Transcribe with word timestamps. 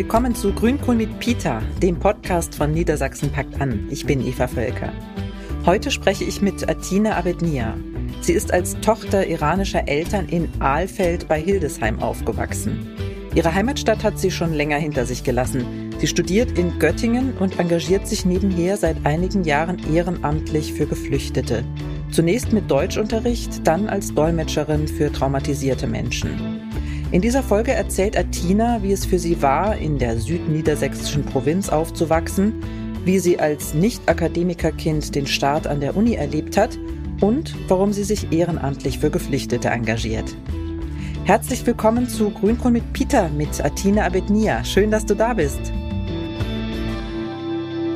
Willkommen 0.00 0.34
zu 0.34 0.54
Grünkohl 0.54 0.94
mit 0.94 1.20
Peter, 1.20 1.60
dem 1.82 1.98
Podcast 1.98 2.54
von 2.54 2.72
Niedersachsen 2.72 3.30
packt 3.30 3.60
an. 3.60 3.86
Ich 3.90 4.06
bin 4.06 4.26
Eva 4.26 4.48
Völker. 4.48 4.94
Heute 5.66 5.90
spreche 5.90 6.24
ich 6.24 6.40
mit 6.40 6.66
Atina 6.70 7.18
Abednia. 7.18 7.76
Sie 8.22 8.32
ist 8.32 8.50
als 8.50 8.80
Tochter 8.80 9.26
iranischer 9.26 9.86
Eltern 9.86 10.26
in 10.30 10.48
Ahlfeld 10.58 11.28
bei 11.28 11.38
Hildesheim 11.38 12.00
aufgewachsen. 12.00 12.88
Ihre 13.34 13.54
Heimatstadt 13.54 14.02
hat 14.02 14.18
sie 14.18 14.30
schon 14.30 14.54
länger 14.54 14.78
hinter 14.78 15.04
sich 15.04 15.22
gelassen. 15.22 15.92
Sie 15.98 16.06
studiert 16.06 16.58
in 16.58 16.78
Göttingen 16.78 17.36
und 17.36 17.58
engagiert 17.58 18.08
sich 18.08 18.24
nebenher 18.24 18.78
seit 18.78 19.04
einigen 19.04 19.44
Jahren 19.44 19.76
ehrenamtlich 19.92 20.72
für 20.72 20.86
Geflüchtete. 20.86 21.62
Zunächst 22.10 22.54
mit 22.54 22.70
Deutschunterricht, 22.70 23.66
dann 23.66 23.86
als 23.86 24.14
Dolmetscherin 24.14 24.88
für 24.88 25.12
traumatisierte 25.12 25.86
Menschen. 25.86 26.59
In 27.12 27.20
dieser 27.20 27.42
Folge 27.42 27.72
erzählt 27.72 28.16
Atina, 28.16 28.84
wie 28.84 28.92
es 28.92 29.04
für 29.04 29.18
sie 29.18 29.42
war, 29.42 29.76
in 29.76 29.98
der 29.98 30.16
südniedersächsischen 30.16 31.24
Provinz 31.24 31.68
aufzuwachsen, 31.68 32.54
wie 33.04 33.18
sie 33.18 33.40
als 33.40 33.74
Nicht-Akademikerkind 33.74 35.12
den 35.16 35.26
Start 35.26 35.66
an 35.66 35.80
der 35.80 35.96
Uni 35.96 36.14
erlebt 36.14 36.56
hat 36.56 36.78
und 37.20 37.56
warum 37.66 37.92
sie 37.92 38.04
sich 38.04 38.30
ehrenamtlich 38.30 39.00
für 39.00 39.10
Geflüchtete 39.10 39.70
engagiert. 39.70 40.36
Herzlich 41.24 41.66
willkommen 41.66 42.08
zu 42.08 42.30
Grünkohl 42.30 42.70
mit 42.70 42.92
Peter 42.92 43.28
mit 43.30 43.60
Atina 43.60 44.06
Abednia. 44.06 44.62
Schön, 44.62 44.92
dass 44.92 45.04
du 45.04 45.16
da 45.16 45.34
bist. 45.34 45.72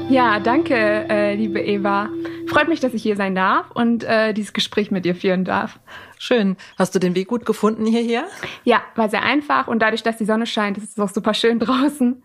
Ja, 0.09 0.41
danke, 0.41 0.75
äh, 1.09 1.37
liebe 1.37 1.61
Eva. 1.61 2.09
Freut 2.49 2.69
mich, 2.69 2.81
dass 2.81 2.93
ich 2.93 3.05
hier 3.05 3.17
sein 3.17 3.37
darf 3.37 3.71
und 3.71 4.03
äh, 4.03 4.35
dieses 4.35 4.53
Gespräch 4.53 4.91
mit 4.91 5.05
dir 5.05 5.15
führen 5.15 5.45
darf. 5.45 5.79
Schön. 6.19 6.57
Hast 6.79 6.95
du 6.95 6.99
den 6.99 7.15
Weg 7.15 7.29
gut 7.29 7.47
gefunden 7.47 7.87
hierher? 7.87 8.25
Ja, 8.65 8.83
war 8.95 9.09
sehr 9.09 9.23
einfach 9.23 9.69
und 9.69 9.81
dadurch, 9.81 10.03
dass 10.03 10.17
die 10.17 10.25
Sonne 10.25 10.47
scheint, 10.47 10.79
ist 10.79 10.93
es 10.93 10.99
auch 10.99 11.11
super 11.11 11.35
schön 11.35 11.59
draußen. 11.59 12.23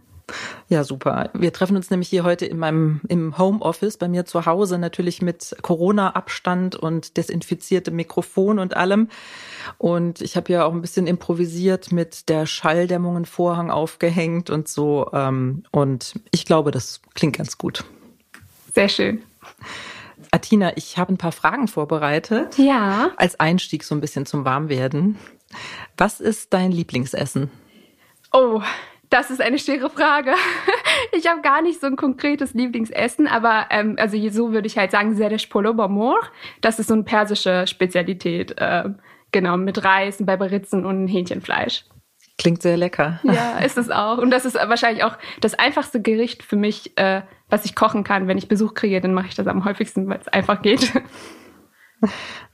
Ja, 0.68 0.84
super. 0.84 1.30
Wir 1.34 1.52
treffen 1.54 1.76
uns 1.76 1.90
nämlich 1.90 2.10
hier 2.10 2.24
heute 2.24 2.46
in 2.46 2.60
meinem 2.60 3.02
im 3.08 3.38
Homeoffice 3.38 3.98
bei 3.98 4.08
mir 4.08 4.26
zu 4.26 4.46
Hause 4.46 4.78
natürlich 4.78 5.22
mit 5.22 5.56
Corona-Abstand 5.62 6.76
und 6.76 7.18
desinfiziertem 7.18 7.96
Mikrofon 7.96 8.60
und 8.60 8.76
allem. 8.76 9.10
Und 9.78 10.22
ich 10.22 10.36
habe 10.38 10.52
ja 10.52 10.66
auch 10.66 10.74
ein 10.74 10.82
bisschen 10.82 11.08
improvisiert 11.08 11.92
mit 11.92 12.30
der 12.30 12.46
Schalldämmung 12.46 13.16
einen 13.16 13.26
Vorhang 13.26 13.72
aufgehängt 13.72 14.50
und 14.50 14.68
so. 14.68 15.10
Ähm, 15.14 15.64
und 15.72 16.14
ich 16.32 16.46
glaube, 16.46 16.72
das 16.72 17.02
klingt 17.16 17.38
ganz 17.38 17.58
gut. 17.58 17.84
Sehr 18.74 18.90
schön. 18.90 19.24
Atina, 20.32 20.76
ich 20.76 20.98
habe 20.98 21.14
ein 21.14 21.18
paar 21.18 21.32
Fragen 21.32 21.68
vorbereitet. 21.68 22.58
Ja. 22.58 23.12
Als 23.18 23.40
Einstieg 23.40 23.84
so 23.84 23.96
ein 23.96 24.02
bisschen 24.02 24.26
zum 24.26 24.46
Warmwerden. 24.46 25.18
Was 25.98 26.20
ist 26.20 26.54
dein 26.54 26.72
Lieblingsessen? 26.72 27.50
Oh, 28.32 28.62
das 29.10 29.32
ist 29.32 29.42
eine 29.42 29.60
schwere 29.60 29.90
Frage. 29.90 30.34
Ich 31.12 31.28
habe 31.28 31.42
gar 31.42 31.62
nicht 31.62 31.82
so 31.82 31.88
ein 31.88 31.96
konkretes 31.96 32.54
Lieblingsessen, 32.54 33.26
aber 33.26 33.68
ähm, 33.72 33.96
also 33.98 34.18
so 34.30 34.52
würde 34.52 34.68
ich 34.68 34.78
halt 34.78 34.92
sagen, 34.92 35.16
Zeresh 35.16 35.48
Polo 35.48 35.74
Bamor. 35.74 36.20
Das 36.62 36.78
ist 36.78 36.88
so 36.88 36.94
eine 36.94 37.04
persische 37.04 37.66
Spezialität. 37.68 38.54
Äh, 38.58 38.90
genau, 39.32 39.58
mit 39.58 39.84
Reis, 39.84 40.18
Berberitzen 40.20 40.86
und 40.86 41.08
Hähnchenfleisch. 41.08 41.86
Klingt 42.40 42.62
sehr 42.62 42.78
lecker. 42.78 43.20
Ja, 43.24 43.60
ist 43.60 43.78
es 43.78 43.92
auch. 43.92 44.18
Und 44.18 44.32
das 44.32 44.46
ist 44.46 44.56
wahrscheinlich 44.56 45.04
auch 45.04 45.18
das 45.42 45.56
einfachste 45.56 46.02
Gericht 46.02 46.42
für 46.42 46.56
mich, 46.56 46.98
äh, 46.98 47.22
was 47.50 47.66
ich 47.66 47.76
kochen 47.76 48.06
kann. 48.06 48.30
Wenn 48.30 48.38
ich 48.38 48.48
Besuch 48.48 48.74
kriege, 48.74 49.02
dann 49.02 49.14
mache 49.14 49.28
ich 49.28 49.36
das 49.36 49.46
am 49.46 49.66
häufigsten, 49.66 50.08
weil 50.08 50.20
es 50.20 50.28
einfach 50.30 50.62
geht. 50.62 50.94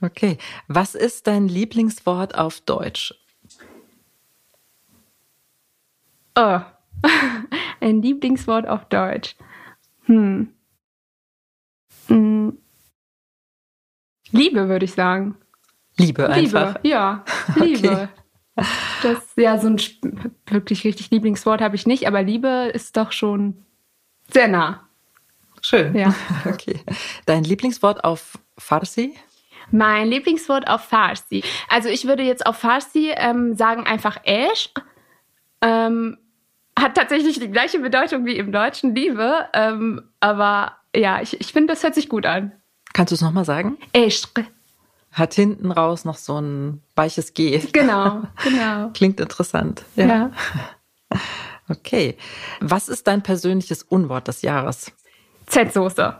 Okay. 0.00 0.38
Was 0.66 0.96
ist 0.96 1.28
dein 1.28 1.46
Lieblingswort 1.46 2.36
auf 2.36 2.60
Deutsch? 2.62 3.14
Oh. 6.34 6.60
Ein 7.80 8.02
Lieblingswort 8.02 8.66
auf 8.66 8.86
Deutsch. 8.86 9.36
Hm. 10.06 10.52
hm. 12.08 12.58
Liebe, 14.32 14.68
würde 14.68 14.84
ich 14.84 14.92
sagen. 14.92 15.36
Liebe 15.96 16.28
einfach. 16.28 16.74
Liebe, 16.82 16.88
ja. 16.88 17.24
Liebe. 17.54 17.88
Okay. 17.88 18.08
Das 19.02 19.18
ja 19.36 19.58
so 19.58 19.68
ein 19.68 19.80
wirklich 20.46 20.84
richtig 20.84 21.10
Lieblingswort 21.10 21.60
habe 21.60 21.76
ich 21.76 21.86
nicht, 21.86 22.06
aber 22.06 22.22
Liebe 22.22 22.70
ist 22.72 22.96
doch 22.96 23.12
schon 23.12 23.64
sehr 24.32 24.48
nah. 24.48 24.88
Schön. 25.62 25.94
Ja. 25.94 26.14
Okay. 26.46 26.80
Dein 27.26 27.44
Lieblingswort 27.44 28.04
auf 28.04 28.38
Farsi? 28.56 29.14
Mein 29.70 30.08
Lieblingswort 30.08 30.68
auf 30.68 30.82
Farsi. 30.82 31.42
Also 31.68 31.88
ich 31.88 32.06
würde 32.06 32.22
jetzt 32.22 32.46
auf 32.46 32.56
Farsi 32.56 33.12
ähm, 33.16 33.54
sagen 33.56 33.84
einfach 33.84 34.18
Esch. 34.24 34.70
Ähm, 35.60 36.18
hat 36.78 36.94
tatsächlich 36.94 37.40
die 37.40 37.50
gleiche 37.50 37.80
Bedeutung 37.80 38.26
wie 38.26 38.36
im 38.36 38.52
Deutschen 38.52 38.94
Liebe. 38.94 39.46
Ähm, 39.54 40.02
aber 40.20 40.76
ja, 40.94 41.20
ich, 41.20 41.40
ich 41.40 41.52
finde, 41.52 41.72
das 41.72 41.82
hört 41.82 41.94
sich 41.94 42.08
gut 42.08 42.26
an. 42.26 42.52
Kannst 42.92 43.10
du 43.10 43.14
es 43.16 43.20
nochmal 43.20 43.44
sagen? 43.44 43.76
Eschq. 43.92 44.44
Hat 45.16 45.32
hinten 45.32 45.72
raus 45.72 46.04
noch 46.04 46.18
so 46.18 46.38
ein 46.38 46.82
weiches 46.94 47.32
G. 47.32 47.58
Genau, 47.72 48.22
genau. 48.44 48.90
Klingt 48.92 49.18
interessant. 49.18 49.82
Ja. 49.96 50.06
ja. 50.06 50.30
Okay. 51.68 52.16
Was 52.60 52.88
ist 52.88 53.08
dein 53.08 53.22
persönliches 53.24 53.82
Unwort 53.82 54.28
des 54.28 54.42
Jahres? 54.42 54.92
Z-Soße. 55.46 56.14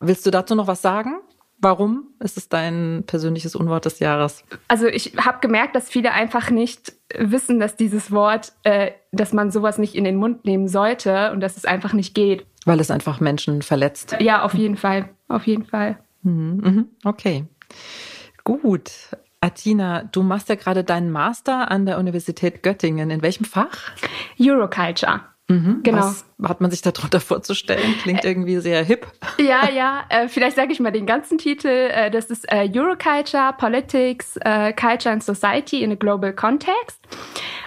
Willst 0.00 0.26
du 0.26 0.30
dazu 0.30 0.54
noch 0.54 0.66
was 0.66 0.82
sagen? 0.82 1.20
Warum 1.56 2.08
ist 2.20 2.36
es 2.36 2.50
dein 2.50 3.04
persönliches 3.06 3.56
Unwort 3.56 3.86
des 3.86 3.98
Jahres? 3.98 4.44
Also 4.68 4.86
ich 4.86 5.14
habe 5.16 5.38
gemerkt, 5.40 5.74
dass 5.74 5.88
viele 5.88 6.12
einfach 6.12 6.50
nicht 6.50 6.92
wissen, 7.16 7.58
dass 7.58 7.76
dieses 7.76 8.12
Wort, 8.12 8.52
äh, 8.62 8.90
dass 9.10 9.32
man 9.32 9.50
sowas 9.50 9.78
nicht 9.78 9.94
in 9.94 10.04
den 10.04 10.16
Mund 10.16 10.44
nehmen 10.44 10.68
sollte 10.68 11.32
und 11.32 11.40
dass 11.40 11.56
es 11.56 11.64
einfach 11.64 11.94
nicht 11.94 12.14
geht. 12.14 12.44
Weil 12.66 12.78
es 12.78 12.90
einfach 12.90 13.20
Menschen 13.20 13.62
verletzt. 13.62 14.16
Ja, 14.20 14.42
auf 14.42 14.52
jeden 14.52 14.76
Fall. 14.76 15.08
Auf 15.28 15.46
jeden 15.46 15.64
Fall. 15.64 15.98
Mhm, 16.22 16.60
mhm. 16.62 16.86
okay. 17.04 17.46
Gut. 18.48 18.90
Atina, 19.42 20.04
du 20.04 20.22
machst 20.22 20.48
ja 20.48 20.54
gerade 20.54 20.82
deinen 20.82 21.10
Master 21.10 21.70
an 21.70 21.84
der 21.84 21.98
Universität 21.98 22.62
Göttingen. 22.62 23.10
In 23.10 23.20
welchem 23.20 23.44
Fach? 23.44 23.92
Euroculture. 24.40 25.20
Mhm. 25.48 25.80
Genau. 25.82 25.98
Was 25.98 26.24
hat 26.42 26.62
man 26.62 26.70
sich 26.70 26.80
darunter 26.80 27.20
vorzustellen? 27.20 27.94
Klingt 28.02 28.24
irgendwie 28.24 28.56
sehr 28.56 28.82
hip. 28.82 29.06
Ja, 29.38 29.68
ja. 29.70 30.04
Äh, 30.08 30.28
vielleicht 30.28 30.56
sage 30.56 30.72
ich 30.72 30.80
mal 30.80 30.92
den 30.92 31.04
ganzen 31.04 31.36
Titel. 31.36 31.68
Äh, 31.68 32.10
das 32.10 32.30
ist 32.30 32.50
äh, 32.50 32.70
Euroculture, 32.74 33.54
Politics, 33.58 34.38
äh, 34.38 34.72
Culture 34.72 35.12
and 35.12 35.22
Society 35.22 35.82
in 35.82 35.92
a 35.92 35.94
Global 35.94 36.32
Context. 36.32 36.98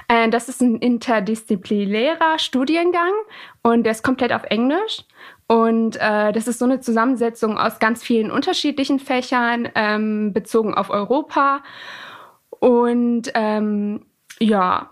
Äh, 0.07 0.29
das 0.29 0.49
ist 0.49 0.61
ein 0.61 0.77
interdisziplinärer 0.77 2.39
Studiengang 2.39 3.13
und 3.61 3.83
der 3.83 3.91
ist 3.91 4.03
komplett 4.03 4.33
auf 4.33 4.43
Englisch. 4.45 5.05
Und 5.51 5.97
äh, 5.97 6.31
das 6.31 6.47
ist 6.47 6.59
so 6.59 6.65
eine 6.65 6.79
Zusammensetzung 6.79 7.57
aus 7.57 7.79
ganz 7.79 8.01
vielen 8.01 8.31
unterschiedlichen 8.31 8.99
Fächern, 8.99 9.67
ähm, 9.75 10.31
bezogen 10.31 10.73
auf 10.73 10.89
Europa. 10.89 11.61
Und 12.49 13.31
ähm, 13.33 14.05
ja, 14.39 14.91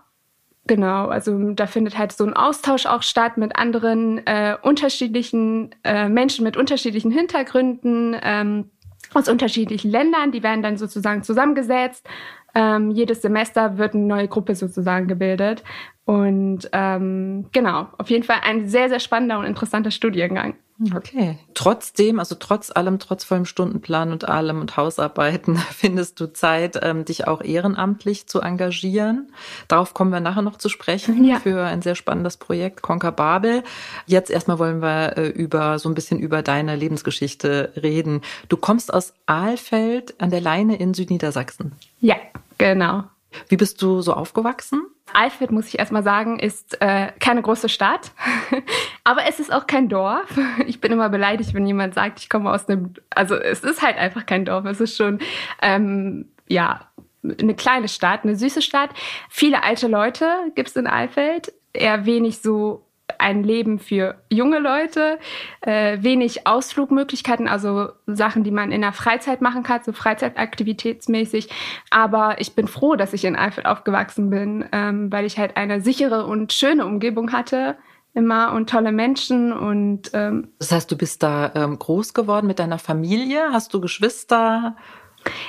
Genau, 0.66 1.08
also 1.08 1.52
da 1.52 1.66
findet 1.66 1.98
halt 1.98 2.12
so 2.12 2.24
ein 2.24 2.34
Austausch 2.34 2.86
auch 2.86 3.02
statt 3.02 3.38
mit 3.38 3.56
anderen 3.56 4.24
äh, 4.24 4.56
unterschiedlichen 4.62 5.74
äh, 5.82 6.08
Menschen 6.08 6.44
mit 6.44 6.56
unterschiedlichen 6.56 7.10
Hintergründen 7.10 8.14
ähm, 8.22 8.70
aus 9.14 9.28
unterschiedlichen 9.28 9.90
Ländern. 9.90 10.32
Die 10.32 10.42
werden 10.42 10.62
dann 10.62 10.76
sozusagen 10.76 11.22
zusammengesetzt. 11.22 12.08
Ähm, 12.54 12.90
jedes 12.90 13.22
Semester 13.22 13.78
wird 13.78 13.94
eine 13.94 14.04
neue 14.04 14.28
Gruppe 14.28 14.54
sozusagen 14.54 15.06
gebildet. 15.06 15.62
Und 16.04 16.68
ähm, 16.72 17.46
genau, 17.52 17.88
auf 17.98 18.10
jeden 18.10 18.24
Fall 18.24 18.38
ein 18.42 18.68
sehr, 18.68 18.88
sehr 18.88 19.00
spannender 19.00 19.38
und 19.38 19.44
interessanter 19.44 19.90
Studiengang. 19.90 20.56
Okay. 20.94 21.38
Trotzdem, 21.52 22.18
also 22.18 22.34
trotz 22.34 22.70
allem, 22.74 22.98
trotz 22.98 23.24
vollem 23.24 23.44
Stundenplan 23.44 24.12
und 24.12 24.26
allem 24.26 24.60
und 24.60 24.76
Hausarbeiten, 24.76 25.56
findest 25.70 26.18
du 26.20 26.32
Zeit, 26.32 26.78
ähm, 26.82 27.04
dich 27.04 27.28
auch 27.28 27.42
ehrenamtlich 27.42 28.26
zu 28.26 28.40
engagieren. 28.40 29.30
Darauf 29.68 29.92
kommen 29.92 30.10
wir 30.10 30.20
nachher 30.20 30.42
noch 30.42 30.56
zu 30.56 30.70
sprechen 30.70 31.24
ja. 31.24 31.38
für 31.38 31.64
ein 31.64 31.82
sehr 31.82 31.94
spannendes 31.94 32.38
Projekt 32.38 32.80
Conquer 32.80 33.12
Babel. 33.12 33.62
Jetzt 34.06 34.30
erstmal 34.30 34.58
wollen 34.58 34.80
wir 34.80 35.18
äh, 35.18 35.28
über 35.28 35.78
so 35.78 35.88
ein 35.88 35.94
bisschen 35.94 36.18
über 36.18 36.42
deine 36.42 36.76
Lebensgeschichte 36.76 37.72
reden. 37.76 38.22
Du 38.48 38.56
kommst 38.56 38.92
aus 38.92 39.12
Ahlfeld 39.26 40.20
an 40.20 40.30
der 40.30 40.40
Leine 40.40 40.76
in 40.76 40.94
Südniedersachsen. 40.94 41.72
Ja, 42.00 42.16
genau. 42.56 43.04
Wie 43.48 43.56
bist 43.56 43.80
du 43.82 44.00
so 44.00 44.12
aufgewachsen? 44.12 44.82
Alfred, 45.12 45.50
muss 45.50 45.68
ich 45.68 45.78
erstmal 45.78 46.02
sagen, 46.02 46.38
ist 46.38 46.80
äh, 46.80 47.12
keine 47.18 47.42
große 47.42 47.68
Stadt, 47.68 48.12
aber 49.04 49.26
es 49.28 49.40
ist 49.40 49.52
auch 49.52 49.66
kein 49.66 49.88
Dorf. 49.88 50.28
Ich 50.66 50.80
bin 50.80 50.92
immer 50.92 51.08
beleidigt, 51.08 51.54
wenn 51.54 51.66
jemand 51.66 51.94
sagt, 51.94 52.20
ich 52.20 52.28
komme 52.28 52.50
aus 52.50 52.68
einem, 52.68 52.94
also 53.10 53.34
es 53.34 53.64
ist 53.64 53.82
halt 53.82 53.96
einfach 53.96 54.26
kein 54.26 54.44
Dorf, 54.44 54.64
es 54.66 54.80
ist 54.80 54.96
schon, 54.96 55.18
ähm, 55.62 56.28
ja, 56.48 56.80
eine 57.22 57.54
kleine 57.54 57.88
Stadt, 57.88 58.24
eine 58.24 58.36
süße 58.36 58.62
Stadt. 58.62 58.90
Viele 59.28 59.62
alte 59.62 59.88
Leute 59.88 60.26
gibt's 60.54 60.76
in 60.76 60.86
Alfeld, 60.86 61.52
eher 61.72 62.06
wenig 62.06 62.40
so 62.40 62.86
ein 63.18 63.42
Leben 63.42 63.78
für 63.78 64.16
junge 64.28 64.58
Leute, 64.58 65.18
äh, 65.60 65.98
wenig 66.00 66.46
Ausflugmöglichkeiten, 66.46 67.48
also 67.48 67.90
Sachen, 68.06 68.44
die 68.44 68.50
man 68.50 68.72
in 68.72 68.82
der 68.82 68.92
Freizeit 68.92 69.40
machen 69.40 69.62
kann, 69.62 69.82
so 69.84 69.92
Freizeitaktivitätsmäßig. 69.92 71.48
Aber 71.90 72.40
ich 72.40 72.54
bin 72.54 72.68
froh, 72.68 72.96
dass 72.96 73.12
ich 73.12 73.24
in 73.24 73.36
Eifel 73.36 73.64
aufgewachsen 73.64 74.30
bin, 74.30 74.64
ähm, 74.72 75.10
weil 75.12 75.24
ich 75.24 75.38
halt 75.38 75.56
eine 75.56 75.80
sichere 75.80 76.26
und 76.26 76.52
schöne 76.52 76.86
Umgebung 76.86 77.32
hatte 77.32 77.76
immer 78.12 78.52
und 78.52 78.68
tolle 78.68 78.92
Menschen 78.92 79.52
und 79.52 80.10
ähm, 80.14 80.48
das 80.58 80.72
heißt, 80.72 80.90
du 80.90 80.96
bist 80.96 81.22
da 81.22 81.52
ähm, 81.54 81.78
groß 81.78 82.12
geworden 82.12 82.46
mit 82.46 82.58
deiner 82.58 82.78
Familie? 82.78 83.52
Hast 83.52 83.72
du 83.72 83.80
Geschwister? 83.80 84.74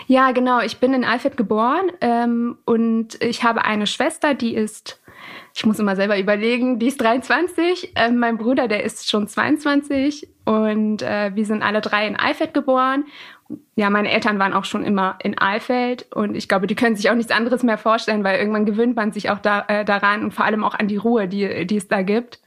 Ja, 0.08 0.32
genau. 0.32 0.60
Ich 0.60 0.80
bin 0.80 0.94
in 0.94 1.06
Alfred 1.06 1.38
geboren 1.38 1.92
ähm, 2.02 2.58
und 2.66 3.22
ich 3.22 3.44
habe 3.44 3.64
eine 3.64 3.88
Schwester, 3.88 4.34
die 4.34 4.54
ist, 4.54 5.01
ich 5.54 5.66
muss 5.66 5.80
immer 5.80 5.96
selber 5.96 6.18
überlegen, 6.18 6.80
die 6.80 6.88
ist 6.88 7.02
23. 7.02 7.94
Ähm, 7.96 8.18
mein 8.18 8.38
Bruder, 8.38 8.68
der 8.68 8.84
ist 8.84 9.10
schon 9.10 9.28
22 9.28 10.28
und 10.46 11.02
äh, 11.02 11.32
wir 11.34 11.46
sind 11.46 11.64
alle 11.64 11.82
drei 11.82 12.08
in 12.08 12.16
Alfred 12.16 12.54
geboren. 12.54 13.06
Ja, 13.76 13.90
meine 13.90 14.12
Eltern 14.12 14.40
waren 14.40 14.54
auch 14.54 14.66
schon 14.66 14.86
immer 14.86 15.18
in 15.22 15.38
Alfeld 15.38 16.08
und 16.14 16.36
ich 16.36 16.48
glaube, 16.48 16.68
die 16.68 16.76
können 16.76 16.96
sich 16.96 17.10
auch 17.10 17.16
nichts 17.16 17.32
anderes 17.32 17.64
mehr 17.64 17.78
vorstellen, 17.78 18.24
weil 18.24 18.40
irgendwann 18.40 18.66
gewöhnt 18.66 18.96
man 18.96 19.12
sich 19.12 19.30
auch 19.30 19.40
da, 19.40 19.66
äh, 19.68 19.84
daran 19.84 20.24
und 20.24 20.34
vor 20.34 20.46
allem 20.46 20.64
auch 20.64 20.74
an 20.74 20.88
die 20.88 20.98
Ruhe, 20.98 21.28
die, 21.28 21.66
die 21.68 21.78
es 21.78 21.88
da 21.88 22.02
gibt. 22.02 22.40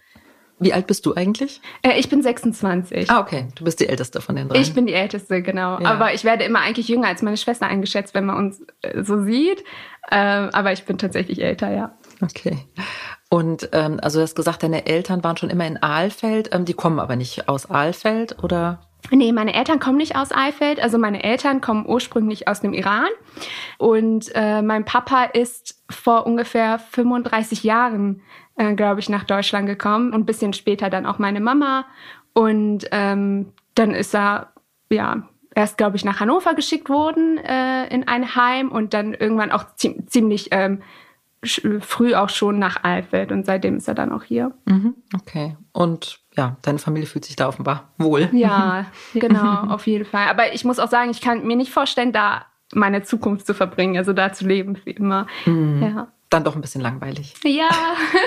Wie 0.60 0.72
alt 0.72 0.86
bist 0.86 1.04
du 1.04 1.14
eigentlich? 1.14 1.60
Äh, 1.82 1.98
ich 1.98 2.08
bin 2.08 2.22
26. 2.22 3.10
Ah, 3.10 3.20
okay. 3.20 3.48
Du 3.56 3.64
bist 3.64 3.80
die 3.80 3.88
Älteste 3.88 4.20
von 4.20 4.36
den 4.36 4.48
drei. 4.48 4.60
Ich 4.60 4.72
bin 4.72 4.86
die 4.86 4.94
Älteste, 4.94 5.42
genau. 5.42 5.80
Ja. 5.80 5.90
Aber 5.90 6.14
ich 6.14 6.24
werde 6.24 6.44
immer 6.44 6.60
eigentlich 6.60 6.88
jünger 6.88 7.08
als 7.08 7.22
meine 7.22 7.36
Schwester 7.36 7.66
eingeschätzt, 7.66 8.14
wenn 8.14 8.24
man 8.24 8.36
uns 8.36 8.64
äh, 8.82 9.02
so 9.02 9.22
sieht. 9.22 9.64
Äh, 10.10 10.16
aber 10.16 10.72
ich 10.72 10.84
bin 10.84 10.96
tatsächlich 10.96 11.42
älter, 11.42 11.70
ja. 11.72 11.96
Okay. 12.20 12.58
Und 13.30 13.68
ähm, 13.72 13.98
also 14.02 14.18
du 14.18 14.22
hast 14.22 14.36
gesagt, 14.36 14.62
deine 14.62 14.86
Eltern 14.86 15.24
waren 15.24 15.36
schon 15.36 15.50
immer 15.50 15.66
in 15.66 15.82
Aalfeld. 15.82 16.50
Ähm, 16.52 16.64
die 16.64 16.74
kommen 16.74 17.00
aber 17.00 17.16
nicht 17.16 17.48
aus 17.48 17.70
Aalfeld, 17.70 18.42
oder? 18.42 18.80
Nee, 19.10 19.32
meine 19.32 19.54
Eltern 19.54 19.80
kommen 19.80 19.98
nicht 19.98 20.16
aus 20.16 20.32
Eifeld. 20.32 20.80
Also 20.80 20.96
meine 20.96 21.22
Eltern 21.22 21.60
kommen 21.60 21.84
ursprünglich 21.86 22.48
aus 22.48 22.60
dem 22.60 22.72
Iran. 22.72 23.08
Und 23.76 24.30
äh, 24.34 24.62
mein 24.62 24.86
Papa 24.86 25.24
ist 25.24 25.82
vor 25.90 26.26
ungefähr 26.26 26.78
35 26.78 27.64
Jahren 27.64 28.22
äh, 28.56 28.74
glaube 28.74 29.00
ich, 29.00 29.08
nach 29.08 29.24
Deutschland 29.24 29.66
gekommen 29.66 30.12
und 30.12 30.22
ein 30.22 30.26
bisschen 30.26 30.52
später 30.52 30.90
dann 30.90 31.06
auch 31.06 31.18
meine 31.18 31.40
Mama. 31.40 31.86
Und 32.32 32.86
ähm, 32.90 33.52
dann 33.74 33.92
ist 33.92 34.14
er, 34.14 34.52
ja, 34.90 35.28
erst, 35.54 35.76
glaube 35.76 35.96
ich, 35.96 36.04
nach 36.04 36.20
Hannover 36.20 36.54
geschickt 36.54 36.88
worden 36.88 37.38
äh, 37.38 37.86
in 37.88 38.08
ein 38.08 38.34
Heim 38.34 38.70
und 38.70 38.94
dann 38.94 39.14
irgendwann 39.14 39.52
auch 39.52 39.64
zie 39.76 40.04
ziemlich 40.06 40.48
ähm, 40.50 40.82
früh 41.80 42.14
auch 42.14 42.28
schon 42.28 42.58
nach 42.58 42.82
Alfeld 42.82 43.32
und 43.32 43.46
seitdem 43.46 43.76
ist 43.76 43.88
er 43.88 43.94
dann 43.94 44.12
auch 44.12 44.22
hier. 44.22 44.52
Mhm, 44.64 44.94
okay. 45.14 45.56
Und 45.72 46.20
ja, 46.36 46.56
deine 46.62 46.78
Familie 46.78 47.06
fühlt 47.06 47.24
sich 47.24 47.36
da 47.36 47.48
offenbar 47.48 47.92
wohl. 47.98 48.28
Ja, 48.32 48.86
genau, 49.14 49.72
auf 49.72 49.86
jeden 49.86 50.04
Fall. 50.04 50.28
Aber 50.28 50.52
ich 50.52 50.64
muss 50.64 50.78
auch 50.78 50.88
sagen, 50.88 51.10
ich 51.10 51.20
kann 51.20 51.46
mir 51.46 51.56
nicht 51.56 51.72
vorstellen, 51.72 52.12
da 52.12 52.46
meine 52.72 53.02
Zukunft 53.02 53.46
zu 53.46 53.54
verbringen, 53.54 53.96
also 53.96 54.12
da 54.12 54.32
zu 54.32 54.46
leben 54.46 54.76
für 54.76 54.90
immer. 54.90 55.26
Mhm. 55.46 55.82
Ja 55.82 56.08
dann 56.34 56.44
doch 56.44 56.56
ein 56.56 56.60
bisschen 56.60 56.80
langweilig. 56.80 57.34
Ja, 57.44 57.70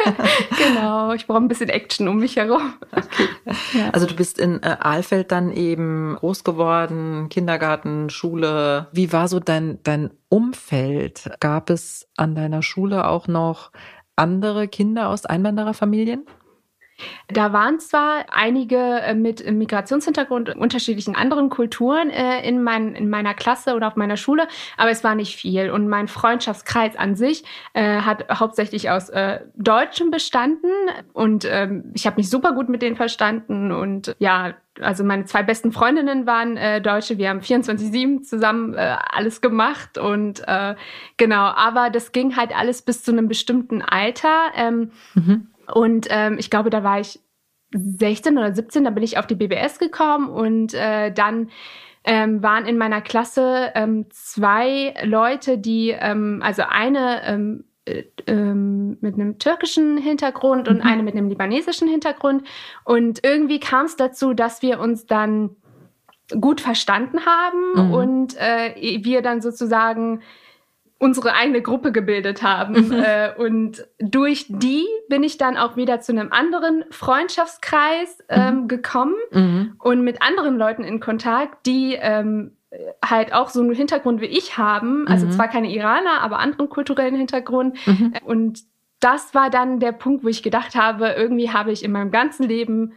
genau. 0.57 1.11
Ich 1.11 1.27
brauche 1.27 1.39
ein 1.39 1.49
bisschen 1.49 1.69
Action 1.69 2.07
um 2.07 2.19
mich 2.19 2.37
herum. 2.37 2.73
Okay. 2.91 3.29
Ja. 3.73 3.89
Also 3.89 4.07
du 4.07 4.15
bist 4.15 4.39
in 4.39 4.63
äh, 4.63 4.77
Aalfeld 4.79 5.31
dann 5.31 5.51
eben 5.51 6.15
groß 6.15 6.45
geworden, 6.45 7.27
Kindergarten, 7.29 8.09
Schule. 8.09 8.87
Wie 8.93 9.11
war 9.11 9.27
so 9.27 9.41
dein, 9.41 9.79
dein 9.83 10.11
Umfeld? 10.29 11.29
Gab 11.41 11.69
es 11.69 12.07
an 12.15 12.33
deiner 12.33 12.63
Schule 12.63 13.07
auch 13.07 13.27
noch 13.27 13.71
andere 14.15 14.69
Kinder 14.69 15.09
aus 15.09 15.25
Einwandererfamilien? 15.25 16.25
Da 17.27 17.53
waren 17.53 17.79
zwar 17.79 18.25
einige 18.31 18.77
äh, 18.77 19.13
mit 19.13 19.49
Migrationshintergrund, 19.49 20.55
unterschiedlichen 20.55 21.15
anderen 21.15 21.49
Kulturen 21.49 22.09
äh, 22.09 22.47
in, 22.47 22.63
mein, 22.63 22.95
in 22.95 23.09
meiner 23.09 23.33
Klasse 23.33 23.75
oder 23.75 23.87
auf 23.87 23.95
meiner 23.95 24.17
Schule, 24.17 24.47
aber 24.77 24.89
es 24.91 25.03
war 25.03 25.15
nicht 25.15 25.35
viel. 25.35 25.69
Und 25.69 25.87
mein 25.87 26.07
Freundschaftskreis 26.07 26.95
an 26.95 27.15
sich 27.15 27.43
äh, 27.73 28.01
hat 28.01 28.25
hauptsächlich 28.39 28.89
aus 28.89 29.09
äh, 29.09 29.41
Deutschen 29.55 30.11
bestanden 30.11 30.71
und 31.13 31.45
ähm, 31.49 31.91
ich 31.93 32.05
habe 32.05 32.17
mich 32.17 32.29
super 32.29 32.53
gut 32.53 32.69
mit 32.69 32.81
denen 32.81 32.95
verstanden 32.95 33.71
und 33.71 34.15
ja, 34.19 34.55
also 34.81 35.03
meine 35.03 35.25
zwei 35.25 35.43
besten 35.43 35.71
Freundinnen 35.71 36.25
waren 36.25 36.57
äh, 36.57 36.81
Deutsche. 36.81 37.17
Wir 37.17 37.29
haben 37.29 37.39
24-7 37.39 38.21
zusammen 38.23 38.73
äh, 38.73 38.95
alles 39.11 39.41
gemacht 39.41 39.97
und 39.97 40.47
äh, 40.47 40.75
genau, 41.17 41.45
aber 41.45 41.89
das 41.89 42.11
ging 42.11 42.35
halt 42.35 42.55
alles 42.55 42.81
bis 42.81 43.03
zu 43.03 43.11
einem 43.11 43.27
bestimmten 43.27 43.81
Alter. 43.81 44.51
Ähm, 44.55 44.91
mhm. 45.15 45.47
Und 45.73 46.07
ähm, 46.09 46.37
ich 46.39 46.49
glaube, 46.49 46.69
da 46.69 46.83
war 46.83 46.99
ich 46.99 47.19
16 47.73 48.37
oder 48.37 48.53
17, 48.53 48.83
da 48.83 48.89
bin 48.89 49.03
ich 49.03 49.17
auf 49.17 49.27
die 49.27 49.35
BBS 49.35 49.79
gekommen 49.79 50.29
und 50.29 50.73
äh, 50.73 51.11
dann 51.11 51.49
ähm, 52.03 52.41
waren 52.41 52.65
in 52.65 52.77
meiner 52.77 53.01
Klasse 53.01 53.71
ähm, 53.75 54.05
zwei 54.09 54.93
Leute, 55.03 55.57
die, 55.57 55.89
ähm, 55.89 56.41
also 56.41 56.63
eine 56.69 57.21
ähm, 57.25 57.65
äh, 57.87 58.03
ähm, 58.27 58.97
mit 59.01 59.15
einem 59.15 59.39
türkischen 59.39 59.97
Hintergrund 59.97 60.67
und 60.67 60.83
mhm. 60.83 60.89
eine 60.89 61.03
mit 61.03 61.15
einem 61.15 61.29
libanesischen 61.29 61.87
Hintergrund. 61.87 62.47
Und 62.83 63.23
irgendwie 63.23 63.59
kam 63.59 63.85
es 63.85 63.95
dazu, 63.95 64.33
dass 64.33 64.61
wir 64.61 64.79
uns 64.79 65.05
dann 65.05 65.55
gut 66.41 66.59
verstanden 66.59 67.19
haben 67.25 67.87
mhm. 67.87 67.93
und 67.93 68.37
äh, 68.37 68.99
wir 69.03 69.21
dann 69.21 69.41
sozusagen 69.41 70.21
unsere 70.99 71.33
eigene 71.33 71.61
Gruppe 71.61 71.91
gebildet 71.91 72.41
haben. 72.41 72.87
Mhm. 72.87 73.03
Äh, 73.03 73.33
und 73.37 73.87
durch 73.99 74.45
die 74.49 74.85
bin 75.09 75.23
ich 75.23 75.37
dann 75.37 75.57
auch 75.57 75.75
wieder 75.75 75.99
zu 75.99 76.11
einem 76.11 76.31
anderen 76.31 76.85
Freundschaftskreis 76.89 78.23
ähm, 78.29 78.61
mhm. 78.61 78.67
gekommen 78.67 79.15
mhm. 79.31 79.75
und 79.79 80.03
mit 80.03 80.21
anderen 80.21 80.57
Leuten 80.57 80.83
in 80.83 80.99
Kontakt, 80.99 81.65
die 81.65 81.95
ähm, 81.99 82.57
halt 83.03 83.33
auch 83.33 83.49
so 83.49 83.61
einen 83.61 83.73
Hintergrund 83.73 84.21
wie 84.21 84.25
ich 84.25 84.57
haben. 84.57 85.07
Also 85.07 85.27
mhm. 85.27 85.31
zwar 85.31 85.47
keine 85.47 85.71
Iraner, 85.71 86.21
aber 86.21 86.39
anderen 86.39 86.69
kulturellen 86.69 87.15
Hintergrund. 87.15 87.77
Mhm. 87.85 88.13
Und 88.25 88.63
das 88.99 89.35
war 89.35 89.49
dann 89.49 89.79
der 89.79 89.91
Punkt, 89.91 90.23
wo 90.23 90.27
ich 90.27 90.43
gedacht 90.43 90.75
habe, 90.75 91.09
irgendwie 91.09 91.51
habe 91.51 91.71
ich 91.71 91.83
in 91.83 91.91
meinem 91.91 92.11
ganzen 92.11 92.43
Leben 92.43 92.93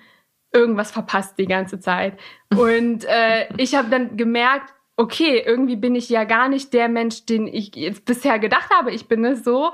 irgendwas 0.53 0.91
verpasst 0.91 1.39
die 1.39 1.47
ganze 1.47 1.79
Zeit. 1.79 2.19
Und 2.51 3.05
äh, 3.05 3.49
ich 3.57 3.75
habe 3.75 3.89
dann 3.91 4.17
gemerkt, 4.17 4.75
okay, 5.01 5.43
irgendwie 5.45 5.77
bin 5.77 5.95
ich 5.95 6.11
ja 6.11 6.25
gar 6.25 6.51
nicht 6.51 6.75
der 6.75 6.89
Mensch, 6.89 7.25
den 7.25 7.47
ich 7.47 7.75
jetzt 7.75 8.05
bisher 8.05 8.39
gedacht 8.39 8.69
habe, 8.71 8.93
ich 8.93 9.09
bin 9.09 9.25
es 9.25 9.43
so. 9.43 9.73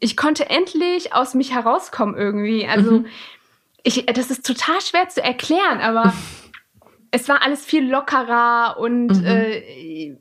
Ich 0.00 0.16
konnte 0.16 0.50
endlich 0.50 1.14
aus 1.14 1.34
mich 1.34 1.54
herauskommen 1.54 2.16
irgendwie. 2.16 2.66
Also 2.66 2.98
mhm. 2.98 3.06
ich, 3.84 4.04
das 4.06 4.32
ist 4.32 4.44
total 4.44 4.80
schwer 4.80 5.08
zu 5.08 5.22
erklären, 5.22 5.78
aber 5.80 6.12
es 7.12 7.28
war 7.28 7.42
alles 7.42 7.64
viel 7.64 7.88
lockerer 7.88 8.76
und 8.80 9.20
mhm. 9.20 9.24
äh, 9.24 10.16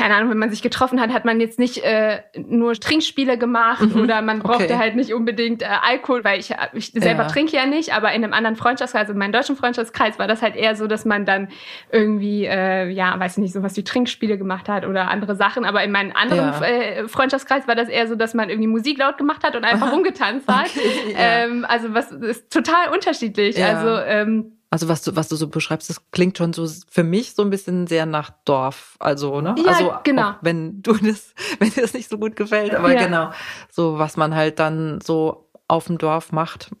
keine 0.00 0.14
Ahnung, 0.14 0.30
wenn 0.30 0.38
man 0.38 0.48
sich 0.48 0.62
getroffen 0.62 0.98
hat, 0.98 1.12
hat 1.12 1.26
man 1.26 1.40
jetzt 1.40 1.58
nicht 1.58 1.84
äh, 1.84 2.22
nur 2.34 2.72
Trinkspiele 2.72 3.36
gemacht 3.36 3.94
mhm. 3.94 4.00
oder 4.00 4.22
man 4.22 4.38
brauchte 4.38 4.64
okay. 4.64 4.78
halt 4.78 4.96
nicht 4.96 5.12
unbedingt 5.12 5.60
äh, 5.60 5.66
Alkohol, 5.66 6.24
weil 6.24 6.40
ich, 6.40 6.54
ich 6.72 6.92
selber 6.92 7.24
ja. 7.24 7.28
trinke 7.28 7.54
ja 7.54 7.66
nicht, 7.66 7.92
aber 7.92 8.10
in 8.12 8.24
einem 8.24 8.32
anderen 8.32 8.56
Freundschaftskreis, 8.56 9.02
also 9.02 9.12
in 9.12 9.18
meinem 9.18 9.32
deutschen 9.32 9.56
Freundschaftskreis, 9.56 10.18
war 10.18 10.26
das 10.26 10.40
halt 10.40 10.56
eher 10.56 10.74
so, 10.74 10.86
dass 10.86 11.04
man 11.04 11.26
dann 11.26 11.48
irgendwie, 11.92 12.46
äh, 12.46 12.88
ja, 12.88 13.20
weiß 13.20 13.32
ich 13.32 13.42
nicht, 13.42 13.52
sowas 13.52 13.76
wie 13.76 13.84
Trinkspiele 13.84 14.38
gemacht 14.38 14.70
hat 14.70 14.86
oder 14.86 15.10
andere 15.10 15.36
Sachen, 15.36 15.66
aber 15.66 15.84
in 15.84 15.92
meinem 15.92 16.12
anderen 16.14 16.48
ja. 16.48 16.62
äh, 16.62 17.06
Freundschaftskreis 17.06 17.68
war 17.68 17.74
das 17.74 17.90
eher 17.90 18.08
so, 18.08 18.14
dass 18.14 18.32
man 18.32 18.48
irgendwie 18.48 18.68
Musik 18.68 18.96
laut 18.96 19.18
gemacht 19.18 19.44
hat 19.44 19.54
und 19.54 19.64
einfach 19.64 19.92
rumgetanzt 19.92 20.48
hat. 20.48 20.70
Okay, 20.80 21.12
ja. 21.12 21.18
ähm, 21.18 21.66
also 21.68 21.94
was 21.94 22.10
ist 22.12 22.52
total 22.52 22.88
unterschiedlich. 22.94 23.62
Also 23.62 24.02
ähm, 24.06 24.59
also 24.70 24.88
was 24.88 25.02
du, 25.02 25.16
was 25.16 25.28
du 25.28 25.36
so 25.36 25.48
beschreibst, 25.48 25.90
das 25.90 26.10
klingt 26.12 26.38
schon 26.38 26.52
so 26.52 26.66
für 26.88 27.02
mich 27.02 27.34
so 27.34 27.42
ein 27.42 27.50
bisschen 27.50 27.88
sehr 27.88 28.06
nach 28.06 28.30
Dorf. 28.44 28.96
Also, 29.00 29.40
ne? 29.40 29.56
Ja, 29.58 29.72
also 29.72 29.94
genau. 30.04 30.34
wenn 30.42 30.80
du 30.80 30.92
das, 31.02 31.34
wenn 31.58 31.70
dir 31.70 31.82
das 31.82 31.92
nicht 31.92 32.08
so 32.08 32.18
gut 32.18 32.36
gefällt, 32.36 32.74
aber 32.74 32.92
ja. 32.92 33.04
genau. 33.04 33.30
So, 33.70 33.98
was 33.98 34.16
man 34.16 34.34
halt 34.34 34.60
dann 34.60 35.00
so 35.00 35.50
auf 35.66 35.86
dem 35.86 35.98
Dorf 35.98 36.32
macht. 36.32 36.70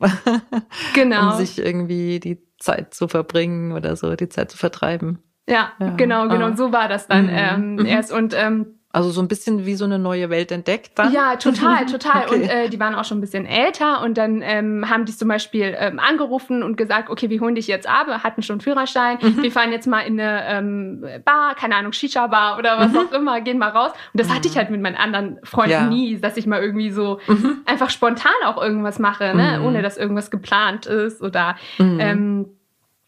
Genau. 0.94 1.32
um 1.32 1.36
sich 1.36 1.58
irgendwie 1.58 2.20
die 2.20 2.42
Zeit 2.58 2.94
zu 2.94 3.06
verbringen 3.08 3.72
oder 3.72 3.96
so, 3.96 4.14
die 4.16 4.28
Zeit 4.28 4.50
zu 4.50 4.56
vertreiben. 4.56 5.20
Ja, 5.48 5.72
ja. 5.78 5.90
genau, 5.90 6.28
genau. 6.28 6.46
Ah. 6.46 6.56
So 6.56 6.72
war 6.72 6.88
das 6.88 7.06
dann 7.06 7.26
mhm. 7.26 7.32
ähm, 7.32 7.74
mhm. 7.76 7.86
erst. 7.86 8.12
Und 8.12 8.34
ähm, 8.36 8.79
also 8.92 9.10
so 9.10 9.22
ein 9.22 9.28
bisschen 9.28 9.66
wie 9.66 9.76
so 9.76 9.84
eine 9.84 10.00
neue 10.00 10.30
Welt 10.30 10.50
entdeckt 10.50 10.92
dann? 10.96 11.12
Ja, 11.12 11.36
total, 11.36 11.86
total. 11.90 12.24
Okay. 12.26 12.34
Und 12.34 12.42
äh, 12.42 12.68
die 12.68 12.80
waren 12.80 12.96
auch 12.96 13.04
schon 13.04 13.18
ein 13.18 13.20
bisschen 13.20 13.46
älter 13.46 14.02
und 14.02 14.18
dann 14.18 14.42
ähm, 14.42 14.90
haben 14.90 15.04
die 15.04 15.16
zum 15.16 15.28
Beispiel 15.28 15.76
ähm, 15.78 16.00
angerufen 16.00 16.64
und 16.64 16.76
gesagt, 16.76 17.08
okay, 17.08 17.30
wir 17.30 17.40
holen 17.40 17.54
dich 17.54 17.68
jetzt 17.68 17.88
ab, 17.88 18.08
hatten 18.08 18.42
schon 18.42 18.60
Führerschein, 18.60 19.18
mhm. 19.22 19.42
wir 19.42 19.52
fahren 19.52 19.70
jetzt 19.70 19.86
mal 19.86 20.00
in 20.00 20.18
eine 20.18 20.44
ähm, 20.46 21.04
Bar, 21.24 21.54
keine 21.54 21.76
Ahnung, 21.76 21.92
Shisha-Bar 21.92 22.58
oder 22.58 22.78
was 22.80 22.90
mhm. 22.90 22.98
auch 22.98 23.12
immer, 23.12 23.40
gehen 23.40 23.58
mal 23.58 23.70
raus. 23.70 23.92
Und 24.12 24.20
das 24.20 24.28
mhm. 24.28 24.34
hatte 24.34 24.48
ich 24.48 24.56
halt 24.56 24.70
mit 24.70 24.80
meinen 24.80 24.96
anderen 24.96 25.38
Freunden 25.44 25.70
ja. 25.70 25.86
nie, 25.86 26.18
dass 26.18 26.36
ich 26.36 26.46
mal 26.46 26.60
irgendwie 26.60 26.90
so 26.90 27.20
mhm. 27.28 27.58
einfach 27.66 27.90
spontan 27.90 28.32
auch 28.44 28.60
irgendwas 28.60 28.98
mache, 28.98 29.36
ne? 29.36 29.58
Mhm. 29.58 29.66
ohne 29.66 29.82
dass 29.82 29.96
irgendwas 29.96 30.32
geplant 30.32 30.86
ist 30.86 31.22
oder 31.22 31.54
mhm. 31.78 32.00
ähm, 32.00 32.46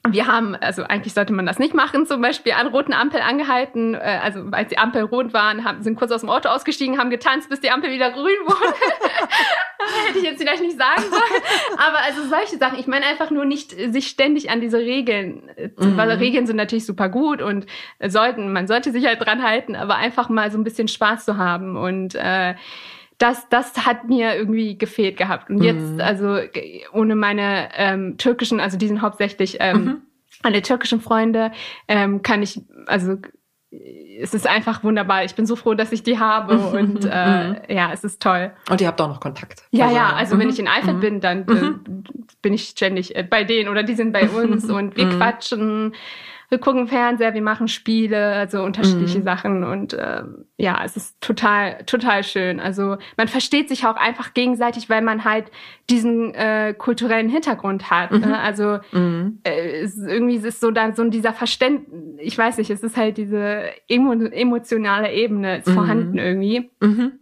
wir 0.08 0.26
haben, 0.26 0.56
also 0.56 0.82
eigentlich 0.82 1.14
sollte 1.14 1.32
man 1.32 1.46
das 1.46 1.58
nicht 1.58 1.74
machen, 1.74 2.06
zum 2.06 2.20
Beispiel 2.20 2.52
an 2.52 2.66
roten 2.66 2.92
Ampel 2.92 3.20
angehalten, 3.20 3.94
äh, 3.94 4.20
also 4.22 4.40
als 4.50 4.68
die 4.70 4.78
Ampel 4.78 5.02
rot 5.02 5.32
waren, 5.32 5.64
haben, 5.64 5.82
sind 5.82 5.96
kurz 5.96 6.10
aus 6.10 6.22
dem 6.22 6.30
Auto 6.30 6.48
ausgestiegen, 6.48 6.98
haben 6.98 7.10
getanzt, 7.10 7.48
bis 7.48 7.60
die 7.60 7.70
Ampel 7.70 7.92
wieder 7.92 8.10
grün 8.10 8.36
wurde. 8.44 8.74
hätte 10.06 10.18
ich 10.18 10.24
jetzt 10.24 10.40
vielleicht 10.40 10.62
nicht 10.62 10.78
sagen 10.78 11.02
sollen. 11.02 11.42
Aber 11.76 11.98
also 11.98 12.22
solche 12.28 12.56
Sachen. 12.58 12.78
Ich 12.78 12.86
meine 12.86 13.06
einfach 13.06 13.30
nur 13.30 13.44
nicht 13.44 13.70
sich 13.70 14.08
ständig 14.08 14.50
an 14.50 14.60
diese 14.60 14.78
Regeln, 14.78 15.48
äh, 15.56 15.68
mhm. 15.76 15.96
weil 15.96 16.10
Regeln 16.10 16.46
sind 16.46 16.56
natürlich 16.56 16.86
super 16.86 17.08
gut 17.08 17.42
und 17.42 17.66
sollten, 18.04 18.52
man 18.52 18.66
sollte 18.66 18.92
sich 18.92 19.06
halt 19.06 19.24
dran 19.24 19.42
halten, 19.42 19.76
aber 19.76 19.96
einfach 19.96 20.28
mal 20.28 20.50
so 20.50 20.58
ein 20.58 20.64
bisschen 20.64 20.88
Spaß 20.88 21.24
zu 21.24 21.36
haben 21.36 21.76
und 21.76 22.14
äh, 22.14 22.54
das, 23.22 23.48
das 23.48 23.86
hat 23.86 24.08
mir 24.08 24.34
irgendwie 24.34 24.76
gefehlt 24.76 25.16
gehabt. 25.16 25.48
Und 25.48 25.62
jetzt, 25.62 25.92
mhm. 25.92 26.00
also 26.00 26.38
ohne 26.92 27.14
meine 27.14 27.68
ähm, 27.76 28.18
türkischen, 28.18 28.58
also 28.58 28.76
die 28.76 28.88
sind 28.88 29.00
hauptsächlich 29.00 29.58
ähm, 29.60 29.84
mhm. 29.84 30.02
alle 30.42 30.60
türkischen 30.60 31.00
Freunde, 31.00 31.52
ähm, 31.86 32.22
kann 32.22 32.42
ich, 32.42 32.60
also 32.86 33.18
es 34.20 34.34
ist 34.34 34.46
einfach 34.46 34.82
wunderbar. 34.82 35.24
Ich 35.24 35.36
bin 35.36 35.46
so 35.46 35.54
froh, 35.54 35.74
dass 35.74 35.92
ich 35.92 36.02
die 36.02 36.18
habe 36.18 36.58
und 36.76 37.08
äh, 37.08 37.48
mhm. 37.48 37.56
ja, 37.68 37.92
es 37.92 38.02
ist 38.02 38.20
toll. 38.20 38.50
Und 38.68 38.80
ihr 38.80 38.88
habt 38.88 39.00
auch 39.00 39.08
noch 39.08 39.20
Kontakt. 39.20 39.62
Ja, 39.70 39.84
also, 39.84 39.96
ja, 39.96 40.12
also 40.14 40.38
wenn 40.38 40.48
ich 40.48 40.58
in 40.58 40.66
Eifert 40.66 41.00
bin, 41.00 41.20
dann 41.20 41.42
äh, 41.42 41.90
bin 42.42 42.54
ich 42.54 42.70
ständig 42.70 43.14
äh, 43.14 43.22
bei 43.22 43.44
denen 43.44 43.68
oder 43.68 43.84
die 43.84 43.94
sind 43.94 44.12
bei 44.12 44.28
uns 44.28 44.68
und 44.68 44.96
wir 44.96 45.08
quatschen 45.10 45.94
wir 46.52 46.58
gucken 46.58 46.86
Fernseher, 46.86 47.32
wir 47.32 47.40
machen 47.40 47.66
Spiele, 47.66 48.34
also 48.34 48.62
unterschiedliche 48.62 49.20
mhm. 49.20 49.24
Sachen 49.24 49.64
und 49.64 49.94
äh, 49.94 50.22
ja, 50.58 50.82
es 50.84 50.98
ist 50.98 51.18
total, 51.22 51.82
total 51.86 52.22
schön. 52.24 52.60
Also 52.60 52.98
man 53.16 53.26
versteht 53.26 53.70
sich 53.70 53.86
auch 53.86 53.96
einfach 53.96 54.34
gegenseitig, 54.34 54.90
weil 54.90 55.00
man 55.00 55.24
halt 55.24 55.46
diesen 55.88 56.34
äh, 56.34 56.74
kulturellen 56.76 57.30
Hintergrund 57.30 57.90
hat. 57.90 58.10
Ne? 58.10 58.18
Mhm. 58.18 58.24
Ne? 58.24 58.38
Also 58.38 58.80
mhm. 58.92 59.38
äh, 59.44 59.80
es 59.80 59.96
ist 59.96 60.06
irgendwie 60.06 60.36
es 60.46 60.60
so 60.60 60.70
dann 60.70 60.94
so 60.94 61.08
dieser 61.08 61.32
Verständnis, 61.32 62.18
ich 62.18 62.36
weiß 62.36 62.58
nicht, 62.58 62.68
es 62.68 62.82
ist 62.82 62.98
halt 62.98 63.16
diese 63.16 63.70
emo 63.88 64.12
emotionale 64.12 65.10
Ebene 65.10 65.56
ist 65.56 65.68
mhm. 65.68 65.72
vorhanden 65.72 66.18
irgendwie. 66.18 66.70
Mhm. 66.80 67.12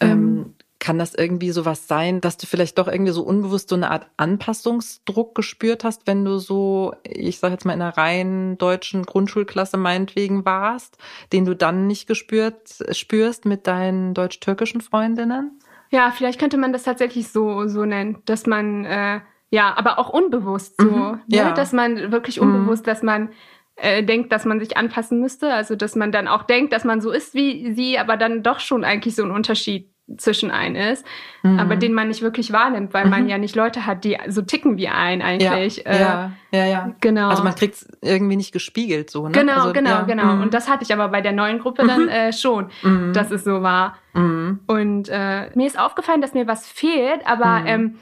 Ähm, 0.00 0.10
ähm 0.10 0.54
kann 0.80 0.98
das 0.98 1.14
irgendwie 1.14 1.50
sowas 1.52 1.86
sein, 1.86 2.20
dass 2.20 2.36
du 2.36 2.46
vielleicht 2.46 2.78
doch 2.78 2.88
irgendwie 2.88 3.12
so 3.12 3.22
unbewusst 3.22 3.68
so 3.68 3.76
eine 3.76 3.90
Art 3.90 4.06
Anpassungsdruck 4.16 5.34
gespürt 5.34 5.84
hast, 5.84 6.06
wenn 6.06 6.24
du 6.24 6.38
so, 6.38 6.94
ich 7.04 7.38
sag 7.38 7.52
jetzt 7.52 7.64
mal 7.64 7.74
in 7.74 7.82
einer 7.82 7.96
rein 7.96 8.58
deutschen 8.58 9.04
Grundschulklasse 9.04 9.76
meinetwegen 9.76 10.44
warst, 10.44 10.98
den 11.32 11.44
du 11.44 11.54
dann 11.54 11.86
nicht 11.86 12.08
gespürt 12.08 12.82
spürst 12.90 13.44
mit 13.44 13.66
deinen 13.66 14.14
deutsch-türkischen 14.14 14.80
Freundinnen? 14.80 15.60
Ja, 15.90 16.10
vielleicht 16.10 16.40
könnte 16.40 16.56
man 16.56 16.72
das 16.72 16.84
tatsächlich 16.84 17.28
so 17.28 17.68
so 17.68 17.84
nennen, 17.84 18.22
dass 18.24 18.46
man 18.46 18.84
äh, 18.84 19.20
ja, 19.50 19.74
aber 19.76 19.98
auch 19.98 20.08
unbewusst 20.08 20.80
so, 20.80 20.86
mhm, 20.86 21.20
ne? 21.26 21.36
ja. 21.36 21.52
dass 21.52 21.72
man 21.72 22.12
wirklich 22.12 22.40
unbewusst, 22.40 22.86
mhm. 22.86 22.90
dass 22.90 23.02
man 23.02 23.30
äh, 23.76 24.04
denkt, 24.04 24.32
dass 24.32 24.44
man 24.44 24.60
sich 24.60 24.76
anpassen 24.76 25.20
müsste, 25.20 25.52
also 25.52 25.74
dass 25.74 25.96
man 25.96 26.12
dann 26.12 26.28
auch 26.28 26.44
denkt, 26.44 26.72
dass 26.72 26.84
man 26.84 27.00
so 27.00 27.10
ist 27.10 27.34
wie 27.34 27.72
sie, 27.74 27.98
aber 27.98 28.16
dann 28.16 28.42
doch 28.42 28.60
schon 28.60 28.84
eigentlich 28.84 29.16
so 29.16 29.22
einen 29.22 29.32
Unterschied 29.32 29.90
zwischen 30.16 30.50
ein 30.50 30.76
ist, 30.76 31.04
mhm. 31.42 31.58
aber 31.58 31.76
den 31.76 31.92
man 31.92 32.08
nicht 32.08 32.22
wirklich 32.22 32.52
wahrnimmt, 32.52 32.92
weil 32.94 33.04
mhm. 33.04 33.10
man 33.10 33.28
ja 33.28 33.38
nicht 33.38 33.56
Leute 33.56 33.86
hat, 33.86 34.04
die 34.04 34.18
so 34.28 34.42
ticken 34.42 34.76
wie 34.76 34.88
ein 34.88 35.22
eigentlich. 35.22 35.78
Ja, 35.78 35.90
äh, 35.90 36.00
ja, 36.00 36.32
ja, 36.52 36.66
ja, 36.66 36.94
Genau. 37.00 37.28
Also 37.28 37.44
man 37.44 37.54
kriegt 37.54 37.74
es 37.74 37.88
irgendwie 38.00 38.36
nicht 38.36 38.52
gespiegelt 38.52 39.10
so. 39.10 39.26
Ne? 39.26 39.32
Genau, 39.32 39.54
also, 39.54 39.72
genau, 39.72 39.90
ja. 39.90 40.02
genau. 40.02 40.36
Mhm. 40.36 40.42
Und 40.42 40.54
das 40.54 40.68
hatte 40.68 40.84
ich 40.84 40.92
aber 40.92 41.08
bei 41.08 41.20
der 41.20 41.32
neuen 41.32 41.58
Gruppe 41.58 41.86
dann 41.86 42.04
mhm. 42.04 42.08
äh, 42.08 42.32
schon, 42.32 42.70
mhm. 42.82 43.12
dass 43.12 43.30
es 43.30 43.44
so 43.44 43.62
war. 43.62 43.96
Mhm. 44.14 44.60
Und 44.66 45.08
äh, 45.08 45.50
mir 45.54 45.66
ist 45.66 45.78
aufgefallen, 45.78 46.20
dass 46.20 46.34
mir 46.34 46.46
was 46.46 46.66
fehlt, 46.66 47.26
aber 47.26 47.62
ähm, 47.66 47.96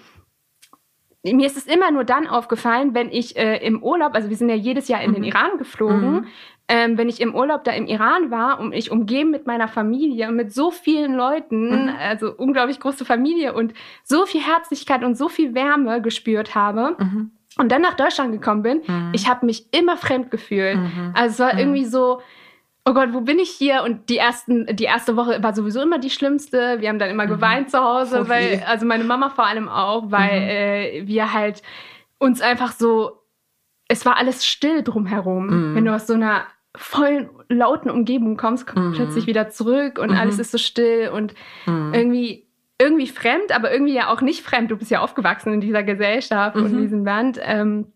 mir 1.24 1.46
ist 1.46 1.56
es 1.56 1.66
immer 1.66 1.90
nur 1.90 2.04
dann 2.04 2.26
aufgefallen, 2.26 2.94
wenn 2.94 3.10
ich 3.10 3.36
äh, 3.36 3.56
im 3.58 3.82
Urlaub, 3.82 4.14
also 4.14 4.28
wir 4.28 4.36
sind 4.36 4.48
ja 4.48 4.54
jedes 4.54 4.88
Jahr 4.88 5.02
in 5.02 5.12
den 5.12 5.24
Iran 5.24 5.58
geflogen, 5.58 6.26
ähm, 6.68 6.98
wenn 6.98 7.08
ich 7.08 7.20
im 7.20 7.34
Urlaub 7.34 7.64
da 7.64 7.72
im 7.72 7.86
Iran 7.86 8.30
war 8.30 8.60
und 8.60 8.74
ich 8.74 8.90
umgeben 8.90 9.30
mit 9.30 9.46
meiner 9.46 9.68
Familie 9.68 10.28
und 10.28 10.36
mit 10.36 10.52
so 10.52 10.70
vielen 10.70 11.14
Leuten, 11.14 11.84
mhm. 11.84 11.94
also 11.98 12.30
unglaublich 12.34 12.78
große 12.78 13.06
Familie 13.06 13.54
und 13.54 13.72
so 14.04 14.26
viel 14.26 14.42
Herzlichkeit 14.42 15.02
und 15.02 15.16
so 15.16 15.30
viel 15.30 15.54
Wärme 15.54 16.02
gespürt 16.02 16.54
habe. 16.54 16.94
Mhm. 16.98 17.30
Und 17.56 17.72
dann 17.72 17.80
nach 17.80 17.94
Deutschland 17.94 18.32
gekommen 18.32 18.62
bin, 18.62 18.82
mhm. 18.86 19.12
ich 19.14 19.28
habe 19.28 19.46
mich 19.46 19.72
immer 19.72 19.96
fremd 19.96 20.30
gefühlt. 20.30 20.76
Mhm. 20.76 21.12
Also 21.14 21.32
es 21.32 21.38
war 21.40 21.54
mhm. 21.54 21.58
irgendwie 21.58 21.84
so, 21.86 22.20
oh 22.84 22.92
Gott, 22.92 23.14
wo 23.14 23.22
bin 23.22 23.38
ich 23.38 23.50
hier? 23.50 23.82
Und 23.82 24.10
die 24.10 24.18
ersten, 24.18 24.66
die 24.76 24.84
erste 24.84 25.16
Woche 25.16 25.42
war 25.42 25.54
sowieso 25.54 25.80
immer 25.80 25.98
die 25.98 26.10
schlimmste. 26.10 26.80
Wir 26.80 26.90
haben 26.90 26.98
dann 26.98 27.10
immer 27.10 27.24
mhm. 27.24 27.30
geweint 27.30 27.70
zu 27.70 27.82
Hause, 27.82 28.24
oh 28.26 28.28
weil, 28.28 28.62
also 28.66 28.84
meine 28.84 29.04
Mama 29.04 29.30
vor 29.30 29.46
allem 29.46 29.70
auch, 29.70 30.10
weil 30.10 30.42
äh, 30.42 31.06
wir 31.06 31.32
halt 31.32 31.62
uns 32.18 32.42
einfach 32.42 32.72
so, 32.72 33.22
es 33.88 34.04
war 34.04 34.18
alles 34.18 34.46
still 34.46 34.82
drumherum. 34.82 35.74
Wenn 35.74 35.86
du 35.86 35.94
aus 35.94 36.06
so 36.06 36.12
einer 36.12 36.44
vollen 36.76 37.30
lauten 37.48 37.90
Umgebung 37.90 38.36
kommst, 38.36 38.66
kommst 38.66 38.90
mhm. 38.90 38.94
plötzlich 38.94 39.26
wieder 39.26 39.48
zurück 39.48 39.98
und 39.98 40.10
mhm. 40.10 40.16
alles 40.16 40.38
ist 40.38 40.52
so 40.52 40.58
still 40.58 41.10
und 41.12 41.34
mhm. 41.66 41.92
irgendwie 41.94 42.48
irgendwie 42.80 43.08
fremd, 43.08 43.50
aber 43.52 43.72
irgendwie 43.72 43.94
ja 43.94 44.08
auch 44.08 44.20
nicht 44.20 44.42
fremd. 44.42 44.70
Du 44.70 44.76
bist 44.76 44.90
ja 44.90 45.00
aufgewachsen 45.00 45.52
in 45.52 45.60
dieser 45.60 45.82
Gesellschaft 45.82 46.56
und 46.56 46.66
in 46.66 46.76
mhm. 46.76 46.82
diesem 46.82 47.04
Land. 47.04 47.40
Ähm, 47.42 47.86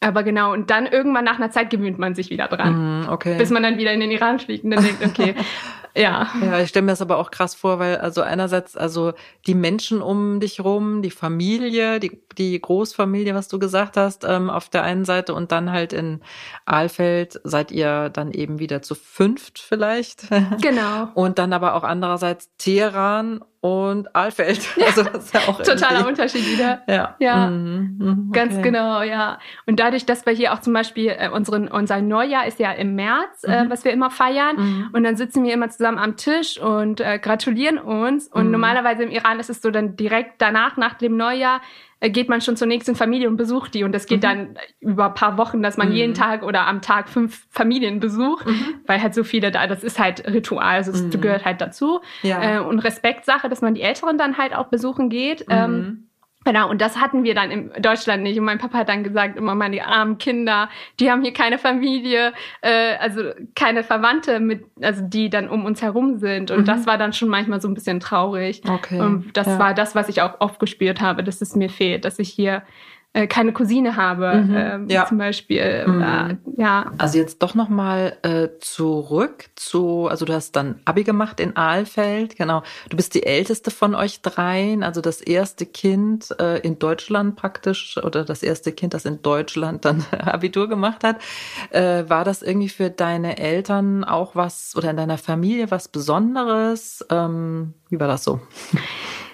aber 0.00 0.24
genau, 0.24 0.52
und 0.52 0.70
dann 0.70 0.86
irgendwann 0.86 1.24
nach 1.24 1.36
einer 1.36 1.50
Zeit 1.50 1.70
gewöhnt 1.70 1.98
man 1.98 2.16
sich 2.16 2.28
wieder 2.30 2.48
dran. 2.48 3.02
Mhm, 3.02 3.08
okay. 3.08 3.38
Bis 3.38 3.50
man 3.50 3.62
dann 3.62 3.78
wieder 3.78 3.92
in 3.92 4.00
den 4.00 4.10
Iran 4.10 4.40
fliegt 4.40 4.64
und 4.64 4.72
dann 4.72 4.84
denkt, 4.84 5.04
okay, 5.06 5.36
ja. 5.94 6.28
Ja, 6.40 6.60
ich 6.60 6.68
stelle 6.68 6.84
mir 6.84 6.92
das 6.92 7.02
aber 7.02 7.18
auch 7.18 7.30
krass 7.30 7.54
vor, 7.54 7.78
weil 7.78 7.98
also 7.98 8.22
einerseits 8.22 8.76
also 8.76 9.12
die 9.46 9.54
Menschen 9.54 10.02
um 10.02 10.40
dich 10.40 10.60
rum, 10.60 11.02
die 11.02 11.10
Familie, 11.10 12.00
die, 12.00 12.22
die 12.38 12.60
Großfamilie, 12.60 13.34
was 13.34 13.48
du 13.48 13.58
gesagt 13.58 13.96
hast, 13.96 14.24
ähm, 14.24 14.50
auf 14.50 14.68
der 14.68 14.82
einen 14.82 15.04
Seite 15.04 15.34
und 15.34 15.52
dann 15.52 15.72
halt 15.72 15.92
in 15.92 16.20
Aalfeld 16.64 17.40
seid 17.44 17.70
ihr 17.70 18.08
dann 18.08 18.32
eben 18.32 18.58
wieder 18.58 18.82
zu 18.82 18.94
fünft 18.94 19.58
vielleicht. 19.58 20.28
Genau. 20.60 21.08
und 21.14 21.38
dann 21.38 21.52
aber 21.52 21.74
auch 21.74 21.84
andererseits 21.84 22.50
Teheran 22.56 23.42
und 23.62 24.14
Aalfeld. 24.16 24.60
Also 24.84 25.04
das 25.04 25.26
ist 25.26 25.34
ja 25.34 25.40
auch 25.46 25.62
totaler 25.62 26.06
Unterschied 26.08 26.44
wieder. 26.50 26.82
Ja, 26.88 27.14
ja. 27.20 27.48
Mhm. 27.48 27.96
mhm. 27.96 28.26
Okay. 28.30 28.40
ganz 28.40 28.60
genau, 28.60 29.02
ja. 29.02 29.38
Und 29.66 29.78
dadurch, 29.78 30.04
dass 30.04 30.26
wir 30.26 30.32
hier 30.32 30.52
auch 30.52 30.60
zum 30.60 30.72
Beispiel 30.72 31.14
äh, 31.16 31.28
unseren 31.28 31.68
unser 31.68 32.02
Neujahr 32.02 32.46
ist 32.48 32.58
ja 32.58 32.72
im 32.72 32.96
März, 32.96 33.44
äh, 33.44 33.60
mhm. 33.62 33.66
äh, 33.66 33.70
was 33.70 33.84
wir 33.84 33.92
immer 33.92 34.10
feiern, 34.10 34.56
mhm. 34.56 34.90
und 34.92 35.04
dann 35.04 35.14
sitzen 35.14 35.44
wir 35.44 35.54
immer 35.54 35.70
zusammen 35.70 35.81
am 35.86 36.16
Tisch 36.16 36.58
und 36.58 37.00
äh, 37.00 37.18
gratulieren 37.18 37.78
uns. 37.78 38.28
Und 38.28 38.46
mhm. 38.46 38.52
normalerweise 38.52 39.02
im 39.02 39.10
Iran 39.10 39.40
ist 39.40 39.50
es 39.50 39.62
so 39.62 39.70
dann 39.70 39.96
direkt 39.96 40.40
danach 40.40 40.76
nach 40.76 40.94
dem 40.94 41.16
Neujahr 41.16 41.60
äh, 42.02 42.10
geht 42.10 42.28
man 42.28 42.40
schon 42.40 42.56
zur 42.56 42.66
nächsten 42.66 42.96
Familie 42.96 43.28
und 43.28 43.36
besucht 43.36 43.74
die. 43.74 43.84
Und 43.84 43.92
das 43.92 44.06
geht 44.06 44.18
mhm. 44.18 44.22
dann 44.22 44.58
über 44.80 45.06
ein 45.06 45.14
paar 45.14 45.38
Wochen, 45.38 45.62
dass 45.62 45.76
man 45.76 45.90
mhm. 45.90 45.94
jeden 45.94 46.14
Tag 46.14 46.42
oder 46.42 46.66
am 46.66 46.82
Tag 46.82 47.08
fünf 47.08 47.46
Familien 47.50 48.00
besucht, 48.00 48.44
mhm. 48.44 48.80
weil 48.86 49.00
halt 49.00 49.14
so 49.14 49.22
viele 49.22 49.52
da, 49.52 49.68
das 49.68 49.84
ist 49.84 50.00
halt 50.00 50.26
Ritual, 50.26 50.76
also 50.76 50.90
das 50.90 51.02
mhm. 51.02 51.20
gehört 51.20 51.44
halt 51.44 51.60
dazu. 51.60 52.00
Ja. 52.22 52.56
Äh, 52.56 52.60
und 52.60 52.80
Respektsache, 52.80 53.48
dass 53.48 53.62
man 53.62 53.74
die 53.74 53.82
Älteren 53.82 54.18
dann 54.18 54.36
halt 54.36 54.52
auch 54.52 54.66
besuchen 54.66 55.10
geht. 55.10 55.46
Ähm, 55.48 55.72
mhm. 55.72 56.08
Genau, 56.44 56.68
und 56.68 56.80
das 56.80 57.00
hatten 57.00 57.24
wir 57.24 57.34
dann 57.34 57.50
in 57.50 57.70
Deutschland 57.80 58.22
nicht. 58.22 58.38
Und 58.38 58.44
mein 58.44 58.58
Papa 58.58 58.78
hat 58.78 58.88
dann 58.88 59.04
gesagt, 59.04 59.36
immer 59.36 59.54
meine 59.54 59.86
armen 59.86 60.18
Kinder, 60.18 60.68
die 60.98 61.10
haben 61.10 61.22
hier 61.22 61.32
keine 61.32 61.58
Familie, 61.58 62.32
äh, 62.62 62.96
also 62.98 63.22
keine 63.54 63.84
Verwandte, 63.84 64.40
mit, 64.40 64.64
also 64.80 65.02
die 65.04 65.30
dann 65.30 65.48
um 65.48 65.64
uns 65.64 65.82
herum 65.82 66.18
sind. 66.18 66.50
Und 66.50 66.60
mhm. 66.60 66.64
das 66.64 66.86
war 66.86 66.98
dann 66.98 67.12
schon 67.12 67.28
manchmal 67.28 67.60
so 67.60 67.68
ein 67.68 67.74
bisschen 67.74 68.00
traurig. 68.00 68.62
Okay. 68.68 69.00
Und 69.00 69.36
das 69.36 69.46
ja. 69.46 69.58
war 69.58 69.74
das, 69.74 69.94
was 69.94 70.08
ich 70.08 70.22
auch 70.22 70.40
oft 70.40 70.58
gespürt 70.58 71.00
habe, 71.00 71.22
dass 71.22 71.40
es 71.40 71.54
mir 71.54 71.68
fehlt, 71.68 72.04
dass 72.04 72.18
ich 72.18 72.30
hier 72.30 72.62
äh, 73.14 73.26
keine 73.26 73.52
Cousine 73.52 73.96
habe, 73.96 74.34
mhm. 74.36 74.56
ähm, 74.56 74.88
ja. 74.88 75.06
zum 75.06 75.18
Beispiel. 75.18 75.86
Mhm. 75.86 76.02
Äh, 76.02 76.36
ja. 76.56 76.92
Also 76.96 77.18
jetzt 77.18 77.42
doch 77.42 77.54
nochmal 77.54 78.16
äh, 78.22 78.48
zurück 78.60 79.50
zu, 79.54 80.08
also 80.08 80.24
du 80.24 80.32
hast 80.32 80.52
dann 80.56 80.80
Abi 80.86 81.04
gemacht 81.04 81.38
in 81.38 81.54
Aalfeld, 81.56 82.36
genau. 82.36 82.62
Du 82.88 82.96
bist 82.96 83.14
die 83.14 83.24
älteste 83.24 83.70
von 83.70 83.94
euch 83.94 84.22
dreien, 84.22 84.82
also 84.82 85.02
das 85.02 85.20
erste 85.20 85.66
Kind 85.66 86.34
äh, 86.40 86.58
in 86.60 86.78
Deutschland 86.78 87.36
praktisch 87.36 87.98
oder 87.98 88.24
das 88.24 88.42
erste 88.42 88.72
Kind, 88.72 88.94
das 88.94 89.04
in 89.04 89.20
Deutschland 89.20 89.84
dann 89.84 90.04
Abitur 90.18 90.68
gemacht 90.68 91.04
hat. 91.04 91.20
Äh, 91.70 92.04
war 92.08 92.24
das 92.24 92.40
irgendwie 92.40 92.70
für 92.70 92.88
deine 92.88 93.36
Eltern 93.36 94.04
auch 94.04 94.34
was 94.36 94.74
oder 94.74 94.90
in 94.90 94.96
deiner 94.96 95.18
Familie 95.18 95.70
was 95.70 95.88
Besonderes? 95.88 97.04
Ähm, 97.10 97.74
wie 97.90 98.00
war 98.00 98.08
das 98.08 98.24
so? 98.24 98.40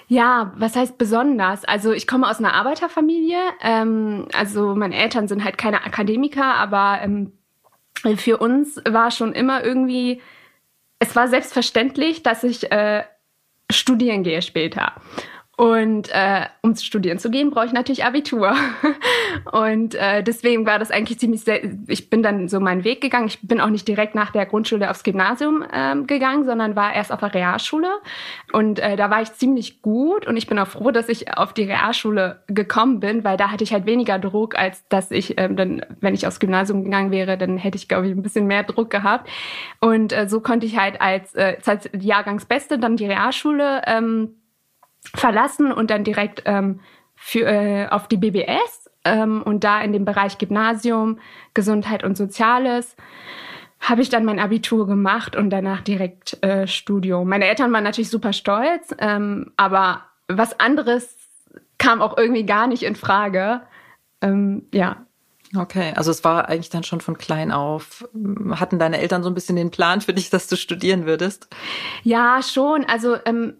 Ja, 0.08 0.52
was 0.56 0.74
heißt 0.74 0.96
besonders? 0.96 1.66
Also 1.66 1.92
ich 1.92 2.06
komme 2.06 2.28
aus 2.28 2.38
einer 2.38 2.54
Arbeiterfamilie. 2.54 3.38
Ähm, 3.60 4.26
also 4.32 4.74
meine 4.74 4.96
Eltern 4.96 5.28
sind 5.28 5.44
halt 5.44 5.58
keine 5.58 5.84
Akademiker, 5.84 6.54
aber 6.54 7.00
ähm, 7.02 7.32
für 8.16 8.38
uns 8.38 8.80
war 8.88 9.10
schon 9.10 9.32
immer 9.32 9.62
irgendwie, 9.62 10.22
es 10.98 11.14
war 11.14 11.28
selbstverständlich, 11.28 12.22
dass 12.22 12.42
ich 12.42 12.72
äh, 12.72 13.04
studieren 13.70 14.22
gehe 14.22 14.40
später. 14.40 14.94
Und 15.58 16.08
äh, 16.14 16.46
um 16.62 16.76
studieren 16.76 17.18
zu 17.18 17.32
gehen, 17.32 17.50
brauche 17.50 17.66
ich 17.66 17.72
natürlich 17.72 18.04
Abitur. 18.04 18.54
und 19.50 19.96
äh, 19.96 20.22
deswegen 20.22 20.64
war 20.66 20.78
das 20.78 20.92
eigentlich 20.92 21.18
ziemlich 21.18 21.40
sehr, 21.40 21.60
ich 21.88 22.10
bin 22.10 22.22
dann 22.22 22.46
so 22.46 22.60
meinen 22.60 22.84
Weg 22.84 23.00
gegangen. 23.00 23.26
Ich 23.26 23.40
bin 23.42 23.60
auch 23.60 23.68
nicht 23.68 23.88
direkt 23.88 24.14
nach 24.14 24.30
der 24.30 24.46
Grundschule 24.46 24.88
aufs 24.88 25.02
Gymnasium 25.02 25.64
ähm, 25.72 26.06
gegangen, 26.06 26.44
sondern 26.44 26.76
war 26.76 26.94
erst 26.94 27.10
auf 27.10 27.18
der 27.18 27.34
Realschule. 27.34 27.88
Und 28.52 28.78
äh, 28.78 28.94
da 28.94 29.10
war 29.10 29.20
ich 29.20 29.32
ziemlich 29.32 29.82
gut 29.82 30.28
und 30.28 30.36
ich 30.36 30.46
bin 30.46 30.60
auch 30.60 30.68
froh, 30.68 30.92
dass 30.92 31.08
ich 31.08 31.36
auf 31.36 31.52
die 31.52 31.64
Realschule 31.64 32.40
gekommen 32.46 33.00
bin, 33.00 33.24
weil 33.24 33.36
da 33.36 33.50
hatte 33.50 33.64
ich 33.64 33.72
halt 33.72 33.84
weniger 33.84 34.20
Druck, 34.20 34.56
als 34.56 34.86
dass 34.86 35.10
ich 35.10 35.40
ähm, 35.40 35.56
dann, 35.56 35.84
wenn 36.00 36.14
ich 36.14 36.24
aufs 36.28 36.38
Gymnasium 36.38 36.84
gegangen 36.84 37.10
wäre, 37.10 37.36
dann 37.36 37.58
hätte 37.58 37.78
ich, 37.78 37.88
glaube 37.88 38.06
ich, 38.06 38.12
ein 38.12 38.22
bisschen 38.22 38.46
mehr 38.46 38.62
Druck 38.62 38.90
gehabt. 38.90 39.28
Und 39.80 40.12
äh, 40.12 40.28
so 40.28 40.40
konnte 40.40 40.66
ich 40.66 40.78
halt 40.78 41.00
als, 41.00 41.34
äh, 41.34 41.56
als 41.66 41.90
Jahrgangsbeste 41.98 42.78
dann 42.78 42.96
die 42.96 43.06
Realschule 43.06 43.82
ähm, 43.86 44.36
verlassen 45.14 45.72
und 45.72 45.90
dann 45.90 46.04
direkt 46.04 46.42
ähm, 46.46 46.80
für, 47.14 47.46
äh, 47.46 47.88
auf 47.88 48.08
die 48.08 48.16
BBS 48.16 48.90
ähm, 49.04 49.42
und 49.42 49.64
da 49.64 49.80
in 49.80 49.92
dem 49.92 50.04
Bereich 50.04 50.38
Gymnasium, 50.38 51.18
Gesundheit 51.54 52.04
und 52.04 52.16
Soziales 52.16 52.96
habe 53.80 54.02
ich 54.02 54.08
dann 54.08 54.24
mein 54.24 54.40
Abitur 54.40 54.86
gemacht 54.86 55.36
und 55.36 55.50
danach 55.50 55.82
direkt 55.82 56.42
äh, 56.42 56.66
Studium. 56.66 57.28
Meine 57.28 57.46
Eltern 57.46 57.72
waren 57.72 57.84
natürlich 57.84 58.10
super 58.10 58.32
stolz, 58.32 58.94
ähm, 58.98 59.52
aber 59.56 60.02
was 60.26 60.58
anderes 60.58 61.16
kam 61.78 62.02
auch 62.02 62.16
irgendwie 62.18 62.44
gar 62.44 62.66
nicht 62.66 62.82
in 62.82 62.96
Frage. 62.96 63.62
Ähm, 64.20 64.66
ja. 64.72 65.04
Okay, 65.56 65.94
also 65.96 66.10
es 66.10 66.24
war 66.24 66.48
eigentlich 66.48 66.68
dann 66.68 66.82
schon 66.82 67.00
von 67.00 67.16
klein 67.16 67.52
auf. 67.52 68.06
Hatten 68.50 68.78
deine 68.78 68.98
Eltern 68.98 69.22
so 69.22 69.30
ein 69.30 69.34
bisschen 69.34 69.56
den 69.56 69.70
Plan 69.70 70.00
für 70.00 70.12
dich, 70.12 70.28
dass 70.28 70.48
du 70.48 70.56
studieren 70.56 71.06
würdest? 71.06 71.48
Ja, 72.02 72.42
schon. 72.42 72.84
Also 72.84 73.16
ähm, 73.24 73.54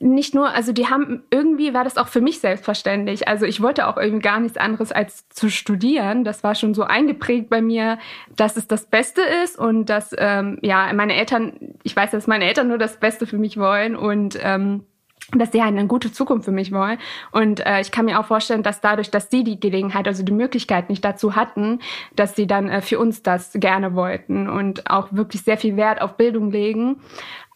nicht 0.00 0.34
nur, 0.34 0.50
also 0.54 0.72
die 0.72 0.88
haben, 0.88 1.22
irgendwie 1.30 1.74
war 1.74 1.84
das 1.84 1.98
auch 1.98 2.08
für 2.08 2.22
mich 2.22 2.40
selbstverständlich. 2.40 3.28
Also 3.28 3.44
ich 3.44 3.60
wollte 3.60 3.86
auch 3.86 3.98
irgendwie 3.98 4.22
gar 4.22 4.40
nichts 4.40 4.56
anderes 4.56 4.92
als 4.92 5.28
zu 5.28 5.50
studieren. 5.50 6.24
Das 6.24 6.42
war 6.42 6.54
schon 6.54 6.72
so 6.72 6.84
eingeprägt 6.84 7.50
bei 7.50 7.60
mir, 7.60 7.98
dass 8.34 8.56
es 8.56 8.66
das 8.66 8.86
Beste 8.86 9.20
ist 9.44 9.58
und 9.58 9.86
dass, 9.86 10.14
ähm, 10.16 10.58
ja, 10.62 10.90
meine 10.94 11.14
Eltern, 11.14 11.74
ich 11.82 11.94
weiß, 11.94 12.12
dass 12.12 12.26
meine 12.26 12.46
Eltern 12.46 12.68
nur 12.68 12.78
das 12.78 12.98
Beste 12.98 13.26
für 13.26 13.36
mich 13.36 13.58
wollen 13.58 13.94
und 13.94 14.38
ähm, 14.42 14.84
dass 15.32 15.52
sie 15.52 15.62
halt 15.62 15.76
eine 15.76 15.86
gute 15.86 16.12
Zukunft 16.12 16.44
für 16.44 16.52
mich 16.52 16.72
wollen. 16.72 16.98
Und 17.30 17.64
äh, 17.64 17.80
ich 17.80 17.92
kann 17.92 18.06
mir 18.06 18.18
auch 18.18 18.24
vorstellen, 18.24 18.62
dass 18.62 18.80
dadurch, 18.80 19.10
dass 19.10 19.30
sie 19.30 19.44
die 19.44 19.60
Gelegenheit, 19.60 20.08
also 20.08 20.22
die 20.22 20.32
Möglichkeit 20.32 20.88
nicht 20.88 21.04
dazu 21.04 21.36
hatten, 21.36 21.80
dass 22.16 22.34
sie 22.34 22.46
dann 22.46 22.68
äh, 22.68 22.80
für 22.80 22.98
uns 22.98 23.22
das 23.22 23.52
gerne 23.54 23.94
wollten 23.94 24.48
und 24.48 24.90
auch 24.90 25.08
wirklich 25.12 25.42
sehr 25.42 25.58
viel 25.58 25.76
Wert 25.76 26.00
auf 26.00 26.16
Bildung 26.16 26.50
legen. 26.50 27.00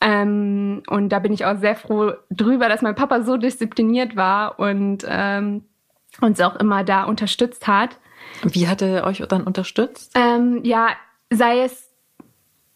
Ähm, 0.05 0.83
und 0.87 1.09
da 1.09 1.19
bin 1.19 1.33
ich 1.33 1.47
auch 1.47 1.57
sehr 1.57 1.77
froh 1.77 2.13
drüber, 2.31 2.69
dass 2.69 2.83
mein 2.83 2.95
Papa 2.95 3.23
so 3.23 3.39
diszipliniert 3.39 4.17
war 4.17 4.59
und 4.59 4.99
ähm, 5.09 5.65
uns 6.21 6.41
auch 6.43 6.57
immer 6.57 6.85
da 6.85 7.05
unterstützt 7.05 7.67
hat. 7.67 7.99
Wie 8.43 8.69
hat 8.69 8.83
er 8.83 9.05
euch 9.05 9.23
dann 9.29 9.45
unterstützt? 9.45 10.13
Ähm, 10.15 10.61
ja, 10.63 10.89
sei 11.31 11.61
es 11.61 11.91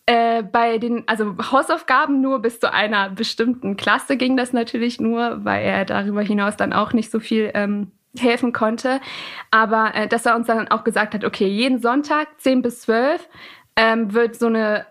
äh, 0.06 0.42
bei 0.42 0.78
den, 0.78 1.04
also 1.06 1.36
Hausaufgaben 1.52 2.22
nur 2.22 2.40
bis 2.40 2.60
zu 2.60 2.72
einer 2.72 3.10
bestimmten 3.10 3.76
Klasse 3.76 4.16
ging 4.16 4.38
das 4.38 4.54
natürlich 4.54 4.98
nur, 4.98 5.44
weil 5.44 5.62
er 5.66 5.84
darüber 5.84 6.22
hinaus 6.22 6.56
dann 6.56 6.72
auch 6.72 6.94
nicht 6.94 7.10
so 7.10 7.20
viel 7.20 7.50
ähm, 7.52 7.92
helfen 8.18 8.54
konnte. 8.54 9.02
Aber 9.50 9.94
äh, 9.94 10.08
dass 10.08 10.24
er 10.24 10.34
uns 10.34 10.46
dann 10.46 10.68
auch 10.68 10.82
gesagt 10.82 11.12
hat, 11.12 11.24
okay, 11.24 11.46
jeden 11.46 11.78
Sonntag 11.78 12.28
10 12.38 12.62
bis 12.62 12.80
12 12.80 13.28
ähm, 13.76 14.14
wird 14.14 14.36
so 14.36 14.46
eine 14.46 14.86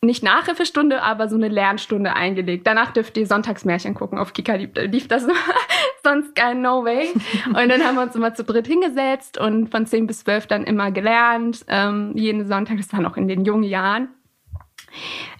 nicht 0.00 0.22
Nachhilfestunde, 0.22 1.02
aber 1.02 1.28
so 1.28 1.36
eine 1.36 1.48
Lernstunde 1.48 2.14
eingelegt. 2.14 2.66
Danach 2.66 2.92
dürft 2.92 3.16
ihr 3.16 3.26
Sonntagsmärchen 3.26 3.94
gucken. 3.94 4.18
Auf 4.18 4.32
Kika 4.32 4.54
lief, 4.54 4.70
lief 4.74 5.08
das 5.08 5.26
sonst 6.04 6.36
kein 6.36 6.62
No 6.62 6.84
Way. 6.84 7.10
Und 7.46 7.68
dann 7.68 7.82
haben 7.82 7.96
wir 7.96 8.02
uns 8.02 8.14
immer 8.14 8.32
zu 8.34 8.44
dritt 8.44 8.68
hingesetzt 8.68 9.38
und 9.38 9.68
von 9.70 9.86
10 9.86 10.06
bis 10.06 10.20
12 10.20 10.46
dann 10.46 10.64
immer 10.64 10.92
gelernt. 10.92 11.64
Ähm, 11.66 12.12
jeden 12.14 12.46
Sonntag, 12.46 12.76
das 12.76 12.92
war 12.92 13.00
noch 13.00 13.16
in 13.16 13.26
den 13.26 13.44
jungen 13.44 13.64
Jahren. 13.64 14.08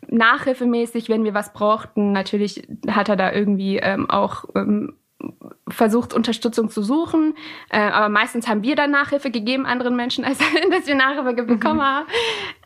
Nachhilfemäßig, 0.08 1.08
wenn 1.08 1.24
wir 1.24 1.34
was 1.34 1.52
brauchten, 1.52 2.12
natürlich 2.12 2.66
hat 2.88 3.08
er 3.08 3.16
da 3.16 3.32
irgendwie 3.32 3.76
ähm, 3.76 4.10
auch 4.10 4.44
ähm, 4.56 4.94
versucht, 5.68 6.14
Unterstützung 6.14 6.70
zu 6.70 6.82
suchen. 6.82 7.34
Äh, 7.70 7.80
aber 7.80 8.08
meistens 8.08 8.48
haben 8.48 8.62
wir 8.62 8.76
dann 8.76 8.90
Nachhilfe 8.90 9.30
gegeben 9.30 9.66
anderen 9.66 9.96
Menschen, 9.96 10.24
als 10.24 10.38
dass 10.70 10.86
wir 10.86 10.94
Nachhilfe 10.94 11.42
bekommen 11.42 11.78
mhm. 11.78 11.82
haben. 11.82 12.06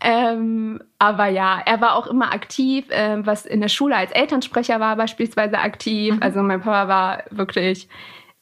Ähm, 0.00 0.80
aber 0.98 1.26
ja, 1.26 1.60
er 1.64 1.80
war 1.80 1.96
auch 1.96 2.06
immer 2.06 2.32
aktiv, 2.32 2.90
äh, 2.90 3.24
was 3.24 3.46
in 3.46 3.60
der 3.60 3.68
Schule 3.68 3.96
als 3.96 4.12
Elternsprecher 4.12 4.80
war 4.80 4.96
beispielsweise 4.96 5.58
aktiv. 5.58 6.14
Mhm. 6.14 6.22
Also 6.22 6.42
mein 6.42 6.60
Papa 6.60 6.88
war 6.88 7.24
wirklich 7.30 7.88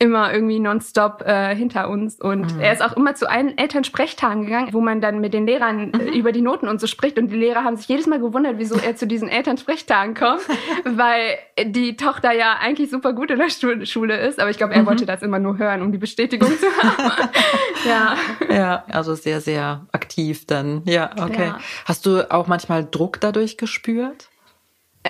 immer 0.01 0.33
irgendwie 0.33 0.59
nonstop 0.59 1.23
äh, 1.27 1.55
hinter 1.55 1.91
uns. 1.91 2.19
Und 2.19 2.55
mhm. 2.55 2.61
er 2.61 2.73
ist 2.73 2.83
auch 2.83 2.95
immer 2.97 3.15
zu 3.15 3.29
allen 3.31 3.57
Elternsprechtagen 3.57 4.47
gegangen, 4.47 4.73
wo 4.73 4.81
man 4.81 5.03
dann 5.03 5.21
mit 5.21 5.35
den 5.35 5.47
Lehrern 5.47 5.93
äh, 5.93 5.99
mhm. 5.99 6.13
über 6.15 6.33
die 6.33 6.41
Noten 6.41 6.69
und 6.69 6.81
so 6.81 6.87
spricht. 6.87 7.19
Und 7.19 7.29
die 7.29 7.37
Lehrer 7.37 7.65
haben 7.65 7.77
sich 7.77 7.87
jedes 7.87 8.07
Mal 8.07 8.19
gewundert, 8.19 8.55
wieso 8.57 8.77
er 8.77 8.97
zu 8.97 9.07
diesen 9.07 9.29
Elternsprechtagen 9.29 10.15
kommt, 10.15 10.41
weil 10.85 11.37
die 11.63 11.97
Tochter 11.97 12.33
ja 12.33 12.57
eigentlich 12.61 12.91
super 12.91 13.13
gut 13.13 13.31
in 13.31 13.39
der 13.39 13.51
Schule 13.51 14.17
ist. 14.17 14.41
Aber 14.41 14.49
ich 14.49 14.57
glaube, 14.57 14.73
er 14.73 14.83
mhm. 14.83 14.87
wollte 14.87 15.05
das 15.05 15.23
immer 15.23 15.39
nur 15.39 15.59
hören, 15.59 15.83
um 15.83 15.93
die 15.93 15.99
Bestätigung 15.99 16.49
zu 16.49 16.67
haben. 16.83 17.29
ja. 17.87 18.17
Ja, 18.49 18.85
also 18.91 19.15
sehr, 19.15 19.43
sehr 19.43 19.87
aktiv 19.93 20.47
dann. 20.47 20.81
Ja, 20.87 21.11
okay. 21.21 21.49
Ja. 21.49 21.59
Hast 21.85 22.07
du 22.07 22.31
auch 22.31 22.47
manchmal 22.47 22.89
Druck 22.91 23.21
dadurch 23.21 23.59
gespürt? 23.59 24.31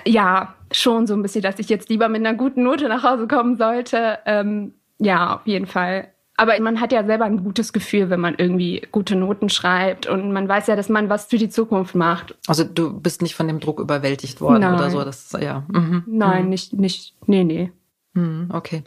Ja, 0.04 0.54
schon 0.72 1.06
so 1.06 1.14
ein 1.14 1.22
bisschen, 1.22 1.42
dass 1.42 1.58
ich 1.58 1.68
jetzt 1.68 1.88
lieber 1.88 2.08
mit 2.08 2.24
einer 2.24 2.36
guten 2.36 2.64
Note 2.64 2.88
nach 2.88 3.02
Hause 3.02 3.28
kommen 3.28 3.56
sollte. 3.56 4.18
Ähm, 4.24 4.74
ja, 5.00 5.36
auf 5.36 5.46
jeden 5.46 5.66
Fall. 5.66 6.08
Aber 6.36 6.58
man 6.60 6.80
hat 6.80 6.90
ja 6.90 7.04
selber 7.04 7.26
ein 7.26 7.44
gutes 7.44 7.72
Gefühl, 7.72 8.08
wenn 8.08 8.20
man 8.20 8.34
irgendwie 8.38 8.86
gute 8.92 9.14
Noten 9.14 9.50
schreibt 9.50 10.06
und 10.06 10.32
man 10.32 10.48
weiß 10.48 10.68
ja, 10.68 10.76
dass 10.76 10.88
man 10.88 11.10
was 11.10 11.26
für 11.26 11.36
die 11.36 11.50
Zukunft 11.50 11.94
macht. 11.94 12.34
Also 12.46 12.64
du 12.64 12.98
bist 12.98 13.20
nicht 13.20 13.34
von 13.34 13.46
dem 13.46 13.60
Druck 13.60 13.78
überwältigt 13.78 14.40
worden 14.40 14.62
Nein. 14.62 14.74
oder 14.74 14.88
so, 14.88 15.04
das 15.04 15.36
ja. 15.38 15.64
Mhm. 15.68 16.04
Nein, 16.06 16.44
mhm. 16.44 16.48
nicht 16.48 16.72
nicht 16.72 17.14
nee, 17.26 17.44
nee. 17.44 17.72
Mhm, 18.14 18.50
okay. 18.54 18.84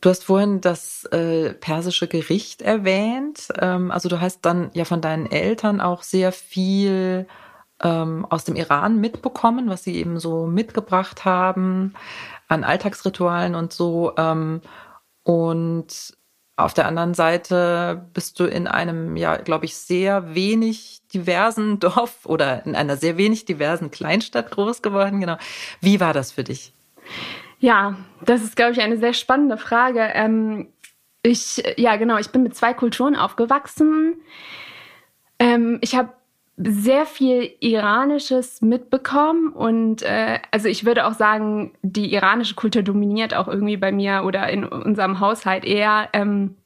Du 0.00 0.10
hast 0.10 0.24
vorhin 0.24 0.60
das 0.60 1.04
äh, 1.06 1.54
persische 1.54 2.06
Gericht 2.06 2.62
erwähnt. 2.62 3.48
Ähm, 3.58 3.90
also 3.90 4.08
du 4.08 4.20
hast 4.20 4.42
dann 4.42 4.70
ja 4.72 4.84
von 4.84 5.00
deinen 5.00 5.26
Eltern 5.26 5.80
auch 5.80 6.04
sehr 6.04 6.30
viel 6.30 7.26
ähm, 7.82 8.24
aus 8.30 8.44
dem 8.44 8.54
Iran 8.54 9.00
mitbekommen, 9.00 9.68
was 9.68 9.82
sie 9.82 9.96
eben 9.96 10.20
so 10.20 10.46
mitgebracht 10.46 11.24
haben 11.24 11.94
an 12.46 12.62
Alltagsritualen 12.62 13.56
und 13.56 13.72
so. 13.72 14.12
Ähm, 14.16 14.60
und 15.26 16.16
auf 16.54 16.72
der 16.72 16.86
anderen 16.86 17.14
Seite 17.14 18.06
bist 18.14 18.38
du 18.38 18.44
in 18.44 18.68
einem, 18.68 19.16
ja, 19.16 19.38
glaube 19.38 19.64
ich, 19.64 19.76
sehr 19.76 20.36
wenig 20.36 21.02
diversen 21.12 21.80
Dorf 21.80 22.24
oder 22.26 22.64
in 22.64 22.76
einer 22.76 22.96
sehr 22.96 23.16
wenig 23.16 23.44
diversen 23.44 23.90
Kleinstadt 23.90 24.52
groß 24.52 24.82
geworden. 24.82 25.20
Genau. 25.20 25.36
Wie 25.80 25.98
war 25.98 26.12
das 26.12 26.30
für 26.30 26.44
dich? 26.44 26.72
Ja, 27.58 27.96
das 28.24 28.44
ist, 28.44 28.54
glaube 28.54 28.70
ich, 28.70 28.80
eine 28.80 28.98
sehr 28.98 29.14
spannende 29.14 29.58
Frage. 29.58 30.00
Ähm, 30.14 30.68
ich, 31.22 31.60
ja, 31.76 31.96
genau, 31.96 32.18
ich 32.18 32.30
bin 32.30 32.44
mit 32.44 32.54
zwei 32.54 32.72
Kulturen 32.72 33.16
aufgewachsen. 33.16 34.14
Ähm, 35.40 35.78
ich 35.80 35.96
habe 35.96 36.12
sehr 36.56 37.04
viel 37.04 37.52
Iranisches 37.60 38.62
mitbekommen 38.62 39.48
und 39.52 40.02
äh, 40.02 40.38
also 40.50 40.68
ich 40.68 40.86
würde 40.86 41.06
auch 41.06 41.12
sagen, 41.12 41.72
die 41.82 42.14
iranische 42.14 42.54
Kultur 42.54 42.82
dominiert 42.82 43.34
auch 43.34 43.46
irgendwie 43.46 43.76
bei 43.76 43.92
mir 43.92 44.22
oder 44.24 44.48
in 44.48 44.64
unserem 44.64 45.20
Haushalt 45.20 45.66
eher 45.66 46.08
ähm, 46.14 46.56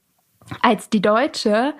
als 0.61 0.89
die 0.89 1.01
deutsche. 1.01 1.73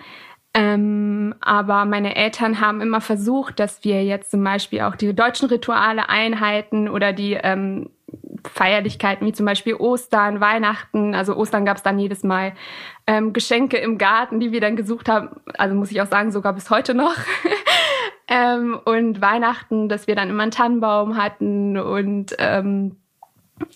Ähm, 0.54 1.34
aber 1.40 1.86
meine 1.86 2.16
Eltern 2.18 2.60
haben 2.60 2.82
immer 2.82 3.00
versucht, 3.00 3.60
dass 3.60 3.86
wir 3.86 4.04
jetzt 4.04 4.32
zum 4.32 4.44
Beispiel 4.44 4.82
auch 4.82 4.98
die 4.98 5.14
deutschen 5.16 5.48
Rituale 5.48 6.10
einhalten 6.10 6.90
oder 6.90 7.14
die 7.14 7.40
ähm, 7.42 7.90
Feierlichkeiten 8.54 9.26
wie 9.26 9.32
zum 9.32 9.46
Beispiel 9.46 9.76
Ostern, 9.76 10.42
Weihnachten. 10.42 11.16
Also 11.16 11.38
Ostern 11.38 11.64
gab 11.64 11.78
es 11.78 11.84
dann 11.84 12.00
jedes 12.00 12.24
Mal 12.24 12.52
ähm, 13.08 13.32
Geschenke 13.32 13.78
im 13.78 13.98
Garten, 13.98 14.42
die 14.42 14.52
wir 14.52 14.60
dann 14.60 14.76
gesucht 14.76 15.08
haben. 15.08 15.30
Also 15.58 15.74
muss 15.76 15.92
ich 15.92 16.02
auch 16.02 16.08
sagen, 16.08 16.32
sogar 16.32 16.52
bis 16.52 16.70
heute 16.70 16.94
noch. 16.94 17.16
Ähm, 18.34 18.80
und 18.86 19.20
Weihnachten, 19.20 19.90
dass 19.90 20.08
wir 20.08 20.16
dann 20.16 20.30
immer 20.30 20.44
einen 20.44 20.54
Tannenbaum 20.54 21.18
hatten 21.18 21.78
und 21.78 22.34
ähm, 22.40 22.96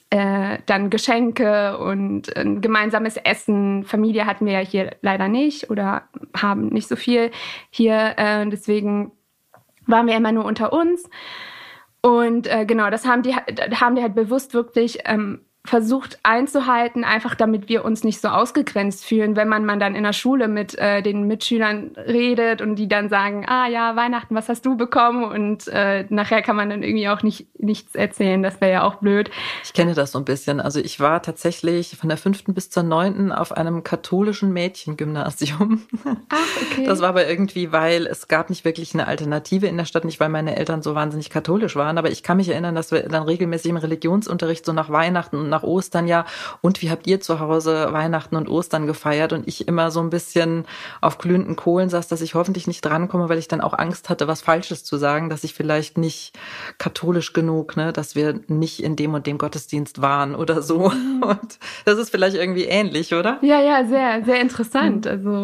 äh, 0.10 0.60
dann 0.66 0.90
Geschenke 0.90 1.78
und 1.78 2.36
ein 2.38 2.62
gemeinsames 2.62 3.18
Essen. 3.18 3.84
Familie 3.84 4.26
hatten 4.26 4.46
wir 4.46 4.54
ja 4.54 4.60
hier 4.60 4.96
leider 5.02 5.28
nicht 5.28 5.70
oder 5.70 6.04
haben 6.34 6.70
nicht 6.70 6.88
so 6.88 6.96
viel 6.96 7.32
hier. 7.70 8.14
Äh, 8.16 8.48
deswegen 8.48 9.12
waren 9.88 10.08
wir 10.08 10.16
immer 10.16 10.32
nur 10.32 10.46
unter 10.46 10.72
uns. 10.72 11.04
Und 12.02 12.48
äh, 12.48 12.66
genau, 12.66 12.90
das 12.90 13.06
haben 13.06 13.24
die, 13.24 13.34
haben 13.34 13.98
die 13.98 14.02
halt 14.02 14.16
bewusst 14.16 14.54
wirklich 14.54 15.00
ähm, 15.04 15.42
versucht 15.66 16.20
einzuhalten, 16.24 17.04
einfach 17.04 17.36
damit 17.36 17.70
wir 17.70 17.84
uns 17.84 18.04
nicht 18.04 18.22
so 18.22 18.28
ausgegrenzt 18.30 19.06
fühlen, 19.06 19.36
wenn 19.36 19.48
man, 19.48 19.66
man 19.66 19.80
dann 19.80 19.96
in 19.96 20.04
der 20.04 20.14
Schule 20.14 20.48
mit 20.48 20.78
äh, 20.78 21.02
den 21.02 21.28
Mitschülern 21.28 21.92
redet 21.98 22.62
und 22.62 22.76
die 22.76 22.88
dann 22.88 23.10
sagen, 23.10 23.46
ah 23.48 23.68
ja, 23.68 23.96
Weihnachten, 23.96 24.36
was 24.36 24.48
hast 24.48 24.66
du 24.66 24.78
bekommen? 24.78 25.24
Und 25.24 25.68
äh, 25.68 26.06
nachher 26.10 26.42
kann 26.42 26.56
man 26.56 26.70
dann 26.70 26.84
irgendwie 26.84 27.10
auch 27.10 27.24
nicht 27.24 27.48
nichts 27.60 27.96
erzählen, 27.96 28.44
das 28.44 28.62
wäre 28.62 28.72
ja 28.72 28.84
auch 28.84 28.96
blöd. 28.96 29.30
Ich 29.64 29.74
kenne 29.74 29.94
das 29.94 30.12
so 30.12 30.20
ein 30.20 30.26
bisschen. 30.26 30.60
Also 30.60 30.80
ich 30.80 31.00
war 31.00 31.22
tatsächlich 31.22 31.98
von 31.98 32.10
der 32.10 32.18
fünften 32.18 32.54
bis 32.54 32.70
zur 32.70 32.84
neunten 32.84 33.32
auf 33.32 33.52
einem 33.52 33.84
katholischen 33.84 34.54
Mädchengymnasium. 34.54 35.82
Ach, 36.30 36.38
okay. 36.62 36.86
Das 36.86 37.02
war 37.02 37.10
aber 37.10 37.28
irgendwie, 37.28 37.72
weil 37.72 38.06
es 38.06 38.28
gab 38.28 38.50
nicht 38.50 38.66
wirklich 38.66 38.94
eine 38.94 39.08
Alternative 39.08 39.68
in 39.68 39.78
der 39.78 39.86
Stadt, 39.86 40.06
nicht 40.06 40.20
weil 40.20 40.30
meine 40.30 40.56
Eltern 40.56 40.82
so 40.84 40.96
wahnsinnig 40.96 41.30
katholisch 41.30 41.76
waren, 41.76 41.98
aber 41.98 42.12
ich 42.12 42.24
kann 42.24 42.38
mich 42.38 42.50
erinnern, 42.50 42.76
dass 42.76 42.92
wir 42.92 43.04
dann 43.10 43.24
regelmäßig 43.24 43.72
im 43.72 43.78
Religionsunterricht 43.78 44.66
so 44.66 44.74
nach 44.74 44.90
Weihnachten 44.90 45.38
und 45.38 45.50
nach 45.56 45.64
Ostern 45.64 46.08
ja, 46.08 46.26
und 46.62 46.82
wie 46.82 46.90
habt 46.90 47.08
ihr 47.08 47.22
zu 47.22 47.40
Hause 47.40 47.88
Weihnachten 47.92 48.36
und 48.36 48.50
Ostern 48.50 48.88
gefeiert? 48.88 49.34
Und 49.34 49.48
ich 49.48 49.68
immer 49.68 49.90
so 49.90 50.02
ein 50.02 50.10
bisschen 50.10 50.66
auf 51.02 51.18
glühenden 51.18 51.56
Kohlen 51.56 51.90
saß, 51.90 52.08
dass 52.08 52.22
ich 52.22 52.36
hoffentlich 52.36 52.68
nicht 52.68 52.82
drankomme, 52.84 53.30
weil 53.30 53.38
ich 53.38 53.48
dann 53.48 53.62
auch 53.62 53.74
Angst 53.74 54.10
hatte, 54.10 54.28
was 54.28 54.42
Falsches 54.42 54.84
zu 54.84 54.98
sagen, 54.98 55.30
dass 55.30 55.44
ich 55.44 55.54
vielleicht 55.54 55.98
nicht 55.98 56.38
katholisch 56.78 57.34
genug, 57.34 57.78
ne, 57.78 57.94
dass 57.94 58.16
wir 58.16 58.40
nicht 58.48 58.84
in 58.84 58.96
dem 58.96 59.14
und 59.14 59.28
dem 59.28 59.38
Gottesdienst 59.38 60.02
waren 60.02 60.36
oder 60.36 60.62
so. 60.62 60.90
Mhm. 60.90 61.24
Und 61.24 61.60
das 61.86 61.98
ist 61.98 62.10
vielleicht 62.10 62.36
irgendwie 62.36 62.66
ähnlich, 62.66 63.14
oder? 63.14 63.40
Ja, 63.42 63.62
ja, 63.62 63.86
sehr, 63.86 64.24
sehr 64.26 64.42
interessant. 64.42 65.08
Also 65.08 65.44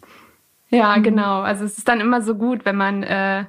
ja, 0.70 0.96
mhm. 0.96 1.02
genau. 1.02 1.40
Also 1.40 1.64
es 1.64 1.78
ist 1.78 1.88
dann 1.88 2.00
immer 2.00 2.22
so 2.22 2.36
gut, 2.36 2.64
wenn 2.64 2.76
man 2.76 3.02
äh, 3.02 3.44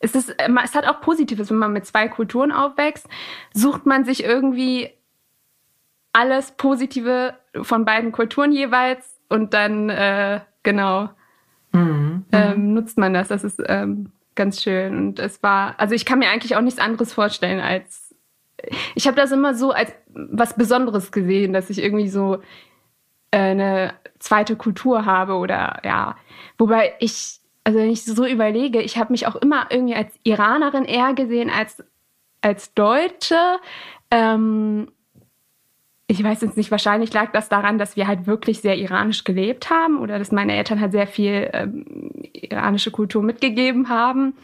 es 0.00 0.14
ist, 0.14 0.34
es 0.38 0.74
hat 0.74 0.86
auch 0.86 1.02
Positives, 1.02 1.50
wenn 1.50 1.58
man 1.58 1.74
mit 1.74 1.86
zwei 1.86 2.08
Kulturen 2.08 2.52
aufwächst, 2.52 3.06
sucht 3.52 3.84
man 3.84 4.04
sich 4.04 4.24
irgendwie 4.24 4.90
alles 6.12 6.52
Positive 6.52 7.34
von 7.62 7.84
beiden 7.84 8.12
Kulturen 8.12 8.52
jeweils 8.52 9.20
und 9.28 9.54
dann 9.54 9.88
äh, 9.90 10.40
genau 10.62 11.10
mhm. 11.72 12.24
ähm, 12.32 12.74
nutzt 12.74 12.98
man 12.98 13.14
das. 13.14 13.28
Das 13.28 13.44
ist 13.44 13.62
ähm, 13.66 14.12
ganz 14.34 14.62
schön 14.62 14.96
und 14.96 15.18
es 15.18 15.42
war, 15.42 15.74
also 15.78 15.94
ich 15.94 16.04
kann 16.04 16.18
mir 16.18 16.30
eigentlich 16.30 16.56
auch 16.56 16.60
nichts 16.60 16.80
anderes 16.80 17.12
vorstellen 17.12 17.60
als 17.60 18.10
ich 18.94 19.06
habe 19.06 19.16
das 19.16 19.32
immer 19.32 19.54
so 19.54 19.72
als 19.72 19.92
was 20.12 20.54
Besonderes 20.54 21.12
gesehen, 21.12 21.52
dass 21.52 21.70
ich 21.70 21.82
irgendwie 21.82 22.08
so 22.08 22.36
äh, 23.30 23.38
eine 23.38 23.94
zweite 24.18 24.56
Kultur 24.56 25.06
habe 25.06 25.34
oder 25.34 25.80
ja, 25.84 26.16
wobei 26.58 26.94
ich 26.98 27.40
also 27.64 27.78
wenn 27.78 27.90
ich 27.90 28.04
so 28.04 28.26
überlege, 28.26 28.80
ich 28.80 28.96
habe 28.96 29.12
mich 29.12 29.26
auch 29.26 29.36
immer 29.36 29.66
irgendwie 29.70 29.94
als 29.94 30.12
Iranerin 30.24 30.84
eher 30.84 31.14
gesehen 31.14 31.50
als 31.50 31.82
als 32.40 32.74
Deutsche. 32.74 33.58
Ähm, 34.10 34.90
ich 36.10 36.24
weiß 36.24 36.40
jetzt 36.40 36.56
nicht, 36.56 36.72
wahrscheinlich 36.72 37.12
lag 37.12 37.30
das 37.30 37.48
daran, 37.48 37.78
dass 37.78 37.94
wir 37.94 38.08
halt 38.08 38.26
wirklich 38.26 38.60
sehr 38.60 38.76
iranisch 38.76 39.22
gelebt 39.22 39.70
haben 39.70 40.00
oder 40.00 40.18
dass 40.18 40.32
meine 40.32 40.56
Eltern 40.56 40.80
halt 40.80 40.90
sehr 40.90 41.06
viel 41.06 41.48
ähm, 41.52 41.84
iranische 42.32 42.90
Kultur 42.90 43.22
mitgegeben 43.22 43.88
haben. 43.88 44.34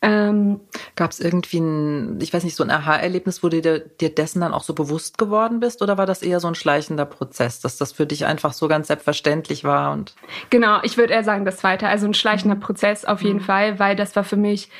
Ähm, 0.00 0.60
Gab 0.96 1.10
es 1.10 1.20
irgendwie 1.20 1.58
ein, 1.58 2.20
ich 2.22 2.32
weiß 2.32 2.42
nicht, 2.42 2.56
so 2.56 2.64
ein 2.64 2.70
Aha-Erlebnis, 2.70 3.42
wo 3.42 3.50
du 3.50 3.60
dir, 3.60 3.80
dir, 3.80 4.14
dessen 4.14 4.40
dann 4.40 4.54
auch 4.54 4.62
so 4.62 4.72
bewusst 4.72 5.18
geworden 5.18 5.60
bist? 5.60 5.82
Oder 5.82 5.98
war 5.98 6.06
das 6.06 6.22
eher 6.22 6.40
so 6.40 6.48
ein 6.48 6.54
schleichender 6.54 7.04
Prozess, 7.04 7.60
dass 7.60 7.76
das 7.76 7.92
für 7.92 8.06
dich 8.06 8.24
einfach 8.24 8.54
so 8.54 8.66
ganz 8.66 8.86
selbstverständlich 8.86 9.62
war? 9.62 9.92
Und 9.92 10.14
genau, 10.48 10.78
ich 10.84 10.96
würde 10.96 11.12
eher 11.12 11.24
sagen, 11.24 11.44
das 11.44 11.58
zweite. 11.58 11.86
Also 11.86 12.06
ein 12.06 12.14
schleichender 12.14 12.56
mhm. 12.56 12.60
Prozess 12.60 13.04
auf 13.04 13.20
jeden 13.20 13.40
mhm. 13.40 13.44
Fall, 13.44 13.78
weil 13.78 13.94
das 13.94 14.16
war 14.16 14.24
für 14.24 14.36
mich. 14.36 14.70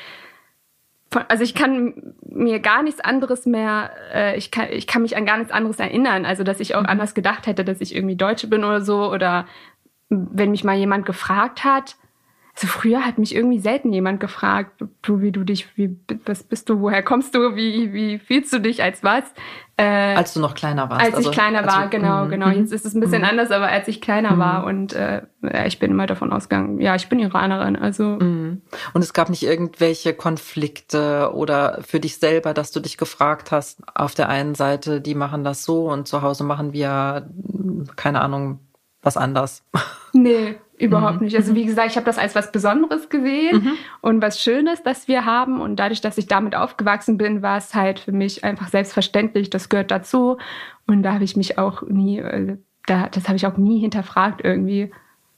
Also 1.27 1.43
ich 1.43 1.55
kann 1.55 2.15
mir 2.27 2.59
gar 2.59 2.83
nichts 2.83 2.99
anderes 2.99 3.45
mehr, 3.45 3.91
äh, 4.13 4.37
ich, 4.37 4.51
kann, 4.51 4.67
ich 4.71 4.87
kann 4.87 5.01
mich 5.01 5.17
an 5.17 5.25
gar 5.25 5.37
nichts 5.37 5.53
anderes 5.53 5.79
erinnern. 5.79 6.25
Also 6.25 6.43
dass 6.43 6.59
ich 6.59 6.75
auch 6.75 6.81
mhm. 6.81 6.87
anders 6.87 7.13
gedacht 7.13 7.47
hätte, 7.47 7.63
dass 7.63 7.81
ich 7.81 7.95
irgendwie 7.95 8.15
Deutsche 8.15 8.47
bin 8.47 8.63
oder 8.63 8.81
so. 8.81 9.11
Oder 9.11 9.45
wenn 10.09 10.51
mich 10.51 10.63
mal 10.63 10.75
jemand 10.75 11.05
gefragt 11.05 11.63
hat, 11.63 11.95
also 12.55 12.67
früher 12.67 13.05
hat 13.05 13.17
mich 13.17 13.35
irgendwie 13.35 13.59
selten 13.59 13.91
jemand 13.91 14.21
gefragt, 14.21 14.81
du, 15.01 15.21
wie 15.21 15.33
du 15.33 15.43
dich, 15.43 15.77
wie, 15.77 15.97
was 16.25 16.43
bist 16.43 16.69
du, 16.69 16.79
woher 16.79 17.03
kommst 17.03 17.35
du, 17.35 17.53
wie, 17.55 17.91
wie 17.91 18.17
fühlst 18.17 18.53
du 18.53 18.59
dich 18.59 18.81
als 18.81 19.03
was? 19.03 19.25
Äh, 19.75 20.15
als 20.15 20.33
du 20.33 20.39
noch 20.39 20.55
kleiner 20.55 20.89
warst. 20.89 21.05
Als 21.05 21.15
also, 21.15 21.29
ich 21.29 21.35
kleiner 21.35 21.65
war, 21.65 21.83
du, 21.83 21.89
genau, 21.89 22.23
mm, 22.23 22.29
genau. 22.29 22.47
Jetzt 22.47 22.71
ist 22.71 22.85
es 22.85 22.95
ein 22.95 23.01
bisschen 23.01 23.23
mm. 23.23 23.25
anders, 23.25 23.51
aber 23.51 23.67
als 23.67 23.89
ich 23.89 23.99
kleiner 23.99 24.37
mm. 24.37 24.39
war 24.39 24.65
und 24.65 24.93
äh, 24.93 25.23
ich 25.67 25.79
bin 25.79 25.91
immer 25.91 26.07
davon 26.07 26.31
ausgegangen, 26.31 26.79
ja, 26.79 26.95
ich 26.95 27.09
bin 27.09 27.19
Iranerin, 27.19 27.75
also. 27.75 28.03
Mhm. 28.03 28.61
Und 28.93 29.01
es 29.03 29.11
gab 29.11 29.29
nicht 29.29 29.43
irgendwelche 29.43 30.13
Konflikte 30.13 31.33
oder 31.33 31.79
für 31.85 31.99
dich 31.99 32.17
selber, 32.19 32.53
dass 32.53 32.71
du 32.71 32.79
dich 32.79 32.97
gefragt 32.97 33.51
hast, 33.51 33.81
auf 33.93 34.15
der 34.15 34.29
einen 34.29 34.55
Seite, 34.55 35.01
die 35.01 35.13
machen 35.13 35.43
das 35.43 35.65
so 35.65 35.89
und 35.89 36.07
zu 36.07 36.21
Hause 36.21 36.45
machen 36.45 36.71
wir, 36.71 37.29
keine 37.97 38.21
Ahnung, 38.21 38.59
was 39.01 39.17
anders. 39.17 39.63
Nee, 40.13 40.55
Überhaupt 40.77 41.19
mhm. 41.19 41.25
nicht. 41.25 41.35
Also 41.37 41.55
wie 41.55 41.65
gesagt, 41.65 41.91
ich 41.91 41.95
habe 41.95 42.05
das 42.05 42.17
als 42.17 42.35
was 42.35 42.51
Besonderes 42.51 43.09
gesehen 43.09 43.63
mhm. 43.63 43.71
und 44.01 44.21
was 44.21 44.41
Schönes, 44.41 44.83
das 44.83 45.07
wir 45.07 45.25
haben. 45.25 45.61
Und 45.61 45.77
dadurch, 45.77 46.01
dass 46.01 46.17
ich 46.17 46.27
damit 46.27 46.55
aufgewachsen 46.55 47.17
bin, 47.17 47.41
war 47.41 47.57
es 47.57 47.73
halt 47.73 47.99
für 47.99 48.11
mich 48.11 48.43
einfach 48.43 48.67
selbstverständlich. 48.67 49.49
Das 49.49 49.69
gehört 49.69 49.91
dazu. 49.91 50.37
Und 50.85 51.03
da 51.03 51.13
habe 51.13 51.23
ich 51.23 51.37
mich 51.37 51.57
auch 51.57 51.81
nie, 51.83 52.19
äh, 52.19 52.57
da, 52.87 53.07
das 53.09 53.27
habe 53.27 53.37
ich 53.37 53.47
auch 53.47 53.57
nie 53.57 53.79
hinterfragt 53.79 54.41
irgendwie. 54.43 54.91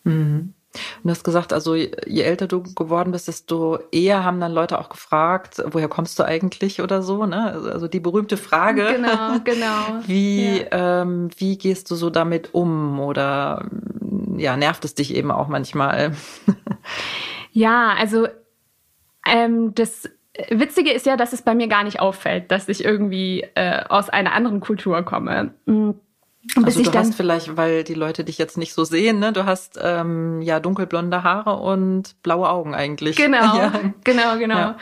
Mhm. 0.04 0.54
Und 0.74 1.06
du 1.06 1.10
hast 1.10 1.24
gesagt, 1.24 1.54
also 1.54 1.76
je 1.76 2.22
älter 2.22 2.48
du 2.48 2.62
geworden 2.62 3.12
bist, 3.12 3.28
desto 3.28 3.80
eher 3.92 4.24
haben 4.24 4.40
dann 4.40 4.52
Leute 4.52 4.80
auch 4.80 4.90
gefragt, 4.90 5.64
woher 5.66 5.88
kommst 5.88 6.20
du 6.20 6.24
eigentlich 6.24 6.82
oder 6.82 7.02
so, 7.02 7.26
ne? 7.26 7.62
Also 7.72 7.88
die 7.88 8.00
berühmte 8.00 8.38
Frage. 8.38 8.86
Genau, 8.96 9.40
genau. 9.44 10.04
Wie, 10.06 10.60
ja. 10.60 11.02
ähm, 11.02 11.30
wie 11.38 11.58
gehst 11.58 11.90
du 11.90 11.96
so 11.96 12.10
damit 12.10 12.54
um? 12.54 13.00
Oder 13.00 13.66
ja, 14.38 14.58
nervt 14.58 14.86
es 14.86 14.96
dich 14.96 15.14
eben 15.16 15.32
auch 15.32 15.48
manchmal? 15.48 16.14
ja, 17.52 17.94
also 17.98 18.28
ähm, 19.28 19.74
das 19.76 20.10
Witzige 20.50 20.92
ist 20.92 21.06
ja, 21.06 21.18
dass 21.18 21.34
es 21.34 21.42
bei 21.42 21.56
mir 21.56 21.68
gar 21.68 21.84
nicht 21.84 22.00
auffällt, 22.00 22.52
dass 22.52 22.70
ich 22.70 22.84
irgendwie 22.84 23.46
äh, 23.56 23.84
aus 23.90 24.10
einer 24.10 24.34
anderen 24.34 24.60
Kultur 24.60 25.04
komme. 25.04 25.54
Mhm. 25.66 25.96
Also 26.64 26.82
du 26.82 26.94
hast 26.94 27.16
vielleicht, 27.16 27.58
weil 27.58 27.84
die 27.84 27.94
Leute 27.94 28.24
dich 28.24 28.38
jetzt 28.38 28.58
nicht 28.58 28.74
so 28.74 28.86
sehen, 28.86 29.20
ne? 29.20 29.34
Du 29.34 29.46
hast 29.46 29.78
ähm, 29.82 30.42
ja 30.42 30.62
dunkelblonde 30.62 31.24
Haare 31.24 31.58
und 31.58 32.22
blaue 32.24 32.50
Augen 32.50 32.74
eigentlich. 32.74 33.18
Genau, 33.18 33.38
ja. 33.58 33.72
genau, 34.04 34.38
genau. 34.38 34.56
Ja. 34.56 34.78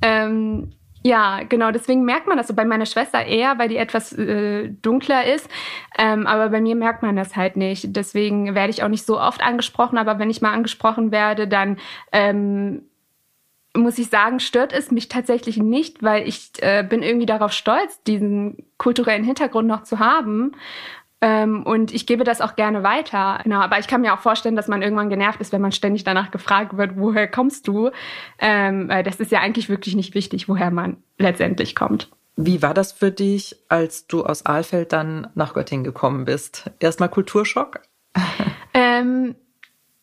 Ähm, 0.00 0.70
ja, 1.02 1.42
genau. 1.48 1.70
Deswegen 1.70 2.04
merkt 2.04 2.26
man 2.26 2.36
das 2.36 2.48
so 2.48 2.54
bei 2.54 2.64
meiner 2.64 2.86
Schwester 2.86 3.24
eher, 3.24 3.58
weil 3.58 3.68
die 3.68 3.76
etwas 3.76 4.12
äh, 4.12 4.68
dunkler 4.68 5.32
ist. 5.32 5.48
Ähm, 5.96 6.26
aber 6.26 6.48
bei 6.50 6.60
mir 6.60 6.74
merkt 6.74 7.02
man 7.02 7.16
das 7.16 7.36
halt 7.36 7.56
nicht. 7.56 7.96
Deswegen 7.96 8.54
werde 8.54 8.70
ich 8.70 8.82
auch 8.82 8.88
nicht 8.88 9.06
so 9.06 9.20
oft 9.20 9.42
angesprochen. 9.42 9.98
Aber 9.98 10.18
wenn 10.18 10.30
ich 10.30 10.42
mal 10.42 10.52
angesprochen 10.52 11.12
werde, 11.12 11.46
dann 11.46 11.78
ähm, 12.12 12.82
muss 13.74 13.98
ich 13.98 14.08
sagen, 14.08 14.40
stört 14.40 14.72
es 14.72 14.90
mich 14.90 15.08
tatsächlich 15.08 15.56
nicht, 15.58 16.02
weil 16.02 16.26
ich 16.26 16.50
äh, 16.60 16.82
bin 16.82 17.02
irgendwie 17.02 17.26
darauf 17.26 17.52
stolz, 17.52 18.02
diesen 18.02 18.64
kulturellen 18.76 19.24
Hintergrund 19.24 19.68
noch 19.68 19.84
zu 19.84 19.98
haben. 20.00 20.52
Ähm, 21.20 21.64
und 21.64 21.92
ich 21.92 22.06
gebe 22.06 22.24
das 22.24 22.40
auch 22.40 22.54
gerne 22.54 22.82
weiter. 22.82 23.40
Genau, 23.42 23.60
aber 23.60 23.78
ich 23.78 23.88
kann 23.88 24.02
mir 24.02 24.14
auch 24.14 24.20
vorstellen, 24.20 24.56
dass 24.56 24.68
man 24.68 24.82
irgendwann 24.82 25.10
genervt 25.10 25.40
ist, 25.40 25.52
wenn 25.52 25.60
man 25.60 25.72
ständig 25.72 26.04
danach 26.04 26.30
gefragt 26.30 26.76
wird, 26.76 26.92
woher 26.96 27.28
kommst 27.28 27.66
du? 27.66 27.90
Ähm, 28.38 28.88
das 28.88 29.16
ist 29.16 29.32
ja 29.32 29.40
eigentlich 29.40 29.68
wirklich 29.68 29.96
nicht 29.96 30.14
wichtig, 30.14 30.48
woher 30.48 30.70
man 30.70 30.98
letztendlich 31.18 31.74
kommt. 31.74 32.08
Wie 32.36 32.62
war 32.62 32.72
das 32.72 32.92
für 32.92 33.10
dich, 33.10 33.56
als 33.68 34.06
du 34.06 34.24
aus 34.24 34.46
Aalfeld 34.46 34.92
dann 34.92 35.26
nach 35.34 35.54
Göttingen 35.54 35.82
gekommen 35.82 36.24
bist? 36.24 36.70
Erstmal 36.78 37.08
Kulturschock? 37.08 37.80
Ähm, 38.74 39.34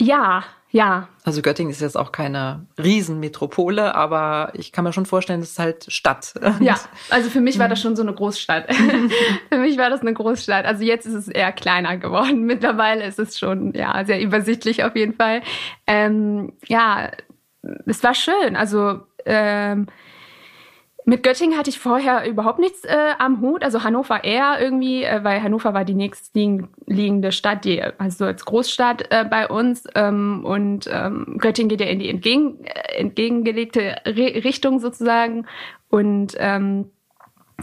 ja, 0.02 0.44
ja. 0.76 1.08
Also 1.24 1.42
Göttingen 1.42 1.72
ist 1.72 1.80
jetzt 1.80 1.96
auch 1.96 2.12
keine 2.12 2.66
Riesenmetropole, 2.78 3.96
aber 3.96 4.52
ich 4.56 4.74
kann 4.74 4.84
mir 4.84 4.92
schon 4.92 5.06
vorstellen, 5.06 5.40
es 5.40 5.52
ist 5.52 5.60
halt 5.60 5.86
Stadt. 5.88 6.34
Ja, 6.60 6.78
also 7.10 7.30
für 7.30 7.40
mich 7.40 7.58
war 7.60 7.70
das 7.70 7.80
schon 7.80 7.96
so 7.96 8.02
eine 8.02 8.14
Großstadt. 8.14 8.76
für 9.50 9.58
mich 9.58 9.78
war 9.78 9.90
das 9.90 10.02
eine 10.02 10.14
Großstadt. 10.14 10.66
Also 10.66 10.84
jetzt 10.84 11.06
ist 11.06 11.14
es 11.14 11.28
eher 11.30 11.54
kleiner 11.54 11.96
geworden. 11.96 12.44
Mittlerweile 12.46 13.06
ist 13.06 13.20
es 13.20 13.40
schon 13.40 13.72
ja 13.74 14.04
sehr 14.04 14.20
übersichtlich 14.20 14.84
auf 14.84 14.98
jeden 14.98 15.14
Fall. 15.14 15.44
Ähm, 15.88 16.52
ja, 16.68 17.10
es 17.86 18.04
war 18.04 18.14
schön. 18.14 18.58
Also 18.58 19.00
ähm, 19.26 19.88
mit 21.06 21.22
Göttingen 21.22 21.58
hatte 21.58 21.70
ich 21.70 21.80
vorher 21.80 22.28
überhaupt 22.28 22.60
nichts 22.60 22.84
äh, 22.84 23.14
am 23.20 23.40
Hut. 23.40 23.64
Also 23.64 23.84
Hannover 23.84 24.24
eher 24.24 24.58
irgendwie, 24.60 25.04
äh, 25.04 25.24
weil 25.24 25.42
Hannover 25.42 25.74
war 25.74 25.86
die 25.86 25.94
nächstliegende 25.94 27.32
Stadt, 27.32 27.64
die, 27.64 27.82
also 27.82 28.26
als 28.26 28.44
Großstadt 28.46 29.12
äh, 29.12 29.24
bei 29.24 29.48
uns. 29.48 29.88
Ähm, 29.94 30.44
und 30.44 30.90
ähm, 30.92 31.38
Göttingen 31.38 31.70
geht 31.70 31.82
ja 31.82 31.88
in 31.88 32.00
die 32.00 32.10
entgegen, 32.10 32.64
äh, 32.66 33.00
entgegengelegte 33.00 33.98
Re 34.06 34.44
Richtung 34.44 34.80
sozusagen. 34.80 35.46
Und 35.90 36.36
ähm, 36.40 36.90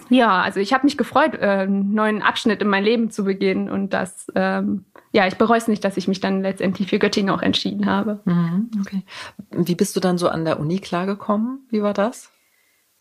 ja, 0.09 0.40
also 0.40 0.61
ich 0.61 0.72
habe 0.72 0.87
mich 0.87 0.96
gefreut, 0.96 1.35
äh, 1.35 1.46
einen 1.46 1.94
neuen 1.94 2.22
Abschnitt 2.22 2.62
in 2.62 2.68
mein 2.68 2.85
Leben 2.85 3.11
zu 3.11 3.24
beginnen. 3.24 3.68
Und 3.68 3.92
das, 3.92 4.28
ähm, 4.37 4.85
ja, 5.12 5.26
ich 5.26 5.37
bereue 5.37 5.59
es 5.59 5.68
nicht, 5.68 5.85
dass 5.85 5.96
ich 5.96 6.07
mich 6.07 6.20
dann 6.20 6.42
letztendlich 6.42 6.88
für 6.88 6.98
Göttingen 7.00 7.35
auch 7.35 7.42
entschieden 7.42 7.87
habe. 7.87 8.20
Mhm, 8.24 8.70
okay. 8.81 9.02
Wie 9.50 9.74
bist 9.74 9.96
du 9.96 10.00
dann 10.00 10.16
so 10.16 10.28
an 10.28 10.44
der 10.44 10.61
Uni 10.61 10.78
klargekommen? 10.78 11.66
Wie 11.70 11.83
war 11.83 11.92
das? 11.92 12.32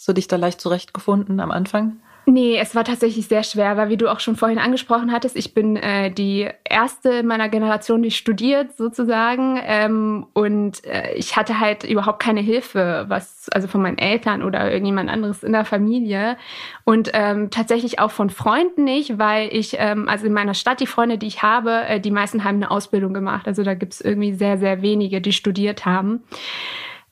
Hast 0.02 0.08
du 0.08 0.14
dich 0.14 0.28
da 0.28 0.36
leicht 0.36 0.60
zurechtgefunden 0.60 1.40
am 1.40 1.52
Anfang? 1.52 1.98
Nee, 2.26 2.58
es 2.58 2.74
war 2.74 2.84
tatsächlich 2.84 3.28
sehr 3.28 3.44
schwer, 3.44 3.78
weil 3.78 3.90
wie 3.90 3.98
du 3.98 4.12
auch 4.12 4.20
schon 4.20 4.36
vorhin 4.36 4.58
angesprochen 4.58 5.12
hattest, 5.12 5.36
ich 5.36 5.54
bin 5.54 5.76
äh, 5.76 6.10
die 6.10 6.50
erste 6.64 7.10
in 7.10 7.28
meiner 7.28 7.50
Generation, 7.50 8.02
die 8.02 8.10
studiert 8.10 8.76
sozusagen. 8.76 9.62
Ähm, 9.64 10.26
und 10.34 10.84
äh, 10.86 11.14
ich 11.14 11.38
hatte 11.38 11.60
halt 11.60 11.84
überhaupt 11.84 12.20
keine 12.20 12.42
Hilfe, 12.42 13.06
was, 13.10 13.48
also 13.52 13.68
von 13.68 13.84
meinen 13.84 14.00
Eltern 14.00 14.42
oder 14.42 14.72
irgendjemand 14.72 15.08
anderes 15.12 15.44
in 15.44 15.52
der 15.52 15.66
Familie. 15.66 16.36
Und 16.84 17.12
ähm, 17.14 17.52
tatsächlich 17.52 18.00
auch 18.00 18.10
von 18.10 18.32
Freunden 18.32 18.86
nicht, 18.86 19.20
weil 19.20 19.56
ich, 19.56 19.76
ähm, 19.78 20.10
also 20.10 20.26
in 20.26 20.34
meiner 20.34 20.56
Stadt, 20.56 20.80
die 20.80 20.88
Freunde, 20.88 21.20
die 21.20 21.28
ich 21.28 21.44
habe, 21.44 21.84
äh, 21.84 22.00
die 22.00 22.10
meisten 22.10 22.44
haben 22.44 22.56
eine 22.56 22.72
Ausbildung 22.72 23.14
gemacht. 23.14 23.48
Also 23.48 23.62
da 23.62 23.76
gibt's 23.76 24.02
irgendwie 24.02 24.34
sehr, 24.34 24.58
sehr 24.58 24.82
wenige, 24.82 25.22
die 25.22 25.32
studiert 25.32 25.86
haben. 25.86 26.24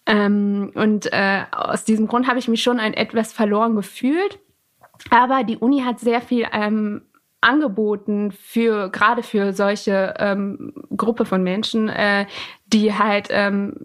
Ähm, 0.06 0.72
und 0.76 1.12
äh, 1.12 1.44
aus 1.52 1.84
diesem 1.84 2.08
Grund 2.08 2.28
habe 2.28 2.40
ich 2.40 2.48
mich 2.48 2.64
schon 2.64 2.80
ein 2.80 2.94
etwas 2.94 3.34
verloren 3.34 3.76
gefühlt. 3.76 4.40
Aber 5.10 5.44
die 5.44 5.58
Uni 5.58 5.82
hat 5.82 6.00
sehr 6.00 6.22
viel 6.22 6.48
ähm, 6.52 7.04
angeboten 7.42 8.32
für 8.32 8.90
gerade 8.90 9.24
für 9.24 9.54
solche 9.54 10.14
ähm, 10.20 10.74
Gruppe 10.96 11.26
von 11.26 11.42
Menschen, 11.42 11.88
äh, 11.88 12.26
die 12.68 12.94
halt 12.94 13.28
ähm, 13.30 13.76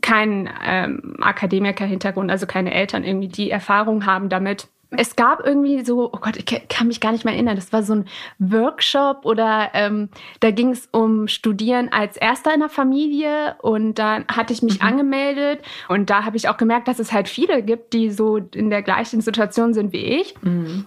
keinen 0.00 0.48
ähm, 0.64 1.16
Akademiker-Hintergrund, 1.20 2.30
also 2.30 2.46
keine 2.46 2.72
Eltern 2.72 3.04
irgendwie, 3.04 3.28
die 3.28 3.50
Erfahrung 3.50 4.06
haben 4.06 4.28
damit. 4.28 4.68
Es 4.90 5.14
gab 5.16 5.44
irgendwie 5.44 5.84
so, 5.84 6.10
oh 6.12 6.18
Gott, 6.20 6.36
ich 6.36 6.68
kann 6.68 6.88
mich 6.88 7.00
gar 7.00 7.12
nicht 7.12 7.24
mehr 7.24 7.34
erinnern, 7.34 7.56
das 7.56 7.72
war 7.72 7.82
so 7.82 7.94
ein 7.94 8.04
Workshop 8.38 9.24
oder 9.24 9.70
ähm, 9.74 10.08
da 10.40 10.50
ging 10.50 10.70
es 10.70 10.88
um 10.90 11.28
Studieren 11.28 11.92
als 11.92 12.16
Erster 12.16 12.52
in 12.52 12.60
der 12.60 12.68
Familie 12.68 13.56
und 13.62 13.94
dann 13.94 14.24
hatte 14.28 14.52
ich 14.52 14.62
mich 14.62 14.80
mhm. 14.80 14.86
angemeldet 14.86 15.60
und 15.88 16.10
da 16.10 16.24
habe 16.24 16.36
ich 16.36 16.48
auch 16.48 16.56
gemerkt, 16.56 16.88
dass 16.88 16.98
es 16.98 17.12
halt 17.12 17.28
viele 17.28 17.62
gibt, 17.62 17.92
die 17.92 18.10
so 18.10 18.38
in 18.38 18.70
der 18.70 18.82
gleichen 18.82 19.20
Situation 19.20 19.74
sind 19.74 19.92
wie 19.92 20.20
ich. 20.20 20.34
Mhm. 20.42 20.86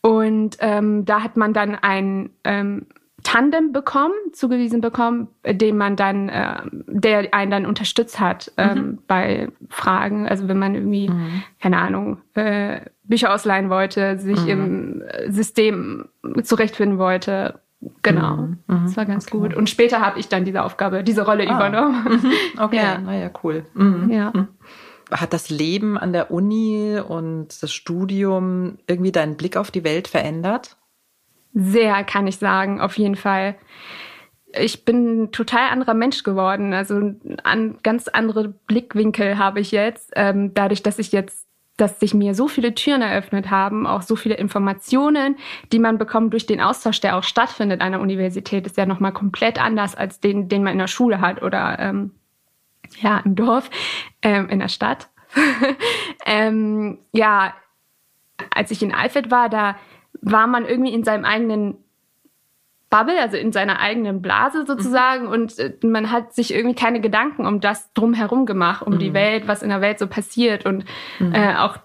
Und 0.00 0.56
ähm, 0.60 1.04
da 1.04 1.22
hat 1.22 1.36
man 1.36 1.52
dann 1.52 1.74
ein 1.74 2.30
ähm, 2.44 2.86
Tandem 3.28 3.72
bekommen, 3.72 4.14
zugewiesen 4.32 4.80
bekommen, 4.80 5.28
den 5.44 5.76
man 5.76 5.96
dann, 5.96 6.30
äh, 6.30 6.62
der 6.86 7.34
einen 7.34 7.50
dann 7.50 7.66
unterstützt 7.66 8.20
hat 8.20 8.50
ähm, 8.56 8.78
mhm. 8.78 8.98
bei 9.06 9.48
Fragen. 9.68 10.26
Also 10.26 10.48
wenn 10.48 10.58
man 10.58 10.74
irgendwie, 10.74 11.10
mhm. 11.10 11.42
keine 11.60 11.76
Ahnung, 11.76 12.22
äh, 12.32 12.80
Bücher 13.02 13.34
ausleihen 13.34 13.68
wollte, 13.68 14.18
sich 14.18 14.40
mhm. 14.44 14.48
im 14.48 15.02
System 15.28 16.08
zurechtfinden 16.42 16.98
wollte. 16.98 17.60
Genau, 18.00 18.36
mhm. 18.36 18.58
Mhm. 18.66 18.84
das 18.84 18.96
war 18.96 19.04
ganz 19.04 19.26
okay. 19.26 19.36
gut. 19.36 19.54
Und 19.54 19.68
später 19.68 20.00
habe 20.00 20.18
ich 20.18 20.30
dann 20.30 20.46
diese 20.46 20.62
Aufgabe, 20.62 21.04
diese 21.04 21.26
Rolle 21.26 21.46
ah. 21.50 21.54
übernommen. 21.54 22.06
Mhm. 22.08 22.32
Okay, 22.62 22.76
ja. 22.76 22.98
naja, 22.98 23.30
cool. 23.44 23.66
Ja 24.08 24.32
hat 25.10 25.32
das 25.32 25.48
Leben 25.48 25.96
an 25.96 26.12
der 26.12 26.30
Uni 26.30 27.00
und 27.00 27.62
das 27.62 27.72
Studium 27.72 28.76
irgendwie 28.86 29.12
deinen 29.12 29.36
Blick 29.36 29.56
auf 29.56 29.70
die 29.70 29.84
Welt 29.84 30.06
verändert? 30.06 30.76
Sehr, 31.54 32.04
kann 32.04 32.26
ich 32.26 32.36
sagen, 32.36 32.80
auf 32.80 32.98
jeden 32.98 33.16
Fall. 33.16 33.56
Ich 34.58 34.84
bin 34.84 35.24
ein 35.24 35.32
total 35.32 35.70
anderer 35.70 35.94
Mensch 35.94 36.22
geworden. 36.22 36.72
Also 36.72 37.14
ein 37.44 37.78
ganz 37.82 38.08
andere 38.08 38.48
Blickwinkel 38.48 39.38
habe 39.38 39.60
ich 39.60 39.72
jetzt. 39.72 40.12
Ähm, 40.16 40.54
dadurch, 40.54 40.82
dass 40.82 40.98
ich 40.98 41.12
jetzt, 41.12 41.46
dass 41.76 42.00
sich 42.00 42.14
mir 42.14 42.34
so 42.34 42.48
viele 42.48 42.74
Türen 42.74 43.02
eröffnet 43.02 43.50
haben, 43.50 43.86
auch 43.86 44.02
so 44.02 44.16
viele 44.16 44.36
Informationen, 44.36 45.36
die 45.72 45.78
man 45.78 45.98
bekommt 45.98 46.32
durch 46.32 46.46
den 46.46 46.60
Austausch, 46.60 47.00
der 47.00 47.16
auch 47.16 47.24
stattfindet 47.24 47.80
an 47.80 47.92
der 47.92 48.00
Universität, 48.00 48.66
ist 48.66 48.76
ja 48.76 48.86
nochmal 48.86 49.12
komplett 49.12 49.62
anders 49.62 49.94
als 49.94 50.20
den, 50.20 50.48
den 50.48 50.62
man 50.62 50.72
in 50.72 50.78
der 50.78 50.86
Schule 50.86 51.20
hat 51.20 51.42
oder 51.42 51.78
ähm, 51.78 52.12
ja, 53.00 53.18
im 53.24 53.34
Dorf, 53.36 53.70
ähm, 54.22 54.48
in 54.48 54.60
der 54.60 54.68
Stadt. 54.68 55.08
ähm, 56.26 56.98
ja, 57.12 57.54
als 58.54 58.70
ich 58.70 58.82
in 58.82 58.94
Alfred 58.94 59.30
war, 59.30 59.48
da 59.48 59.76
war 60.20 60.46
man 60.46 60.66
irgendwie 60.66 60.92
in 60.92 61.04
seinem 61.04 61.24
eigenen 61.24 61.76
Bubble, 62.90 63.20
also 63.20 63.36
in 63.36 63.52
seiner 63.52 63.80
eigenen 63.80 64.22
Blase 64.22 64.64
sozusagen. 64.66 65.26
Mhm. 65.26 65.32
Und 65.32 65.58
äh, 65.58 65.74
man 65.82 66.10
hat 66.10 66.34
sich 66.34 66.54
irgendwie 66.54 66.74
keine 66.74 67.00
Gedanken 67.00 67.46
um 67.46 67.60
das 67.60 67.92
drumherum 67.92 68.46
gemacht, 68.46 68.86
um 68.86 68.94
mhm. 68.94 68.98
die 68.98 69.14
Welt, 69.14 69.46
was 69.46 69.62
in 69.62 69.68
der 69.68 69.80
Welt 69.80 69.98
so 69.98 70.06
passiert. 70.06 70.64
Und 70.64 70.84
mhm. 71.18 71.34
äh, 71.34 71.54
auch, 71.56 71.78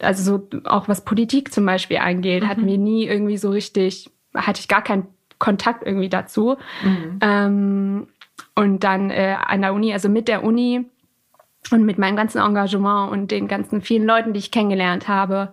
also 0.00 0.22
so, 0.22 0.60
auch 0.64 0.88
was 0.88 1.04
Politik 1.04 1.52
zum 1.52 1.64
Beispiel 1.64 1.98
angeht, 1.98 2.46
hatten 2.46 2.66
wir 2.66 2.78
nie 2.78 3.06
irgendwie 3.06 3.36
so 3.36 3.50
richtig, 3.50 4.10
hatte 4.34 4.60
ich 4.60 4.68
gar 4.68 4.82
keinen 4.82 5.06
Kontakt 5.38 5.86
irgendwie 5.86 6.08
dazu. 6.08 6.56
Mhm. 6.82 7.18
Ähm, 7.20 8.06
und 8.54 8.84
dann 8.84 9.10
äh, 9.10 9.36
an 9.46 9.62
der 9.62 9.74
Uni, 9.74 9.92
also 9.92 10.08
mit 10.08 10.26
der 10.26 10.42
Uni 10.42 10.84
und 11.70 11.84
mit 11.84 11.98
meinem 11.98 12.16
ganzen 12.16 12.38
Engagement 12.38 13.12
und 13.12 13.30
den 13.30 13.46
ganzen 13.46 13.80
vielen 13.80 14.04
Leuten, 14.04 14.32
die 14.32 14.40
ich 14.40 14.50
kennengelernt 14.50 15.06
habe, 15.06 15.52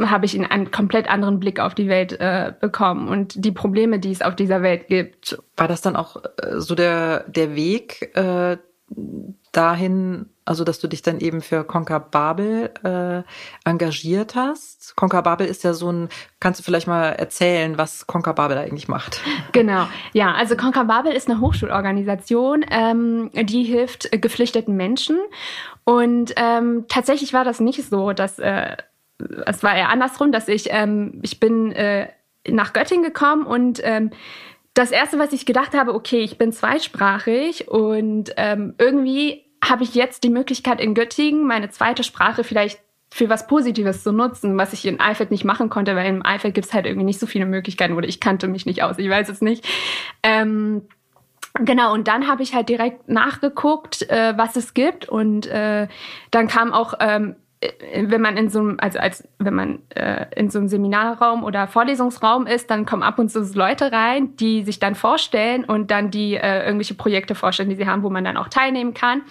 habe 0.00 0.26
ich 0.26 0.38
einen 0.38 0.70
komplett 0.70 1.08
anderen 1.08 1.38
Blick 1.38 1.60
auf 1.60 1.74
die 1.74 1.88
Welt 1.88 2.18
äh, 2.20 2.52
bekommen 2.58 3.08
und 3.08 3.44
die 3.44 3.52
Probleme, 3.52 3.98
die 3.98 4.10
es 4.10 4.22
auf 4.22 4.34
dieser 4.34 4.62
Welt 4.62 4.88
gibt. 4.88 5.38
War 5.56 5.68
das 5.68 5.82
dann 5.82 5.96
auch 5.96 6.16
äh, 6.16 6.58
so 6.60 6.74
der, 6.74 7.24
der 7.28 7.54
Weg 7.54 8.16
äh, 8.16 8.56
dahin, 9.52 10.26
also 10.44 10.64
dass 10.64 10.80
du 10.80 10.88
dich 10.88 11.02
dann 11.02 11.20
eben 11.20 11.40
für 11.40 11.64
Conquer 11.64 12.00
Babel 12.00 12.72
äh, 12.82 13.22
engagiert 13.68 14.34
hast. 14.34 14.96
Conquer 14.96 15.22
Babel 15.22 15.46
ist 15.46 15.62
ja 15.62 15.74
so 15.74 15.90
ein, 15.90 16.08
kannst 16.40 16.58
du 16.58 16.64
vielleicht 16.64 16.88
mal 16.88 17.10
erzählen, 17.10 17.78
was 17.78 18.06
Conquer 18.06 18.34
Babel 18.34 18.58
eigentlich 18.58 18.88
macht? 18.88 19.20
Genau, 19.52 19.86
ja, 20.12 20.32
also 20.32 20.56
Conquer 20.56 20.84
Babel 20.84 21.12
ist 21.12 21.30
eine 21.30 21.40
Hochschulorganisation, 21.40 22.64
ähm, 22.68 23.30
die 23.32 23.62
hilft 23.62 24.10
geflüchteten 24.20 24.74
Menschen. 24.74 25.18
Und 25.84 26.32
ähm, 26.36 26.86
tatsächlich 26.88 27.32
war 27.32 27.44
das 27.44 27.60
nicht 27.60 27.84
so, 27.88 28.12
dass 28.12 28.40
äh, 28.40 28.76
es 29.46 29.62
war 29.62 29.76
eher 29.76 29.88
andersrum, 29.88 30.32
dass 30.32 30.48
ich, 30.48 30.68
ähm, 30.70 31.20
ich 31.22 31.40
bin 31.40 31.72
äh, 31.72 32.08
nach 32.48 32.72
Göttingen 32.72 33.04
gekommen 33.04 33.46
und 33.46 33.80
ähm, 33.82 34.10
das 34.74 34.90
erste, 34.90 35.18
was 35.18 35.32
ich 35.32 35.46
gedacht 35.46 35.74
habe, 35.74 35.94
okay, 35.94 36.20
ich 36.20 36.36
bin 36.36 36.52
zweisprachig 36.52 37.68
und 37.68 38.32
ähm, 38.36 38.74
irgendwie 38.78 39.44
habe 39.64 39.84
ich 39.84 39.94
jetzt 39.94 40.24
die 40.24 40.30
Möglichkeit 40.30 40.80
in 40.80 40.94
Göttingen 40.94 41.46
meine 41.46 41.70
zweite 41.70 42.02
Sprache 42.02 42.44
vielleicht 42.44 42.80
für 43.10 43.28
was 43.28 43.46
Positives 43.46 44.02
zu 44.02 44.10
nutzen, 44.12 44.58
was 44.58 44.72
ich 44.72 44.84
in 44.84 45.00
Eifeld 45.00 45.30
nicht 45.30 45.44
machen 45.44 45.70
konnte, 45.70 45.94
weil 45.94 46.06
in 46.06 46.24
Eifeld 46.24 46.54
gibt 46.54 46.66
es 46.66 46.74
halt 46.74 46.86
irgendwie 46.86 47.04
nicht 47.04 47.20
so 47.20 47.26
viele 47.26 47.46
Möglichkeiten 47.46 47.94
oder 47.94 48.08
ich 48.08 48.18
kannte 48.18 48.48
mich 48.48 48.66
nicht 48.66 48.82
aus, 48.82 48.98
ich 48.98 49.08
weiß 49.08 49.28
es 49.28 49.40
nicht. 49.40 49.64
Ähm, 50.24 50.82
Genau, 51.60 51.94
und 51.94 52.08
dann 52.08 52.26
habe 52.26 52.42
ich 52.42 52.52
halt 52.52 52.68
direkt 52.68 53.08
nachgeguckt, 53.08 54.10
äh, 54.10 54.36
was 54.36 54.56
es 54.56 54.74
gibt. 54.74 55.08
Und 55.08 55.46
äh, 55.46 55.86
dann 56.32 56.48
kam 56.48 56.72
auch 56.72 56.94
ähm, 56.98 57.30
äh, 57.30 57.43
wenn 57.96 58.20
man 58.20 58.36
in 58.36 58.48
so 58.48 58.60
einem, 58.60 58.76
also 58.78 58.98
als 58.98 59.26
wenn 59.38 59.54
man 59.54 59.78
äh, 59.90 60.26
in 60.36 60.50
so 60.50 60.58
einem 60.58 60.68
Seminarraum 60.68 61.44
oder 61.44 61.66
Vorlesungsraum 61.66 62.46
ist, 62.46 62.70
dann 62.70 62.86
kommen 62.86 63.02
ab 63.02 63.18
und 63.18 63.30
zu 63.30 63.40
Leute 63.54 63.92
rein, 63.92 64.36
die 64.36 64.64
sich 64.64 64.78
dann 64.78 64.94
vorstellen 64.94 65.64
und 65.64 65.90
dann 65.90 66.10
die 66.10 66.34
äh, 66.34 66.64
irgendwelche 66.64 66.94
Projekte 66.94 67.34
vorstellen, 67.34 67.68
die 67.68 67.76
sie 67.76 67.86
haben, 67.86 68.02
wo 68.02 68.10
man 68.10 68.24
dann 68.24 68.36
auch 68.36 68.48
teilnehmen 68.48 68.94
kann. 68.94 69.22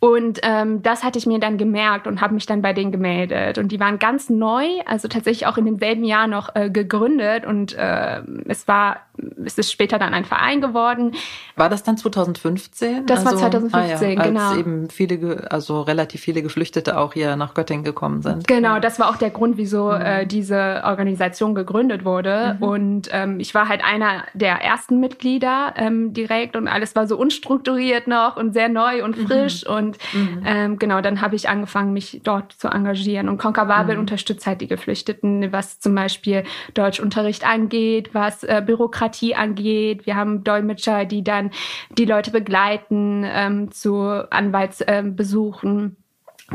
Und 0.00 0.38
ähm, 0.42 0.82
das 0.82 1.02
hatte 1.02 1.18
ich 1.18 1.26
mir 1.26 1.40
dann 1.40 1.58
gemerkt 1.58 2.06
und 2.06 2.20
habe 2.20 2.34
mich 2.34 2.46
dann 2.46 2.62
bei 2.62 2.72
denen 2.72 2.92
gemeldet. 2.92 3.58
Und 3.58 3.72
die 3.72 3.80
waren 3.80 3.98
ganz 3.98 4.30
neu, 4.30 4.64
also 4.86 5.08
tatsächlich 5.08 5.46
auch 5.46 5.58
in 5.58 5.64
demselben 5.64 6.04
Jahr 6.04 6.28
noch 6.28 6.54
äh, 6.54 6.70
gegründet. 6.70 7.44
Und 7.44 7.74
äh, 7.74 8.22
es 8.46 8.68
war, 8.68 9.07
es 9.44 9.58
ist 9.58 9.72
später 9.72 9.98
dann 9.98 10.14
ein 10.14 10.24
Verein 10.24 10.60
geworden. 10.60 11.14
War 11.56 11.68
das 11.68 11.82
dann 11.82 11.96
2015? 11.96 13.06
Das 13.06 13.20
also, 13.20 13.32
war 13.32 13.50
2015, 13.50 14.08
ah 14.08 14.12
ja, 14.12 14.24
genau. 14.24 14.48
Als 14.50 14.58
eben 14.58 14.90
viele, 14.90 15.50
also 15.50 15.82
relativ 15.82 16.20
viele 16.20 16.42
Geflüchtete 16.42 16.98
auch 16.98 17.14
hier 17.14 17.36
nach 17.36 17.54
Göttingen 17.54 17.84
gekommen 17.84 18.22
sind. 18.22 18.46
Genau, 18.46 18.78
das 18.78 18.98
war 18.98 19.10
auch 19.10 19.16
der 19.16 19.30
Grund, 19.30 19.56
wieso 19.56 19.90
mhm. 19.90 20.00
äh, 20.00 20.26
diese 20.26 20.82
Organisation 20.84 21.54
gegründet 21.54 22.04
wurde. 22.04 22.56
Mhm. 22.58 22.66
Und 22.66 23.08
ähm, 23.12 23.40
ich 23.40 23.54
war 23.54 23.68
halt 23.68 23.82
einer 23.84 24.24
der 24.34 24.62
ersten 24.62 25.00
Mitglieder 25.00 25.74
ähm, 25.76 26.12
direkt 26.12 26.56
und 26.56 26.68
alles 26.68 26.94
war 26.94 27.06
so 27.06 27.16
unstrukturiert 27.16 28.06
noch 28.06 28.36
und 28.36 28.52
sehr 28.52 28.68
neu 28.68 29.04
und 29.04 29.18
mhm. 29.18 29.26
frisch 29.26 29.64
mhm. 29.64 29.74
und 29.74 29.98
ähm, 30.44 30.78
genau, 30.78 31.00
dann 31.00 31.20
habe 31.20 31.36
ich 31.36 31.48
angefangen, 31.48 31.92
mich 31.92 32.20
dort 32.22 32.52
zu 32.52 32.68
engagieren. 32.68 33.28
Und 33.28 33.38
Conquer 33.38 33.66
Babel 33.66 33.96
mhm. 33.96 34.02
unterstützt 34.02 34.46
halt 34.46 34.60
die 34.60 34.68
Geflüchteten, 34.68 35.52
was 35.52 35.80
zum 35.80 35.94
Beispiel 35.94 36.44
Deutschunterricht 36.74 37.46
angeht, 37.46 38.10
was 38.12 38.44
äh, 38.44 38.62
Bürokratie 38.64 39.07
angeht. 39.36 40.06
Wir 40.06 40.16
haben 40.16 40.44
Dolmetscher, 40.44 41.04
die 41.04 41.24
dann 41.24 41.50
die 41.90 42.04
Leute 42.04 42.30
begleiten 42.30 43.24
ähm, 43.26 43.70
zu 43.70 43.96
Anwaltsbesuchen. 44.30 45.78
Ähm, 45.78 45.96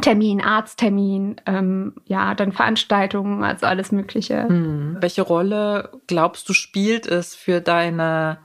Termin, 0.02 0.42
Arzttermin, 0.42 1.36
ähm, 1.46 1.94
ja, 2.06 2.34
dann 2.34 2.52
Veranstaltungen, 2.52 3.44
also 3.44 3.68
alles 3.68 3.92
Mögliche. 3.92 4.48
Hm. 4.48 4.98
Welche 5.00 5.22
Rolle 5.22 5.92
glaubst 6.08 6.50
du 6.50 6.54
spielt 6.54 7.06
es 7.06 7.36
für 7.36 7.62
deine, 7.62 8.40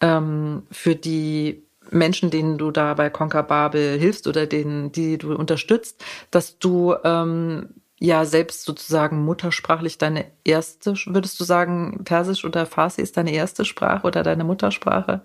ähm, 0.00 0.62
für 0.70 0.94
die 0.94 1.62
Menschen, 1.90 2.30
denen 2.30 2.56
du 2.56 2.70
da 2.70 2.94
bei 2.94 3.10
Conquer 3.10 3.42
Babel 3.42 3.98
hilfst 3.98 4.26
oder 4.26 4.46
denen, 4.46 4.90
die 4.90 5.18
du 5.18 5.34
unterstützt, 5.34 6.02
dass 6.30 6.58
du 6.58 6.94
ähm, 7.04 7.68
ja 7.98 8.24
selbst 8.24 8.64
sozusagen 8.64 9.24
muttersprachlich 9.24 9.98
deine 9.98 10.26
erste, 10.44 10.94
würdest 11.06 11.40
du 11.40 11.44
sagen, 11.44 12.02
Persisch 12.04 12.44
oder 12.44 12.66
Farsi 12.66 13.02
ist 13.02 13.16
deine 13.16 13.32
erste 13.32 13.64
Sprache 13.64 14.06
oder 14.06 14.22
deine 14.22 14.44
Muttersprache? 14.44 15.22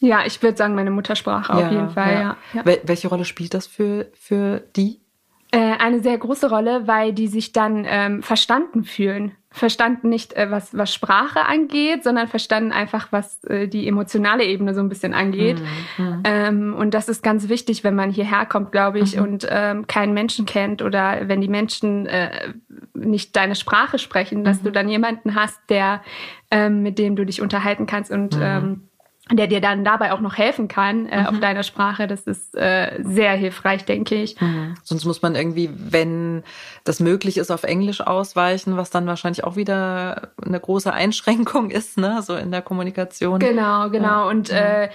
Ja, 0.00 0.26
ich 0.26 0.42
würde 0.42 0.56
sagen, 0.56 0.74
meine 0.74 0.90
Muttersprache 0.90 1.52
ja, 1.52 1.66
auf 1.66 1.72
jeden 1.72 1.90
Fall, 1.90 2.12
ja. 2.12 2.36
ja. 2.52 2.62
ja. 2.64 2.78
Welche 2.84 3.08
Rolle 3.08 3.24
spielt 3.24 3.54
das 3.54 3.66
für, 3.66 4.08
für 4.14 4.60
die? 4.76 5.00
Äh, 5.56 5.78
eine 5.78 6.00
sehr 6.00 6.18
große 6.18 6.50
Rolle, 6.50 6.86
weil 6.86 7.14
die 7.14 7.28
sich 7.28 7.50
dann 7.50 7.86
ähm, 7.88 8.22
verstanden 8.22 8.84
fühlen. 8.84 9.32
Verstanden 9.50 10.10
nicht, 10.10 10.34
äh, 10.34 10.50
was, 10.50 10.76
was 10.76 10.92
Sprache 10.92 11.46
angeht, 11.46 12.04
sondern 12.04 12.28
verstanden 12.28 12.72
einfach, 12.72 13.10
was 13.10 13.42
äh, 13.44 13.66
die 13.66 13.88
emotionale 13.88 14.44
Ebene 14.44 14.74
so 14.74 14.80
ein 14.80 14.90
bisschen 14.90 15.14
angeht. 15.14 15.62
Mhm. 15.96 16.22
Ähm, 16.24 16.74
und 16.78 16.92
das 16.92 17.08
ist 17.08 17.22
ganz 17.22 17.48
wichtig, 17.48 17.84
wenn 17.84 17.94
man 17.94 18.10
hierher 18.10 18.44
kommt, 18.44 18.70
glaube 18.70 18.98
ich, 18.98 19.16
mhm. 19.16 19.22
und 19.22 19.46
ähm, 19.48 19.86
keinen 19.86 20.12
Menschen 20.12 20.44
kennt 20.44 20.82
oder 20.82 21.26
wenn 21.26 21.40
die 21.40 21.48
Menschen 21.48 22.04
äh, 22.04 22.52
nicht 22.92 23.34
deine 23.34 23.54
Sprache 23.54 23.98
sprechen, 23.98 24.44
dass 24.44 24.60
mhm. 24.60 24.64
du 24.64 24.72
dann 24.72 24.90
jemanden 24.90 25.34
hast, 25.34 25.58
der 25.70 26.02
ähm, 26.50 26.82
mit 26.82 26.98
dem 26.98 27.16
du 27.16 27.24
dich 27.24 27.40
unterhalten 27.40 27.86
kannst 27.86 28.10
und 28.10 28.36
mhm. 28.36 28.42
ähm, 28.42 28.88
der 29.32 29.48
dir 29.48 29.60
dann 29.60 29.84
dabei 29.84 30.12
auch 30.12 30.20
noch 30.20 30.38
helfen 30.38 30.68
kann 30.68 31.06
äh, 31.06 31.22
mhm. 31.22 31.26
auf 31.26 31.40
deiner 31.40 31.64
Sprache. 31.64 32.06
Das 32.06 32.22
ist 32.22 32.54
äh, 32.54 33.02
sehr 33.02 33.32
hilfreich, 33.32 33.84
denke 33.84 34.14
ich. 34.14 34.40
Mhm. 34.40 34.74
Sonst 34.84 35.04
muss 35.04 35.20
man 35.20 35.34
irgendwie, 35.34 35.68
wenn 35.74 36.44
das 36.84 37.00
möglich 37.00 37.36
ist, 37.36 37.50
auf 37.50 37.64
Englisch 37.64 38.00
ausweichen, 38.00 38.76
was 38.76 38.90
dann 38.90 39.06
wahrscheinlich 39.06 39.42
auch 39.42 39.56
wieder 39.56 40.30
eine 40.44 40.60
große 40.60 40.92
Einschränkung 40.92 41.70
ist, 41.70 41.98
ne, 41.98 42.22
so 42.22 42.36
in 42.36 42.52
der 42.52 42.62
Kommunikation. 42.62 43.40
Genau, 43.40 43.90
genau. 43.90 44.24
Ja. 44.24 44.28
Und 44.28 44.50
äh, 44.50 44.90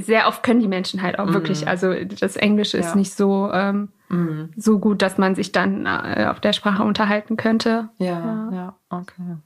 sehr 0.00 0.28
oft 0.28 0.42
können 0.42 0.60
die 0.60 0.68
Menschen 0.68 1.02
halt 1.02 1.18
auch 1.18 1.26
mhm. 1.26 1.34
wirklich, 1.34 1.68
also 1.68 1.92
das 1.92 2.36
Englische 2.36 2.78
ist 2.78 2.90
ja. 2.90 2.96
nicht 2.96 3.14
so 3.14 3.50
ähm, 3.52 3.90
mhm. 4.08 4.50
so 4.56 4.78
gut, 4.78 5.02
dass 5.02 5.18
man 5.18 5.34
sich 5.34 5.52
dann 5.52 5.84
äh, 5.84 6.28
auf 6.30 6.40
der 6.40 6.54
Sprache 6.54 6.82
unterhalten 6.82 7.36
könnte. 7.36 7.90
Ja, 7.98 8.06
ja, 8.06 8.48
ja 8.52 8.76
okay. 8.88 9.36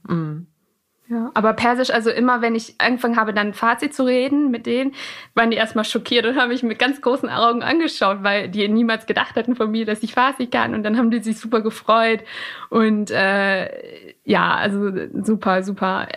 Ja, 1.11 1.31
aber 1.33 1.55
Persisch, 1.55 1.91
also 1.91 2.11
immer 2.11 2.43
wenn 2.43 2.55
ich 2.55 2.75
angefangen 2.79 3.17
habe, 3.17 3.33
dann 3.33 3.55
Fazit 3.55 3.95
zu 3.95 4.05
reden 4.05 4.51
mit 4.51 4.67
denen, 4.67 4.93
waren 5.35 5.51
die 5.51 5.57
erstmal 5.57 5.87
schockiert 5.87 6.27
und 6.27 6.37
haben 6.37 6.51
mich 6.51 6.63
mit 6.63 6.79
ganz 6.79 7.01
großen 7.01 7.31
Augen 7.31 7.63
angeschaut, 7.63 8.19
weil 8.23 8.51
die 8.51 8.69
niemals 8.69 9.07
gedacht 9.07 9.35
hatten 9.35 9.57
von 9.57 9.71
mir, 9.71 9.87
dass 9.87 10.03
ich 10.03 10.13
Farsi 10.13 10.49
kann. 10.49 10.75
Und 10.75 10.83
dann 10.83 10.99
haben 10.99 11.11
die 11.11 11.21
sich 11.21 11.39
super 11.39 11.63
gefreut. 11.63 12.25
Und 12.69 13.11
äh, 13.11 14.15
ja, 14.25 14.55
also 14.55 14.93
super, 15.23 15.63
super 15.63 16.09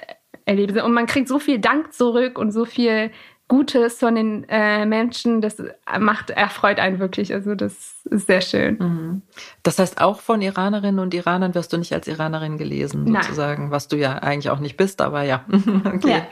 Erlebnisse. 0.43 0.84
Und 0.84 0.93
man 0.93 1.06
kriegt 1.06 1.30
so 1.30 1.39
viel 1.39 1.60
Dank 1.60 1.93
zurück 1.93 2.38
und 2.38 2.51
so 2.51 2.65
viel 2.65 3.12
Gutes 3.51 3.99
von 3.99 4.15
den 4.15 4.45
äh, 4.47 4.85
Menschen, 4.85 5.41
das 5.41 5.61
macht, 5.99 6.29
erfreut 6.29 6.79
einen 6.79 6.99
wirklich. 6.99 7.33
Also 7.33 7.53
das 7.53 7.95
ist 8.05 8.25
sehr 8.25 8.39
schön. 8.39 8.77
Mhm. 8.79 9.21
Das 9.61 9.77
heißt, 9.77 9.99
auch 9.99 10.21
von 10.21 10.41
Iranerinnen 10.41 10.99
und 10.99 11.13
Iranern 11.13 11.53
wirst 11.53 11.73
du 11.73 11.77
nicht 11.77 11.91
als 11.91 12.07
Iranerin 12.07 12.57
gelesen, 12.57 13.03
Nein. 13.03 13.23
sozusagen, 13.23 13.69
was 13.69 13.89
du 13.89 13.97
ja 13.97 14.13
eigentlich 14.13 14.51
auch 14.51 14.59
nicht 14.59 14.77
bist, 14.77 15.01
aber 15.01 15.23
ja. 15.23 15.43
okay. 15.85 16.09
Ja. 16.09 16.27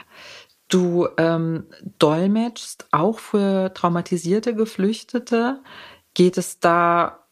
Du 0.69 1.09
ähm, 1.17 1.65
dolmetschst 1.97 2.87
auch 2.91 3.19
für 3.19 3.73
traumatisierte 3.73 4.55
Geflüchtete. 4.55 5.59
Geht 6.13 6.37
es 6.37 6.61
da 6.61 7.25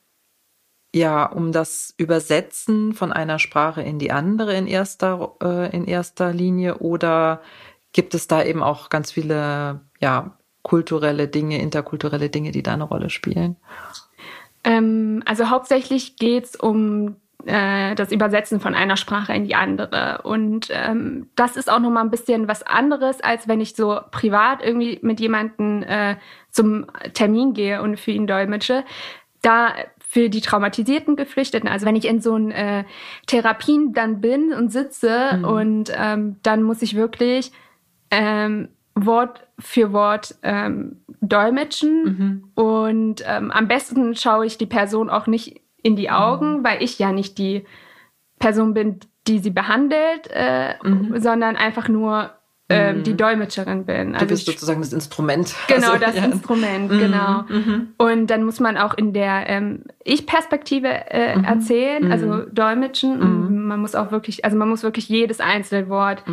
ja 0.94 1.28
um 1.28 1.54
das 1.54 1.94
Übersetzen 1.96 2.94
von 2.94 3.14
einer 3.14 3.40
Sprache 3.40 3.84
in 3.84 4.00
die 4.00 4.12
andere 4.12 4.54
in 4.54 4.68
erster, 4.68 5.38
äh, 5.42 5.74
in 5.74 5.86
erster 5.86 6.34
Linie 6.34 6.80
oder 6.80 7.42
gibt 7.94 8.14
es 8.14 8.28
da 8.28 8.44
eben 8.44 8.64
auch 8.64 8.90
ganz 8.90 9.12
viele, 9.12 9.82
ja, 10.00 10.38
kulturelle 10.62 11.28
Dinge, 11.28 11.62
interkulturelle 11.62 12.30
Dinge, 12.30 12.52
die 12.52 12.64
da 12.64 12.74
eine 12.74 12.84
Rolle 12.84 13.10
spielen? 13.10 13.56
Ähm, 14.64 15.24
also 15.26 15.50
hauptsächlich 15.50 16.18
geht 16.18 16.46
es 16.46 16.56
um 16.56 17.16
äh, 17.46 17.96
das 17.96 18.12
Übersetzen 18.12 18.60
von 18.60 18.76
einer 18.76 18.98
Sprache 18.98 19.34
in 19.34 19.46
die 19.46 19.56
andere. 19.56 20.22
Und 20.24 20.68
ähm, 20.72 21.30
das 21.36 21.56
ist 21.56 21.72
auch 21.72 21.80
nochmal 21.80 22.04
ein 22.04 22.12
bisschen 22.12 22.48
was 22.48 22.64
anderes, 22.64 23.22
als 23.22 23.48
wenn 23.48 23.62
ich 23.62 23.76
so 23.76 24.00
privat 24.12 24.62
irgendwie 24.62 25.00
mit 25.02 25.20
jemandem 25.20 25.84
äh, 25.84 26.18
zum 26.52 26.88
Termin 27.14 27.54
gehe 27.54 27.82
und 27.82 28.00
für 28.00 28.12
ihn 28.12 28.28
dolmetsche. 28.28 28.84
Da 29.42 29.74
für 30.00 30.30
die 30.30 30.42
traumatisierten 30.42 31.16
Geflüchteten. 31.16 31.70
Also 31.70 31.86
wenn 31.86 31.96
ich 31.96 32.06
in 32.06 32.22
so 32.22 32.34
einen 32.34 32.52
äh, 32.52 32.84
Therapien 33.28 33.94
dann 33.94 34.20
bin 34.20 34.52
und 34.52 34.72
sitze 34.72 35.38
mhm. 35.38 35.46
und 35.46 35.92
ähm, 35.96 36.38
dann 36.44 36.64
muss 36.64 36.82
ich 36.82 36.96
wirklich 36.96 37.52
ähm, 38.12 38.70
Wort 38.96 39.48
für 39.60 39.94
Wort 39.94 40.36
ähm, 40.44 41.02
dolmetschen. 41.22 42.04
Mhm. 42.04 42.52
Und 42.56 43.24
ähm, 43.26 43.52
am 43.52 43.68
besten 43.68 44.16
schaue 44.16 44.46
ich 44.46 44.58
die 44.58 44.66
Person 44.66 45.10
auch 45.10 45.28
nicht 45.28 45.62
in 45.82 45.96
die 45.96 46.10
Augen, 46.10 46.60
mhm. 46.60 46.64
weil 46.64 46.82
ich 46.84 47.00
ja 47.00 47.12
nicht 47.12 47.38
die 47.38 47.66
Person 48.40 48.74
bin, 48.74 49.00
die 49.28 49.40
sie 49.40 49.52
behandelt, 49.52 50.30
äh, 50.32 50.76
mhm. 50.84 51.20
sondern 51.20 51.56
einfach 51.56 51.88
nur 51.88 52.32
ähm, 52.70 53.04
die 53.04 53.12
mhm. 53.12 53.18
Dolmetscherin 53.18 53.86
bin. 53.86 54.14
Also 54.14 54.26
du 54.26 54.32
bist 54.32 54.46
sozusagen 54.46 54.82
das 54.82 54.94
Instrument. 54.94 55.56
Genau, 55.68 55.92
also, 55.92 56.06
das 56.06 56.16
ja. 56.16 56.26
Instrument, 56.26 56.92
mhm. 56.92 57.00
genau. 57.00 57.44
Mhm. 57.48 57.90
Und 57.98 58.28
dann 58.28 58.44
muss 58.44 58.60
man 58.60 58.78
auch 58.78 58.94
in 58.94 59.14
der 59.14 59.50
ähm, 59.50 59.84
Ich-Perspektive 60.04 60.88
äh, 60.88 61.38
mhm. 61.38 61.44
erzählen, 61.44 62.06
mhm. 62.06 62.12
also 62.12 62.42
dolmetschen. 62.52 63.22
Und 63.22 63.66
man 63.68 63.80
muss 63.80 63.96
auch 63.96 64.12
wirklich, 64.12 64.44
also 64.44 64.58
man 64.58 64.70
muss 64.70 64.84
wirklich 64.84 65.08
jedes 65.10 65.40
einzelne 65.40 65.90
Wort 65.90 66.24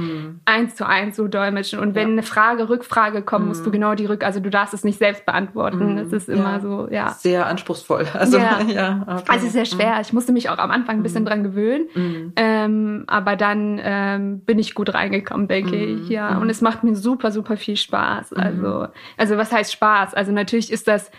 eins 0.45 0.77
zu 0.77 0.87
eins 0.87 1.17
so 1.17 1.29
dolmetschen. 1.29 1.79
Und 1.79 1.95
wenn 1.95 2.09
ja. 2.09 2.13
eine 2.13 2.23
Frage, 2.23 2.69
Rückfrage 2.69 3.23
kommt, 3.23 3.47
musst 3.47 3.67
du 3.67 3.71
genau 3.71 3.95
die 3.95 4.07
Rück, 4.07 4.25
also 4.25 4.41
du 4.41 4.51
darfst 4.51 4.73
es 4.75 4.85
nicht 4.85 4.99
selbst 4.99 5.27
beantworten. 5.27 5.97
Das 5.97 6.13
ist 6.13 6.29
immer 6.29 6.55
ja. 6.55 6.61
so, 6.61 6.89
ja. 6.91 7.11
Sehr 7.11 7.47
anspruchsvoll. 7.47 8.07
Also, 8.15 8.39
ja. 8.39 8.61
ja 8.69 9.07
okay. 9.07 9.25
also 9.27 9.49
sehr 9.49 9.65
schwer. 9.67 9.99
Ich 10.01 10.13
musste 10.13 10.33
mich 10.33 10.49
auch 10.49 10.59
am 10.59 10.71
Anfang 10.71 10.97
ein 10.97 11.03
bisschen 11.03 11.27
dran 11.27 11.43
gewöhnen. 11.43 12.33
Ähm, 12.37 13.05
aber 13.07 13.37
dann 13.37 13.81
ähm, 13.83 14.41
bin 14.41 14.59
ich 14.59 14.75
gut 14.75 14.95
reingekommen, 14.95 15.49
denke 15.49 15.77
ich, 15.77 16.09
ja. 16.09 16.24
Mhm. 16.33 16.43
Und 16.43 16.51
es 16.51 16.61
macht 16.61 16.85
mir 16.85 16.97
super, 16.97 17.31
super 17.31 17.57
viel 17.57 17.77
Spaß. 17.77 18.33
Mhm. 18.33 18.41
Also, 18.41 18.89
also 19.17 19.37
was 19.37 19.53
heißt 19.53 19.73
Spaß? 19.73 20.15
Also 20.15 20.33
natürlich 20.33 20.73
ist 20.73 20.89
das 20.89 21.11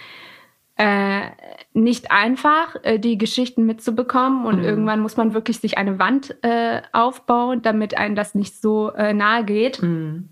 äh, 0.78 1.30
nicht 1.74 2.12
einfach, 2.12 2.76
äh, 2.84 3.00
die 3.00 3.18
Geschichten 3.18 3.66
mitzubekommen. 3.66 4.46
Und 4.46 4.60
mhm. 4.60 4.66
irgendwann 4.66 5.00
muss 5.00 5.18
man 5.18 5.34
wirklich 5.34 5.60
sich 5.60 5.78
eine 5.78 6.00
Wand 6.00 6.36
äh, 6.44 6.82
aufbauen, 6.92 7.62
damit 7.62 7.98
einem 7.98 8.16
das 8.16 8.36
nicht 8.36 8.62
so 8.62 8.92
äh, 8.92 9.14
nahe 9.14 9.46
geht. 9.46 9.82
Mhm. 9.82 10.30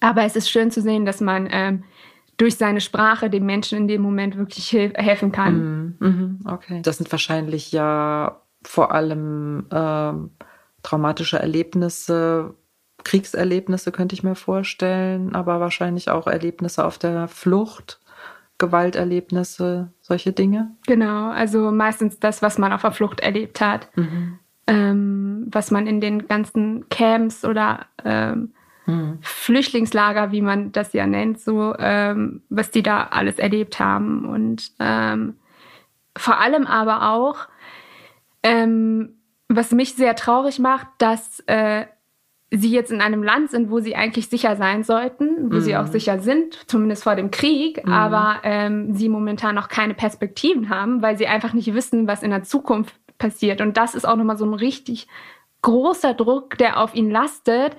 Aber 0.00 0.24
es 0.24 0.36
ist 0.36 0.50
schön 0.50 0.70
zu 0.70 0.82
sehen, 0.82 1.06
dass 1.06 1.20
man 1.20 1.48
ähm, 1.50 1.84
durch 2.36 2.56
seine 2.56 2.80
Sprache 2.80 3.30
den 3.30 3.46
Menschen 3.46 3.78
in 3.78 3.88
dem 3.88 4.02
Moment 4.02 4.36
wirklich 4.36 4.72
helfen 4.72 5.32
kann. 5.32 5.94
Mhm. 5.98 6.08
mhm. 6.08 6.38
Okay. 6.46 6.80
Das 6.82 6.98
sind 6.98 7.10
wahrscheinlich 7.12 7.72
ja 7.72 8.40
vor 8.64 8.92
allem 8.92 9.66
ähm, 9.70 10.30
traumatische 10.82 11.38
Erlebnisse, 11.38 12.54
Kriegserlebnisse 13.04 13.92
könnte 13.92 14.14
ich 14.14 14.22
mir 14.22 14.34
vorstellen, 14.34 15.34
aber 15.34 15.60
wahrscheinlich 15.60 16.10
auch 16.10 16.26
Erlebnisse 16.26 16.84
auf 16.84 16.98
der 16.98 17.28
Flucht, 17.28 18.00
Gewalterlebnisse, 18.58 19.92
solche 20.00 20.32
Dinge. 20.32 20.70
Genau, 20.86 21.30
also 21.30 21.70
meistens 21.70 22.18
das, 22.18 22.40
was 22.42 22.58
man 22.58 22.72
auf 22.72 22.82
der 22.82 22.92
Flucht 22.92 23.20
erlebt 23.20 23.60
hat, 23.60 23.88
mhm. 23.96 24.38
ähm, 24.66 25.46
was 25.50 25.70
man 25.70 25.86
in 25.86 26.00
den 26.00 26.26
ganzen 26.26 26.88
Camps 26.88 27.44
oder 27.44 27.86
ähm, 28.04 28.54
mhm. 28.86 29.18
Flüchtlingslager, 29.20 30.32
wie 30.32 30.42
man 30.42 30.72
das 30.72 30.92
ja 30.92 31.06
nennt, 31.06 31.40
so 31.40 31.74
ähm, 31.78 32.42
was 32.48 32.70
die 32.70 32.82
da 32.82 33.08
alles 33.10 33.38
erlebt 33.38 33.78
haben 33.78 34.24
und 34.24 34.72
ähm, 34.80 35.36
vor 36.16 36.40
allem 36.40 36.66
aber 36.66 37.10
auch 37.10 37.48
ähm, 38.44 39.16
was 39.48 39.72
mich 39.72 39.94
sehr 39.94 40.14
traurig 40.16 40.58
macht, 40.58 40.86
dass 40.98 41.40
äh, 41.46 41.86
sie 42.56 42.70
jetzt 42.70 42.92
in 42.92 43.00
einem 43.00 43.22
Land 43.22 43.50
sind, 43.50 43.70
wo 43.70 43.80
sie 43.80 43.96
eigentlich 43.96 44.28
sicher 44.28 44.56
sein 44.56 44.82
sollten, 44.82 45.50
wo 45.50 45.56
mhm. 45.56 45.60
sie 45.60 45.76
auch 45.76 45.86
mhm. 45.86 45.92
sicher 45.92 46.18
sind, 46.20 46.58
zumindest 46.66 47.04
vor 47.04 47.16
dem 47.16 47.30
Krieg, 47.30 47.84
mhm. 47.84 47.92
aber 47.92 48.40
ähm, 48.42 48.94
sie 48.94 49.08
momentan 49.08 49.54
noch 49.54 49.68
keine 49.68 49.94
Perspektiven 49.94 50.68
haben, 50.68 51.02
weil 51.02 51.16
sie 51.16 51.26
einfach 51.26 51.52
nicht 51.52 51.74
wissen, 51.74 52.06
was 52.06 52.22
in 52.22 52.30
der 52.30 52.42
Zukunft 52.42 52.94
passiert. 53.18 53.60
Und 53.60 53.76
das 53.76 53.94
ist 53.94 54.06
auch 54.06 54.16
nochmal 54.16 54.36
so 54.36 54.44
ein 54.44 54.54
richtig 54.54 55.06
großer 55.62 56.14
Druck, 56.14 56.58
der 56.58 56.80
auf 56.80 56.94
ihnen 56.94 57.10
lastet. 57.10 57.76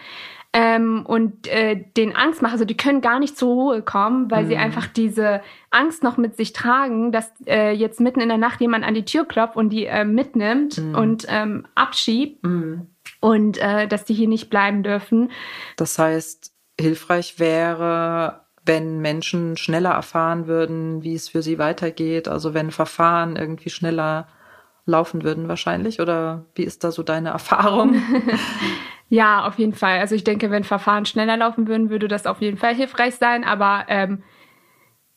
Ähm, 0.58 1.06
und 1.06 1.48
äh, 1.48 1.84
den 1.98 2.16
Angst 2.16 2.42
macht, 2.42 2.54
also 2.54 2.64
die 2.64 2.78
können 2.78 3.02
gar 3.02 3.20
nicht 3.20 3.38
zur 3.38 3.54
Ruhe 3.54 3.82
kommen, 3.82 4.32
weil 4.32 4.46
mhm. 4.46 4.48
sie 4.48 4.56
einfach 4.56 4.88
diese 4.88 5.42
Angst 5.70 6.02
noch 6.02 6.16
mit 6.16 6.38
sich 6.38 6.54
tragen, 6.54 7.12
dass 7.12 7.30
äh, 7.46 7.74
jetzt 7.74 8.00
mitten 8.00 8.22
in 8.22 8.30
der 8.30 8.38
Nacht 8.38 8.62
jemand 8.62 8.86
an 8.86 8.94
die 8.94 9.04
Tür 9.04 9.26
klopft 9.26 9.58
und 9.58 9.72
die 9.72 9.86
äh, 9.86 10.06
mitnimmt 10.06 10.78
mhm. 10.78 10.96
und 10.96 11.26
ähm, 11.28 11.68
abschiebt. 11.76 12.42
Mhm 12.46 12.88
und 13.20 13.58
äh, 13.58 13.88
dass 13.88 14.06
die 14.06 14.14
hier 14.14 14.28
nicht 14.28 14.50
bleiben 14.50 14.84
dürfen. 14.84 15.32
Das 15.78 15.98
heißt, 16.00 16.54
hilfreich 16.80 17.40
wäre, 17.40 18.46
wenn 18.66 19.00
Menschen 19.00 19.58
schneller 19.58 19.92
erfahren 19.92 20.48
würden, 20.48 21.04
wie 21.04 21.14
es 21.14 21.30
für 21.30 21.42
sie 21.42 21.60
weitergeht, 21.60 22.28
also 22.28 22.54
wenn 22.54 22.72
Verfahren 22.72 23.36
irgendwie 23.36 23.70
schneller 23.70 24.28
laufen 24.86 25.24
würden 25.24 25.48
wahrscheinlich 25.48 26.00
oder 26.00 26.46
wie 26.56 26.64
ist 26.64 26.84
da 26.84 26.92
so 26.92 27.04
deine 27.04 27.30
Erfahrung? 27.30 28.02
ja, 29.10 29.46
auf 29.46 29.58
jeden 29.58 29.74
Fall. 29.74 30.00
Also 30.00 30.16
ich 30.16 30.24
denke, 30.24 30.52
wenn 30.52 30.64
Verfahren 30.64 31.06
schneller 31.06 31.38
laufen 31.38 31.68
würden, 31.68 31.90
würde 31.90 32.08
das 32.08 32.28
auf 32.28 32.42
jeden 32.42 32.58
Fall 32.58 32.76
hilfreich 32.76 33.16
sein, 33.16 33.44
aber 33.44 33.86
ähm, 33.88 34.24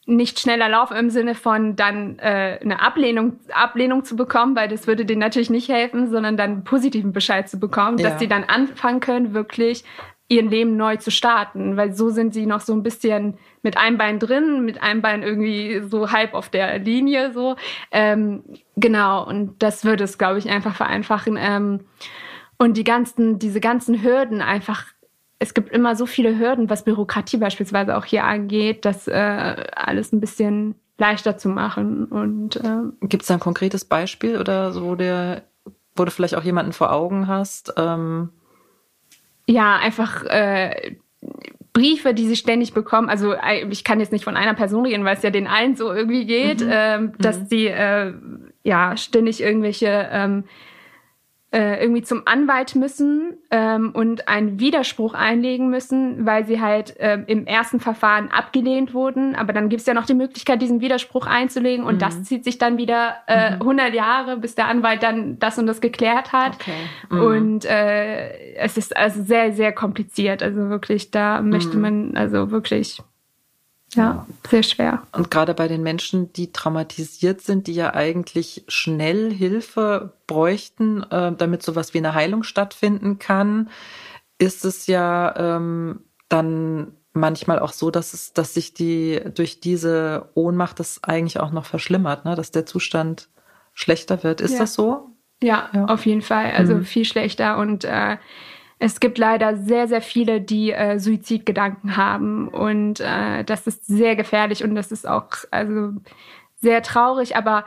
nicht 0.09 0.41
schneller 0.41 0.71
laufen 0.71 0.97
im 0.97 1.11
Sinne 1.11 1.35
von 1.35 1.77
dann 1.77 2.19
äh, 2.19 2.59
eine 2.63 2.81
Ablehnung, 2.81 3.39
Ablehnung 3.53 4.05
zu 4.05 4.17
bekommen, 4.17 4.57
weil 4.57 4.67
das 4.67 4.87
würde 4.87 5.05
denen 5.05 5.21
natürlich 5.21 5.51
nicht 5.51 5.69
helfen, 5.69 6.09
sondern 6.09 6.37
dann 6.39 6.51
einen 6.51 6.65
positiven 6.65 7.13
Bescheid 7.13 7.49
zu 7.49 7.61
bekommen, 7.61 7.99
ja. 7.99 8.09
dass 8.09 8.19
sie 8.19 8.27
dann 8.27 8.45
anfangen 8.45 9.01
können, 9.01 9.35
wirklich 9.35 9.85
ihr 10.29 10.43
Leben 10.43 10.77
neu 10.77 10.97
zu 10.97 11.11
starten, 11.11 11.77
weil 11.77 11.95
so 11.95 12.09
sind 12.09 12.33
sie 12.33 12.47
noch 12.47 12.61
so 12.61 12.73
ein 12.73 12.83
bisschen 12.83 13.39
mit 13.63 13.77
einem 13.77 13.99
Bein 13.99 14.19
drin, 14.19 14.65
mit 14.65 14.83
einem 14.83 15.03
Bein 15.03 15.23
irgendwie 15.23 15.81
so 15.81 16.11
halb 16.11 16.33
auf 16.35 16.49
der 16.49 16.79
Linie 16.79 17.33
so. 17.33 17.57
Ähm, 17.91 18.43
genau, 18.77 19.27
und 19.27 19.63
das 19.63 19.85
würde 19.85 20.05
es, 20.05 20.17
glaube 20.17 20.39
ich, 20.39 20.49
einfach 20.49 20.75
vereinfachen. 20.75 21.39
Ähm, 21.39 21.81
und 22.59 22.77
die 22.77 22.85
ganzen, 22.85 23.39
diese 23.39 23.61
ganzen 23.61 24.03
Hürden 24.03 24.41
einfach 24.43 24.87
es 25.39 25.55
gibt 25.55 25.71
immer 25.71 25.95
so 25.95 26.07
viele 26.07 26.39
Hürden, 26.39 26.69
was 26.69 26.85
Bürokratie 26.85 27.37
beispielsweise 27.37 27.97
auch 27.97 28.05
hier 28.05 28.25
angeht, 28.25 28.85
das 28.85 29.07
äh, 29.07 29.67
alles 29.75 30.13
ein 30.13 30.21
bisschen 30.21 30.75
leichter 30.99 31.39
zu 31.39 31.49
machen. 31.49 32.07
Und 32.07 32.57
äh, 32.57 33.07
gibt 33.07 33.23
es 33.23 33.29
da 33.29 33.35
ein 33.35 33.41
konkretes 33.41 33.85
Beispiel 33.85 34.39
oder 34.39 34.73
so, 34.73 34.85
wo, 34.85 34.95
der, 34.97 35.43
wo 35.95 36.05
du 36.05 36.11
vielleicht 36.11 36.35
auch 36.35 36.43
jemanden 36.43 36.73
vor 36.73 36.93
Augen 36.93 37.29
hast? 37.29 37.73
Ähm 37.77 38.31
ja, 39.47 39.77
einfach 39.77 40.25
äh, 40.25 40.97
Briefe, 41.73 42.15
die 42.15 42.27
sie 42.27 42.37
ständig 42.37 42.75
bekommen, 42.75 43.09
also 43.09 43.35
ich 43.71 43.85
kann 43.85 44.01
jetzt 44.01 44.11
nicht 44.11 44.25
von 44.25 44.37
einer 44.37 44.55
Person 44.55 44.85
reden, 44.85 45.05
weil 45.05 45.17
es 45.17 45.23
ja 45.23 45.31
den 45.31 45.47
allen 45.47 45.77
so 45.77 45.93
irgendwie 45.93 46.27
geht, 46.27 46.61
mhm. 46.61 46.71
ähm, 46.73 47.13
dass 47.19 47.39
mhm. 47.39 47.47
sie 47.47 47.67
äh, 47.69 48.13
ja 48.65 48.97
ständig 48.97 49.41
irgendwelche 49.41 50.09
ähm, 50.11 50.45
äh, 51.51 51.83
irgendwie 51.83 52.03
zum 52.03 52.23
Anwalt 52.27 52.75
müssen 52.75 53.39
ähm, 53.51 53.93
und 53.95 54.29
einen 54.29 54.61
Widerspruch 54.61 55.15
einlegen 55.15 55.71
müssen, 55.71 56.27
weil 56.27 56.45
sie 56.45 56.61
halt 56.61 56.95
ähm, 56.99 57.25
im 57.27 57.47
ersten 57.47 57.81
Verfahren 57.81 58.31
abgelehnt 58.31 58.93
wurden. 58.93 59.35
Aber 59.35 59.55
dann 59.55 59.71
gibt 59.71 59.81
es 59.81 59.87
ja 59.87 59.95
noch 59.95 60.05
die 60.05 60.15
Möglichkeit, 60.15 60.61
diesen 60.61 60.83
Widerspruch 60.83 61.27
einzulegen 61.27 61.87
und 61.87 61.95
mhm. 61.95 61.99
das 62.01 62.23
zieht 62.25 62.45
sich 62.45 62.59
dann 62.59 62.77
wieder 62.77 63.17
äh, 63.27 63.53
mhm. 63.53 63.63
100 63.63 63.95
Jahre, 63.95 64.37
bis 64.37 64.57
der 64.57 64.69
Anwalt 64.69 65.03
dann 65.03 65.39
das 65.39 65.59
und 65.59 65.67
das 65.67 65.81
geklärt 65.81 66.33
hat. 66.33 66.57
Okay. 66.57 66.73
Mhm. 67.09 67.21
Und 67.21 67.65
äh, 67.65 68.55
es 68.57 68.77
ist 68.77 68.95
also 68.95 69.23
sehr, 69.23 69.55
sehr 69.55 69.73
kompliziert. 69.73 70.43
Also 70.43 70.69
wirklich, 70.69 71.11
da 71.11 71.41
möchte 71.41 71.77
mhm. 71.77 71.83
man 71.83 72.17
also 72.17 72.51
wirklich 72.51 73.01
ja, 73.99 74.27
sehr 74.49 74.63
schwer. 74.63 75.03
Und 75.13 75.31
gerade 75.31 75.55
bei 75.55 75.69
den 75.69 75.83
Menschen, 75.83 76.33
die 76.33 76.53
traumatisiert 76.53 77.41
sind, 77.41 77.67
die 77.67 77.75
ja 77.75 77.95
eigentlich 77.95 78.65
schnell 78.69 79.33
Hilfe 79.33 80.13
bräuchten, 80.27 81.03
äh, 81.11 81.33
damit 81.33 81.63
sowas 81.63 81.95
wie 81.95 81.99
eine 81.99 82.15
Heilung 82.15 82.43
stattfinden 82.43 83.19
kann, 83.19 83.71
ist 84.39 84.65
es 84.65 84.87
ja 84.87 85.35
ähm, 85.37 86.01
dann 86.29 86.93
manchmal 87.13 87.59
auch 87.59 87.73
so, 87.73 87.91
dass 87.91 88.15
es, 88.15 88.33
dass 88.33 88.55
sich 88.55 88.75
die 88.75 89.21
durch 89.35 89.61
diese 89.61 90.31
Ohnmacht 90.35 90.79
das 90.81 91.03
eigentlich 91.03 91.41
auch 91.41 91.51
noch 91.51 91.67
verschlimmert, 91.67 92.25
ne? 92.25 92.35
dass 92.35 92.51
der 92.51 92.67
Zustand 92.67 93.29
schlechter 93.75 94.23
wird. 94.23 94.41
Ist 94.41 94.53
ja. 94.53 94.61
das 94.61 94.75
so? 94.75 95.11
Ja, 95.43 95.69
ja, 95.73 95.85
auf 95.87 96.07
jeden 96.07 96.23
Fall. 96.23 96.53
Also 96.53 96.75
mhm. 96.75 96.85
viel 96.85 97.05
schlechter 97.05 97.59
und 97.59 97.85
äh, 97.85 98.17
es 98.79 99.01
gibt 99.01 99.19
leider 99.19 99.57
sehr, 99.57 99.89
sehr 99.89 100.01
viele, 100.01 100.41
die 100.41 100.73
äh, 100.73 100.99
Suizidgedanken 100.99 101.97
haben 101.97 102.49
und 102.49 103.01
äh, 103.01 103.45
das 103.45 103.67
ist 103.67 103.87
sehr 103.87 104.15
gefährlich 104.17 104.63
und 104.63 104.75
das 104.75 104.93
ist 104.93 105.09
auch 105.09 105.29
also 105.51 105.95
sehr 106.57 106.83
traurig, 106.83 107.37
aber 107.37 107.65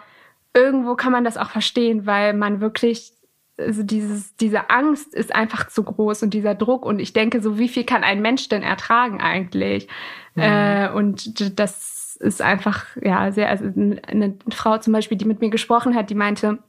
irgendwo 0.53 0.95
kann 0.95 1.11
man 1.11 1.23
das 1.23 1.37
auch 1.37 1.49
verstehen, 1.49 2.05
weil 2.05 2.33
man 2.33 2.61
wirklich 2.61 3.13
also 3.57 3.83
dieses, 3.83 4.35
diese 4.37 4.69
Angst 4.69 5.13
ist 5.13 5.35
einfach 5.35 5.67
zu 5.67 5.83
groß 5.83 6.23
und 6.23 6.33
dieser 6.33 6.55
Druck 6.55 6.85
und 6.85 6.99
ich 6.99 7.13
denke 7.13 7.41
so, 7.41 7.59
wie 7.59 7.67
viel 7.67 7.83
kann 7.83 8.03
ein 8.03 8.21
Mensch 8.21 8.49
denn 8.49 8.63
ertragen 8.63 9.21
eigentlich? 9.21 9.87
Mhm. 10.35 10.41
Äh, 10.41 10.89
und 10.89 11.59
das 11.59 12.17
ist 12.19 12.41
einfach, 12.41 12.85
ja, 13.01 13.31
sehr, 13.31 13.49
also 13.49 13.65
eine 13.65 14.37
Frau 14.49 14.77
zum 14.77 14.93
Beispiel, 14.93 15.17
die 15.17 15.25
mit 15.25 15.41
mir 15.41 15.49
gesprochen 15.49 15.95
hat, 15.95 16.09
die 16.09 16.15
meinte, 16.15 16.59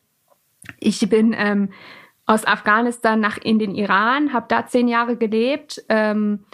ich 0.78 1.08
bin 1.08 1.34
ähm, 1.36 1.70
aus 2.32 2.46
Afghanistan 2.46 3.20
nach 3.20 3.36
in 3.36 3.58
den 3.58 3.74
Iran, 3.74 4.32
habe 4.32 4.46
da 4.48 4.66
zehn 4.66 4.88
Jahre 4.88 5.16
gelebt. 5.16 5.84
Ähm, 5.88 6.44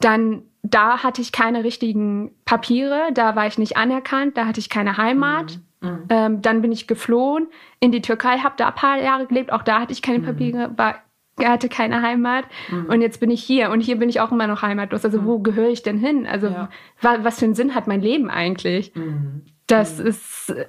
dann 0.00 0.42
da 0.62 1.02
hatte 1.02 1.20
ich 1.22 1.32
keine 1.32 1.64
richtigen 1.64 2.32
Papiere, 2.44 3.08
da 3.14 3.34
war 3.34 3.46
ich 3.46 3.58
nicht 3.58 3.76
anerkannt, 3.76 4.36
da 4.36 4.46
hatte 4.46 4.60
ich 4.60 4.68
keine 4.68 4.96
Heimat. 4.96 5.58
Mhm. 5.80 5.88
Mhm. 5.88 6.04
Ähm, 6.10 6.42
dann 6.42 6.62
bin 6.62 6.70
ich 6.70 6.86
geflohen 6.86 7.48
in 7.80 7.90
die 7.90 8.02
Türkei, 8.02 8.38
habe 8.38 8.54
da 8.56 8.68
ein 8.68 8.74
paar 8.74 9.02
Jahre 9.02 9.26
gelebt, 9.26 9.52
auch 9.52 9.62
da 9.62 9.80
hatte 9.80 9.92
ich 9.92 10.00
keine 10.00 10.20
mhm. 10.20 10.24
Papiere, 10.24 10.70
war, 10.76 11.02
hatte 11.42 11.68
keine 11.68 12.02
Heimat. 12.02 12.44
Mhm. 12.70 12.86
Und 12.86 13.00
jetzt 13.00 13.18
bin 13.18 13.30
ich 13.30 13.42
hier 13.42 13.70
und 13.70 13.80
hier 13.80 13.96
bin 13.98 14.08
ich 14.08 14.20
auch 14.20 14.30
immer 14.30 14.46
noch 14.46 14.62
heimatlos. 14.62 15.04
Also 15.04 15.24
wo 15.24 15.40
gehöre 15.40 15.70
ich 15.70 15.82
denn 15.82 15.98
hin? 15.98 16.26
Also 16.26 16.48
ja. 16.48 16.68
wa 17.00 17.18
was 17.22 17.40
für 17.40 17.46
einen 17.46 17.54
Sinn 17.54 17.74
hat 17.74 17.88
mein 17.88 18.00
Leben 18.00 18.30
eigentlich? 18.30 18.94
Mhm. 18.94 19.42
Das 19.66 19.98
mhm. 19.98 20.06
ist 20.06 20.50
äh, 20.50 20.66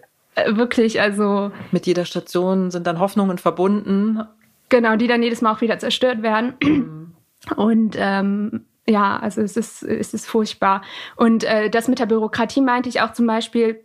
wirklich, 0.48 1.02
also. 1.02 1.52
Mit 1.72 1.86
jeder 1.86 2.06
Station 2.06 2.72
sind 2.72 2.88
dann 2.88 3.00
Hoffnungen 3.00 3.38
verbunden. 3.38 4.22
Genau, 4.70 4.96
die 4.96 5.08
dann 5.08 5.24
jedes 5.24 5.42
Mal 5.42 5.52
auch 5.54 5.62
wieder 5.62 5.80
zerstört 5.80 6.22
werden. 6.24 6.54
Mhm. 6.62 7.14
Und 7.58 7.96
ähm, 7.98 8.66
ja, 8.88 9.18
also 9.18 9.42
es 9.42 9.58
ist, 9.58 9.84
es 9.84 10.14
ist 10.14 10.26
furchtbar. 10.26 10.82
Und 11.16 11.44
äh, 11.44 11.70
das 11.70 11.88
mit 11.88 12.00
der 12.00 12.06
Bürokratie 12.06 12.62
meinte 12.62 12.90
ich 12.90 13.02
auch 13.02 13.14
zum 13.14 13.28
Beispiel, 13.28 13.82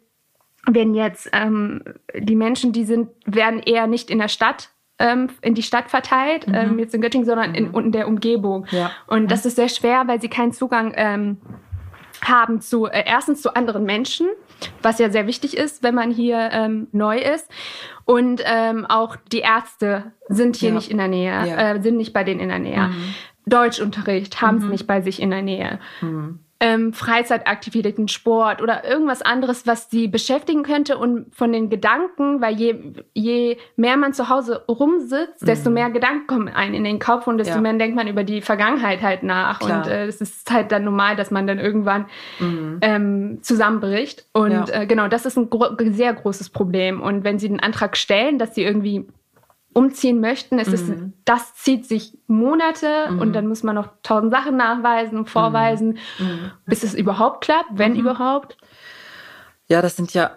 wenn 0.67 0.95
jetzt 0.95 1.31
ähm, 1.33 1.83
die 2.17 2.37
Menschen, 2.37 2.73
die 2.73 2.85
sind, 2.85 3.09
werden 3.25 3.61
eher 3.61 3.87
nicht 3.87 4.11
in 4.11 4.19
der 4.19 4.29
Stadt 4.29 4.71
ähm, 4.99 5.29
in 5.43 5.55
die 5.55 5.63
Stadt 5.63 5.91
verteilt, 5.91 6.47
mhm. 6.47 6.55
ähm, 6.55 6.79
jetzt 6.79 6.95
in 6.95 7.01
Göttingen, 7.01 7.27
sondern 7.27 7.55
in, 7.55 7.69
mhm. 7.69 7.79
in 7.79 7.93
der 7.93 8.09
Umgebung. 8.09 8.67
Ja. 8.71 8.91
Und 9.07 9.31
das 9.31 9.47
ist 9.47 9.57
sehr 9.57 9.69
schwer, 9.69 10.05
weil 10.07 10.21
sie 10.21 10.29
keinen 10.29 10.53
Zugang 10.53 10.93
ähm, 10.97 11.39
haben 12.23 12.61
zu 12.61 12.87
äh, 12.87 13.05
erstens 13.07 13.43
zu 13.43 13.55
anderen 13.55 13.85
Menschen, 13.85 14.29
was 14.83 14.99
ja 14.99 15.11
sehr 15.11 15.27
wichtig 15.27 15.57
ist, 15.57 15.83
wenn 15.83 15.95
man 15.95 16.11
hier 16.11 16.51
ähm, 16.53 16.89
neu 16.93 17.19
ist. 17.19 17.51
Und 18.05 18.43
ähm, 18.45 18.87
auch 18.87 19.17
die 19.33 19.41
Ärzte 19.41 20.13
sind 20.29 20.57
hier 20.57 20.71
ja. 20.71 20.75
nicht 20.75 20.91
in 20.91 20.99
der 20.99 21.09
Nähe, 21.09 21.31
ja. 21.31 21.75
äh, 21.75 21.83
sind 21.83 21.97
nicht 21.97 22.13
bei 22.13 22.25
denen 22.25 22.41
in 22.41 22.49
der 22.49 22.59
Nähe. 22.59 22.89
Mhm. 22.89 23.15
Deutschunterricht 23.47 24.41
haben 24.43 24.59
es 24.59 24.65
mhm. 24.65 24.71
nicht 24.71 24.87
bei 24.87 25.01
sich 25.01 25.21
in 25.21 25.31
der 25.31 25.43
Nähe. 25.43 25.81
Mhm 26.01 26.41
ähm, 26.61 26.93
Freizeitaktivitäten, 26.93 28.09
Sport 28.09 28.61
oder 28.61 28.85
irgendwas 28.85 29.23
anderes, 29.23 29.67
was 29.67 29.91
sie 29.91 30.09
beschäftigen 30.09 30.65
könnte 30.65 30.99
und 30.99 31.33
von 31.35 31.53
den 31.53 31.71
Gedanken, 31.71 32.41
weil 32.41 32.57
je, 32.57 32.75
je 33.15 33.59
mehr 33.77 33.97
man 33.97 34.13
zu 34.13 34.29
Hause 34.29 34.65
rumsitzt, 34.69 35.43
mhm. 35.43 35.47
desto 35.47 35.71
mehr 35.71 35.91
Gedanken 35.91 36.27
kommen 36.27 36.49
einem 36.49 36.75
in 36.75 36.83
den 36.83 36.99
Kopf 36.99 37.29
und 37.29 37.39
desto 37.39 37.55
ja. 37.57 37.61
mehr 37.61 37.75
denkt 37.75 37.95
man 37.95 38.09
über 38.09 38.25
die 38.25 38.43
Vergangenheit 38.43 39.03
halt 39.03 39.23
nach 39.23 39.61
Klar. 39.61 39.85
und 39.85 39.91
äh, 39.91 40.07
es 40.07 40.21
ist 40.21 40.51
halt 40.51 40.73
dann 40.73 40.83
normal, 40.83 41.15
dass 41.15 41.31
man 41.31 41.47
dann 41.47 41.61
irgendwann 41.61 42.07
mhm. 42.41 42.79
ähm, 42.81 43.39
zusammenbricht 43.43 44.27
und 44.33 44.51
ja. 44.51 44.83
äh, 44.83 44.87
genau, 44.87 45.07
das 45.07 45.27
ist 45.27 45.37
ein 45.37 45.51
gro 45.51 45.77
sehr 45.79 46.13
großes 46.13 46.51
Problem 46.51 47.01
und 47.01 47.23
wenn 47.23 47.39
sie 47.39 47.49
den 47.49 47.61
Antrag 47.61 47.97
stellen, 47.97 48.39
dass 48.39 48.57
sie 48.57 48.65
irgendwie 48.65 49.07
umziehen 49.79 50.19
möchten. 50.21 50.59
Es 50.59 50.67
mhm. 50.69 50.75
ist, 50.75 50.93
das 51.25 51.55
zieht 51.55 51.87
sich 51.87 52.19
Monate 52.27 53.07
mhm. 53.11 53.21
und 53.21 53.33
dann 53.33 53.47
muss 53.47 53.63
man 53.63 53.77
noch 53.77 53.89
tausend 54.03 54.33
Sachen 54.33 54.57
nachweisen, 54.57 55.25
vorweisen, 55.25 55.99
mhm. 56.19 56.27
mhm. 56.27 56.51
bis 56.67 56.83
es 56.83 56.95
überhaupt 56.95 57.45
klappt, 57.45 57.71
wenn 57.75 57.93
mhm. 57.93 58.01
überhaupt. 58.01 58.59
Ja, 59.69 59.81
das 59.81 59.95
sind 59.95 60.13
ja 60.15 60.33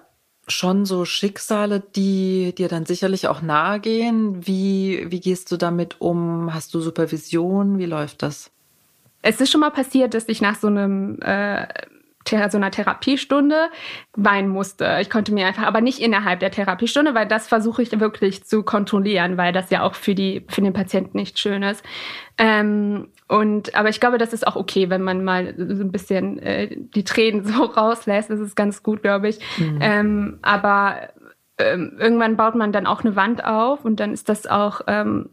schon 0.48 0.86
so 0.86 1.06
Schicksale, 1.06 1.80
die 1.80 2.54
dir 2.56 2.68
dann 2.68 2.86
sicherlich 2.86 3.28
auch 3.28 3.42
nahe 3.42 3.80
gehen. 3.80 4.46
Wie, 4.46 5.08
wie 5.10 5.20
gehst 5.20 5.52
du 5.52 5.58
damit 5.58 6.00
um? 6.00 6.54
Hast 6.54 6.74
du 6.76 6.80
Supervision? 6.80 7.80
Wie 7.80 7.86
läuft 7.86 8.22
das? 8.22 8.52
Es 9.24 9.42
ist 9.42 9.52
schon 9.52 9.62
mal 9.62 9.72
passiert, 9.72 10.14
dass 10.14 10.28
ich 10.28 10.42
nach 10.42 10.56
so 10.56 10.68
einem 10.68 11.20
äh, 11.22 11.68
so 12.28 12.58
einer 12.58 12.72
Therapiestunde 12.72 13.70
weinen 14.16 14.50
musste. 14.50 15.00
Ich 15.02 15.10
konnte 15.10 15.34
mir 15.34 15.48
einfach, 15.48 15.64
aber 15.64 15.82
nicht 15.82 16.00
innerhalb 16.00 16.40
der 16.40 16.52
Therapiestunde, 16.52 17.14
weil 17.14 17.28
das 17.28 17.48
versuche 17.48 17.82
ich 17.82 18.00
wirklich 18.00 18.44
zu 18.44 18.64
kontrollieren, 18.64 19.38
weil 19.38 19.54
das 19.54 19.70
ja 19.70 19.84
auch 19.84 19.96
für 19.96 20.16
die 20.16 20.46
für 20.48 20.62
den 20.62 20.74
Patienten 20.74 21.18
nicht 21.18 21.40
schön 21.40 21.64
ist. 21.64 21.84
Ähm, 22.38 23.10
und 23.28 23.76
aber 23.76 23.90
ich 23.90 24.00
glaube, 24.00 24.18
das 24.18 24.34
ist 24.34 24.46
auch 24.46 24.56
okay, 24.56 24.90
wenn 24.90 25.02
man 25.02 25.24
mal 25.24 25.54
so 25.58 25.84
ein 25.84 25.92
bisschen 25.92 26.40
äh, 26.40 26.76
die 26.78 27.04
Tränen 27.04 27.44
so 27.46 27.64
rauslässt. 27.64 28.30
Das 28.30 28.40
ist 28.40 28.56
ganz 28.56 28.84
gut, 28.84 29.02
glaube 29.02 29.30
ich. 29.30 29.40
Mhm. 29.58 29.80
Ähm, 29.82 30.40
aber 30.42 31.10
ähm, 31.58 31.98
irgendwann 32.00 32.38
baut 32.38 32.56
man 32.56 32.72
dann 32.72 32.88
auch 32.88 33.04
eine 33.04 33.16
Wand 33.16 33.44
auf 33.44 33.86
und 33.86 34.00
dann 34.00 34.14
ist 34.14 34.30
das 34.30 34.48
auch 34.48 34.82
ähm, 34.88 35.30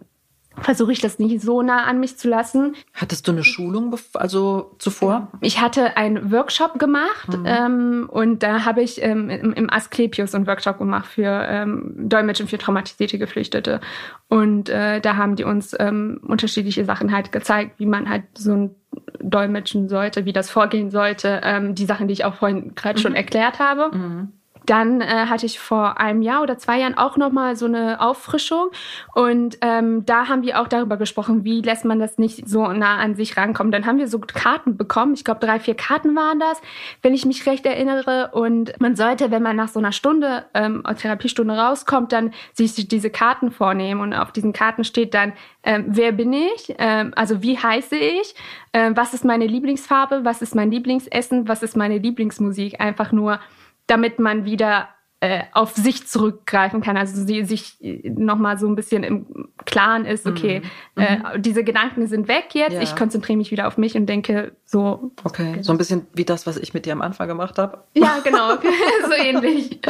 versuche 0.62 0.92
ich 0.92 1.00
das 1.00 1.18
nicht 1.18 1.40
so 1.40 1.62
nah 1.62 1.84
an 1.84 2.00
mich 2.00 2.18
zu 2.18 2.28
lassen. 2.28 2.74
Hattest 2.94 3.26
du 3.28 3.32
eine 3.32 3.44
Schulung 3.44 3.96
also 4.14 4.74
zuvor? 4.78 5.28
Ich 5.40 5.60
hatte 5.60 5.96
einen 5.96 6.32
Workshop 6.32 6.78
gemacht 6.78 7.28
mhm. 7.28 7.44
ähm, 7.46 8.08
und 8.10 8.42
da 8.42 8.64
habe 8.64 8.82
ich 8.82 9.02
ähm, 9.02 9.30
im, 9.30 9.52
im 9.52 9.70
Asklepios 9.70 10.34
einen 10.34 10.46
Workshop 10.46 10.78
gemacht 10.78 11.06
für 11.06 11.46
ähm, 11.48 11.94
Dolmetschen 11.96 12.48
für 12.48 12.58
traumatisierte 12.58 13.18
Geflüchtete. 13.18 13.80
Und 14.28 14.68
äh, 14.68 15.00
da 15.00 15.16
haben 15.16 15.36
die 15.36 15.44
uns 15.44 15.74
ähm, 15.78 16.20
unterschiedliche 16.26 16.84
Sachen 16.84 17.12
halt 17.12 17.32
gezeigt, 17.32 17.78
wie 17.78 17.86
man 17.86 18.08
halt 18.08 18.24
so 18.34 18.52
ein 18.52 18.74
Dolmetschen 19.20 19.88
sollte, 19.88 20.24
wie 20.24 20.32
das 20.32 20.50
vorgehen 20.50 20.90
sollte. 20.90 21.40
Ähm, 21.44 21.74
die 21.74 21.84
Sachen, 21.84 22.08
die 22.08 22.12
ich 22.12 22.24
auch 22.24 22.34
vorhin 22.34 22.74
gerade 22.74 22.98
mhm. 22.98 23.02
schon 23.02 23.14
erklärt 23.14 23.58
habe. 23.58 23.96
Mhm. 23.96 24.32
Dann 24.68 25.00
äh, 25.00 25.06
hatte 25.06 25.46
ich 25.46 25.58
vor 25.58 25.98
einem 25.98 26.20
Jahr 26.20 26.42
oder 26.42 26.58
zwei 26.58 26.80
Jahren 26.80 26.96
auch 26.98 27.16
noch 27.16 27.32
mal 27.32 27.56
so 27.56 27.64
eine 27.64 28.02
Auffrischung. 28.02 28.68
Und 29.14 29.56
ähm, 29.62 30.04
da 30.04 30.28
haben 30.28 30.42
wir 30.42 30.60
auch 30.60 30.68
darüber 30.68 30.98
gesprochen, 30.98 31.42
wie 31.42 31.62
lässt 31.62 31.86
man 31.86 31.98
das 31.98 32.18
nicht 32.18 32.46
so 32.46 32.66
nah 32.66 32.98
an 32.98 33.14
sich 33.14 33.38
rankommen. 33.38 33.72
Dann 33.72 33.86
haben 33.86 33.96
wir 33.96 34.08
so 34.08 34.18
Karten 34.18 34.76
bekommen, 34.76 35.14
ich 35.14 35.24
glaube 35.24 35.40
drei, 35.40 35.58
vier 35.58 35.74
Karten 35.74 36.14
waren 36.14 36.38
das, 36.38 36.60
wenn 37.00 37.14
ich 37.14 37.24
mich 37.24 37.46
recht 37.46 37.64
erinnere. 37.64 38.30
Und 38.34 38.78
man 38.78 38.94
sollte, 38.94 39.30
wenn 39.30 39.42
man 39.42 39.56
nach 39.56 39.68
so 39.68 39.78
einer 39.78 39.92
Stunde, 39.92 40.44
ähm, 40.52 40.82
Therapiestunde 40.84 41.54
rauskommt, 41.54 42.12
dann 42.12 42.34
sich 42.52 42.74
diese 42.88 43.08
Karten 43.08 43.50
vornehmen. 43.50 44.02
Und 44.02 44.12
auf 44.12 44.32
diesen 44.32 44.52
Karten 44.52 44.84
steht 44.84 45.14
dann, 45.14 45.32
ähm, 45.62 45.86
wer 45.88 46.12
bin 46.12 46.34
ich, 46.34 46.74
ähm, 46.78 47.12
also 47.16 47.42
wie 47.42 47.56
heiße 47.56 47.96
ich, 47.96 48.34
ähm, 48.74 48.96
was 48.96 49.14
ist 49.14 49.24
meine 49.24 49.46
Lieblingsfarbe, 49.46 50.24
was 50.24 50.42
ist 50.42 50.54
mein 50.54 50.70
Lieblingsessen, 50.70 51.48
was 51.48 51.62
ist 51.62 51.76
meine 51.76 51.96
Lieblingsmusik, 51.96 52.80
einfach 52.80 53.12
nur 53.12 53.40
damit 53.88 54.18
man 54.18 54.44
wieder 54.44 54.88
äh, 55.20 55.42
auf 55.52 55.74
sich 55.74 56.06
zurückgreifen 56.06 56.80
kann, 56.80 56.96
also 56.96 57.24
sie 57.24 57.44
sich 57.44 57.76
nochmal 58.04 58.56
so 58.56 58.68
ein 58.68 58.76
bisschen 58.76 59.02
im 59.02 59.48
Klaren 59.64 60.04
ist, 60.04 60.26
okay, 60.26 60.62
mhm. 60.94 61.02
äh, 61.02 61.16
mhm. 61.16 61.42
diese 61.42 61.64
Gedanken 61.64 62.06
sind 62.06 62.28
weg 62.28 62.50
jetzt, 62.52 62.74
ja. 62.74 62.82
ich 62.82 62.94
konzentriere 62.94 63.36
mich 63.36 63.50
wieder 63.50 63.66
auf 63.66 63.78
mich 63.78 63.96
und 63.96 64.06
denke 64.06 64.52
so. 64.64 65.10
Okay, 65.24 65.60
so 65.62 65.72
ein 65.72 65.78
bisschen 65.78 66.06
wie 66.14 66.24
das, 66.24 66.46
was 66.46 66.56
ich 66.56 66.72
mit 66.72 66.86
dir 66.86 66.92
am 66.92 67.02
Anfang 67.02 67.26
gemacht 67.26 67.58
habe. 67.58 67.82
Ja, 67.94 68.20
genau, 68.22 68.56
so 69.06 69.12
ähnlich. 69.12 69.80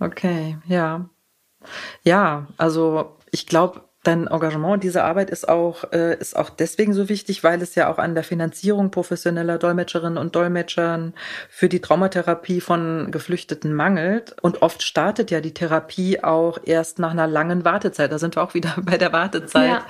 Okay, 0.00 0.58
ja. 0.66 1.08
Ja, 2.02 2.48
also 2.56 3.16
ich 3.30 3.46
glaube, 3.46 3.82
Dein 4.04 4.26
Engagement, 4.26 4.84
diese 4.84 5.02
Arbeit 5.02 5.30
ist 5.30 5.48
auch, 5.48 5.90
äh, 5.92 6.16
ist 6.18 6.36
auch 6.36 6.50
deswegen 6.50 6.92
so 6.92 7.08
wichtig, 7.08 7.42
weil 7.42 7.60
es 7.62 7.74
ja 7.74 7.90
auch 7.90 7.98
an 7.98 8.14
der 8.14 8.22
Finanzierung 8.22 8.90
professioneller 8.90 9.58
Dolmetscherinnen 9.58 10.18
und 10.18 10.36
Dolmetschern 10.36 11.14
für 11.48 11.70
die 11.70 11.80
Traumatherapie 11.80 12.60
von 12.60 13.10
Geflüchteten 13.10 13.74
mangelt. 13.74 14.36
Und 14.42 14.60
oft 14.62 14.82
startet 14.82 15.30
ja 15.30 15.40
die 15.40 15.54
Therapie 15.54 16.22
auch 16.22 16.58
erst 16.64 16.98
nach 16.98 17.12
einer 17.12 17.26
langen 17.26 17.64
Wartezeit. 17.64 18.12
Da 18.12 18.18
sind 18.18 18.36
wir 18.36 18.42
auch 18.42 18.52
wieder 18.52 18.74
bei 18.82 18.98
der 18.98 19.12
Wartezeit. 19.12 19.70
Ja. 19.70 19.86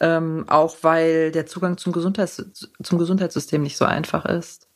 Ähm, 0.00 0.46
auch 0.48 0.76
weil 0.80 1.30
der 1.30 1.44
Zugang 1.46 1.76
zum, 1.76 1.92
Gesundheits 1.92 2.42
zum 2.82 2.98
Gesundheitssystem 2.98 3.62
nicht 3.62 3.76
so 3.76 3.84
einfach 3.84 4.24
ist. 4.24 4.68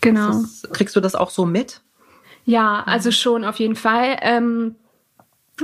Genau. 0.00 0.30
Ist, 0.30 0.72
kriegst 0.72 0.96
du 0.96 1.00
das 1.00 1.14
auch 1.14 1.30
so 1.30 1.44
mit? 1.44 1.82
Ja, 2.46 2.82
also 2.86 3.10
schon 3.10 3.44
auf 3.44 3.58
jeden 3.58 3.76
Fall. 3.76 4.16
Ähm 4.22 4.76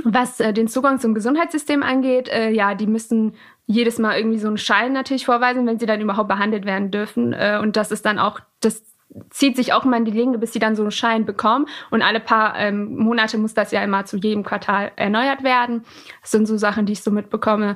was 0.03 0.39
äh, 0.39 0.53
den 0.53 0.67
Zugang 0.67 0.99
zum 0.99 1.13
Gesundheitssystem 1.13 1.83
angeht, 1.83 2.29
äh, 2.29 2.49
ja, 2.49 2.75
die 2.75 2.87
müssen 2.87 3.33
jedes 3.65 3.99
Mal 3.99 4.17
irgendwie 4.17 4.39
so 4.39 4.47
einen 4.47 4.57
Schein 4.57 4.93
natürlich 4.93 5.25
vorweisen, 5.25 5.65
wenn 5.67 5.79
sie 5.79 5.85
dann 5.85 6.01
überhaupt 6.01 6.29
behandelt 6.29 6.65
werden 6.65 6.91
dürfen. 6.91 7.33
Äh, 7.33 7.59
und 7.61 7.75
das 7.75 7.91
ist 7.91 8.05
dann 8.05 8.19
auch, 8.19 8.39
das 8.59 8.83
zieht 9.29 9.57
sich 9.57 9.73
auch 9.73 9.83
immer 9.83 9.97
in 9.97 10.05
die 10.05 10.11
Länge, 10.11 10.37
bis 10.37 10.53
sie 10.53 10.59
dann 10.59 10.75
so 10.75 10.83
einen 10.83 10.91
Schein 10.91 11.25
bekommen. 11.25 11.67
Und 11.89 12.01
alle 12.01 12.19
paar 12.19 12.57
ähm, 12.57 12.95
Monate 12.95 13.37
muss 13.37 13.53
das 13.53 13.71
ja 13.71 13.83
immer 13.83 14.05
zu 14.05 14.17
jedem 14.17 14.43
Quartal 14.43 14.91
erneuert 14.95 15.43
werden. 15.43 15.83
Das 16.21 16.31
sind 16.31 16.47
so 16.47 16.57
Sachen, 16.57 16.85
die 16.85 16.93
ich 16.93 17.03
so 17.03 17.11
mitbekomme. 17.11 17.75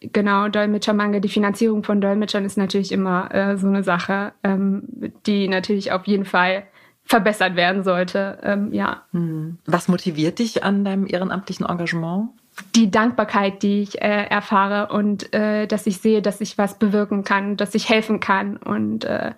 Genau, 0.00 0.48
Dolmetschermangel, 0.48 1.20
die 1.20 1.28
Finanzierung 1.28 1.84
von 1.84 2.00
Dolmetschern 2.00 2.44
ist 2.44 2.58
natürlich 2.58 2.90
immer 2.90 3.32
äh, 3.32 3.56
so 3.56 3.68
eine 3.68 3.84
Sache, 3.84 4.32
ähm, 4.42 4.82
die 5.26 5.46
natürlich 5.46 5.92
auf 5.92 6.06
jeden 6.06 6.24
Fall 6.24 6.64
verbessert 7.04 7.56
werden 7.56 7.82
sollte. 7.82 8.38
Ähm, 8.42 8.72
ja. 8.72 9.02
Hm. 9.12 9.58
Was 9.66 9.88
motiviert 9.88 10.38
dich 10.38 10.64
an 10.64 10.84
deinem 10.84 11.06
ehrenamtlichen 11.06 11.66
Engagement? 11.66 12.30
Die 12.74 12.90
Dankbarkeit, 12.90 13.62
die 13.62 13.82
ich 13.82 14.00
äh, 14.00 14.26
erfahre 14.26 14.92
und 14.92 15.32
äh, 15.32 15.66
dass 15.66 15.86
ich 15.86 15.98
sehe, 15.98 16.22
dass 16.22 16.40
ich 16.40 16.58
was 16.58 16.78
bewirken 16.78 17.24
kann, 17.24 17.56
dass 17.56 17.74
ich 17.74 17.88
helfen 17.88 18.20
kann 18.20 18.56
und 18.56 19.04
äh, 19.04 19.32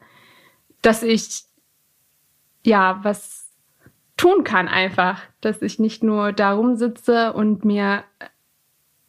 dass 0.83 1.03
ich 1.03 1.45
ja 2.65 3.01
was 3.03 3.49
tun 4.17 4.45
kann 4.45 4.69
einfach, 4.69 5.21
dass 5.41 5.63
ich 5.63 5.79
nicht 5.79 6.03
nur 6.03 6.33
da 6.33 6.53
rumsitze 6.53 7.33
und 7.33 7.65
mir 7.65 8.05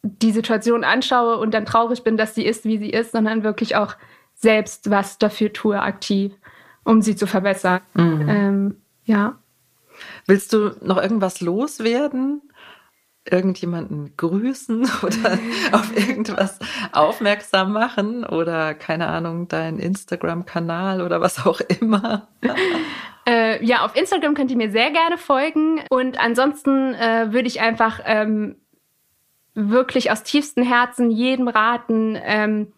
die 0.02 0.32
Situation 0.32 0.84
anschaue 0.84 1.36
und 1.38 1.52
dann 1.52 1.66
traurig 1.66 2.04
bin, 2.04 2.16
dass 2.16 2.34
sie 2.34 2.44
ist, 2.44 2.64
wie 2.64 2.78
sie 2.78 2.90
ist, 2.90 3.12
sondern 3.12 3.42
wirklich 3.42 3.76
auch 3.76 3.96
selbst 4.34 4.90
was 4.90 5.18
dafür 5.18 5.52
tue, 5.52 5.80
aktiv 5.80 6.32
um 6.86 7.02
sie 7.02 7.16
zu 7.16 7.26
verbessern. 7.26 7.80
Mhm. 7.94 8.28
Ähm, 8.28 8.76
ja. 9.04 9.38
Willst 10.26 10.52
du 10.52 10.76
noch 10.82 11.02
irgendwas 11.02 11.40
loswerden? 11.40 12.42
Irgendjemanden 13.28 14.16
grüßen 14.16 14.88
oder 15.02 15.38
auf 15.72 15.96
irgendwas 15.96 16.60
aufmerksam 16.92 17.72
machen 17.72 18.24
oder 18.24 18.74
keine 18.74 19.08
Ahnung, 19.08 19.48
dein 19.48 19.80
Instagram-Kanal 19.80 21.02
oder 21.02 21.20
was 21.20 21.44
auch 21.44 21.60
immer? 21.60 22.28
Äh, 23.28 23.64
ja, 23.64 23.84
auf 23.84 23.96
Instagram 23.96 24.34
könnt 24.34 24.52
ihr 24.52 24.56
mir 24.56 24.70
sehr 24.70 24.92
gerne 24.92 25.18
folgen 25.18 25.80
und 25.90 26.20
ansonsten 26.20 26.94
äh, 26.94 27.32
würde 27.32 27.48
ich 27.48 27.60
einfach 27.60 27.98
ähm, 28.04 28.54
wirklich 29.52 30.12
aus 30.12 30.22
tiefstem 30.22 30.62
Herzen 30.62 31.10
jedem 31.10 31.48
raten, 31.48 32.16
ähm, 32.22 32.72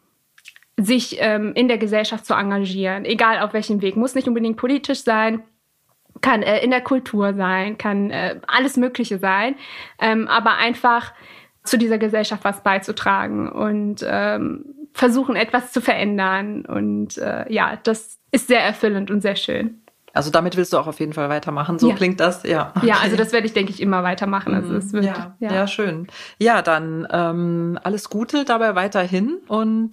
sich 0.79 1.17
ähm, 1.19 1.53
in 1.55 1.69
der 1.69 1.77
Gesellschaft 1.77 2.25
zu 2.25 2.35
engagieren, 2.35 3.05
egal 3.05 3.41
auf 3.41 3.53
welchem 3.53 3.83
Weg. 3.83 3.97
Muss 3.97 4.15
nicht 4.15 4.29
unbedingt 4.29 4.57
politisch 4.57 5.03
sein, 5.03 5.43
kann 6.21 6.43
äh, 6.43 6.61
in 6.61 6.71
der 6.71 6.81
Kultur 6.81 7.35
sein, 7.35 7.77
kann 7.79 8.11
äh, 8.11 8.41
alles 8.47 8.77
Mögliche 8.77 9.19
sein, 9.19 9.57
ähm, 10.01 10.29
aber 10.29 10.57
einfach 10.57 11.13
zu 11.65 11.77
dieser 11.77 11.99
Gesellschaft 11.99 12.45
was 12.45 12.63
beizutragen 12.63 13.51
und 13.51 14.07
ähm, 14.09 14.65
versuchen, 14.95 15.37
etwas 15.37 15.73
zu 15.73 15.81
verändern. 15.81 16.65
Und 16.65 17.19
äh, 17.19 17.53
ja, 17.53 17.79
das 17.83 18.19
ist 18.31 18.47
sehr 18.47 18.63
erfüllend 18.63 19.11
und 19.11 19.21
sehr 19.21 19.37
schön. 19.37 19.83
Also 20.13 20.31
damit 20.31 20.57
willst 20.57 20.73
du 20.73 20.79
auch 20.79 20.87
auf 20.87 21.01
jeden 21.01 21.13
Fall 21.13 21.29
weitermachen. 21.29 21.79
So 21.79 21.91
ja. 21.91 21.95
klingt 21.95 22.21
das, 22.21 22.43
ja. 22.43 22.73
Okay. 22.75 22.87
Ja, 22.87 22.97
also 23.03 23.17
das 23.17 23.33
werde 23.33 23.47
ich, 23.47 23.53
denke 23.53 23.73
ich, 23.73 23.81
immer 23.81 24.03
weitermachen. 24.03 24.55
Also 24.55 24.75
es 24.75 24.93
wird, 24.93 25.05
ja, 25.05 25.37
ja. 25.39 25.53
ja 25.53 25.67
schön. 25.67 26.07
Ja, 26.39 26.63
dann 26.63 27.07
ähm, 27.11 27.79
alles 27.83 28.11
Gute 28.11 28.45
dabei 28.45 28.75
weiterhin 28.75 29.39
und 29.49 29.91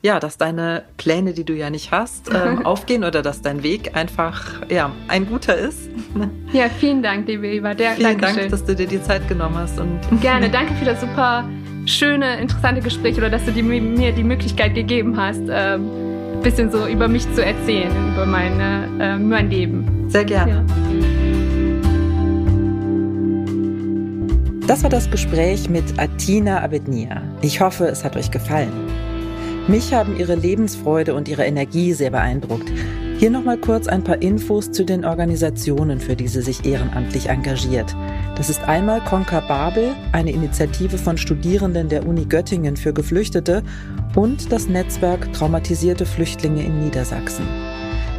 ja, 0.00 0.20
dass 0.20 0.38
deine 0.38 0.84
Pläne, 0.96 1.32
die 1.32 1.44
du 1.44 1.52
ja 1.52 1.70
nicht 1.70 1.92
hast, 1.92 2.30
ähm, 2.34 2.64
aufgehen 2.66 3.04
oder 3.04 3.22
dass 3.22 3.42
dein 3.42 3.62
Weg 3.62 3.96
einfach 3.96 4.62
ja 4.68 4.90
ein 5.08 5.26
guter 5.26 5.56
ist. 5.56 5.90
Ja, 6.52 6.68
vielen 6.68 7.02
Dank, 7.02 7.26
liebe 7.26 7.48
Eva. 7.48 7.72
Der, 7.72 7.92
vielen 7.92 8.18
Dankeschön. 8.18 8.36
Dank, 8.36 8.50
dass 8.50 8.64
du 8.66 8.74
dir 8.76 8.86
die 8.86 9.02
Zeit 9.02 9.26
genommen 9.26 9.56
hast 9.56 9.80
und 9.80 9.98
gerne. 10.20 10.50
Danke 10.50 10.74
für 10.74 10.84
das 10.84 11.00
super 11.00 11.48
schöne, 11.86 12.38
interessante 12.40 12.82
Gespräch 12.82 13.16
oder 13.16 13.30
dass 13.30 13.44
du 13.46 13.52
die, 13.52 13.62
mir 13.62 14.12
die 14.12 14.22
Möglichkeit 14.22 14.74
gegeben 14.74 15.16
hast. 15.16 15.40
Ähm, 15.48 15.90
bisschen 16.42 16.70
so 16.70 16.86
über 16.86 17.08
mich 17.08 17.32
zu 17.34 17.44
erzählen, 17.44 17.92
über 18.12 18.26
meine, 18.26 18.88
äh, 19.00 19.18
mein 19.18 19.50
Leben. 19.50 20.08
Sehr 20.08 20.24
gerne. 20.24 20.52
Ja. 20.52 20.64
Das 24.66 24.82
war 24.82 24.90
das 24.90 25.10
Gespräch 25.10 25.68
mit 25.68 25.98
Atina 25.98 26.62
Abednia. 26.62 27.22
Ich 27.42 27.60
hoffe, 27.60 27.86
es 27.86 28.04
hat 28.04 28.16
euch 28.16 28.30
gefallen. 28.30 28.72
Mich 29.68 29.92
haben 29.92 30.16
ihre 30.16 30.34
Lebensfreude 30.34 31.14
und 31.14 31.28
ihre 31.28 31.44
Energie 31.44 31.92
sehr 31.92 32.10
beeindruckt. 32.10 32.70
Hier 33.22 33.30
nochmal 33.30 33.56
kurz 33.56 33.86
ein 33.86 34.02
paar 34.02 34.20
Infos 34.20 34.72
zu 34.72 34.84
den 34.84 35.04
Organisationen, 35.04 36.00
für 36.00 36.16
die 36.16 36.26
sie 36.26 36.42
sich 36.42 36.66
ehrenamtlich 36.66 37.28
engagiert. 37.28 37.94
Das 38.34 38.50
ist 38.50 38.64
einmal 38.64 39.00
Conquer 39.00 39.42
Babel, 39.42 39.94
eine 40.10 40.32
Initiative 40.32 40.98
von 40.98 41.16
Studierenden 41.16 41.88
der 41.88 42.04
Uni 42.04 42.24
Göttingen 42.24 42.76
für 42.76 42.92
Geflüchtete 42.92 43.62
und 44.16 44.50
das 44.50 44.66
Netzwerk 44.66 45.32
Traumatisierte 45.34 46.04
Flüchtlinge 46.04 46.64
in 46.64 46.82
Niedersachsen. 46.82 47.46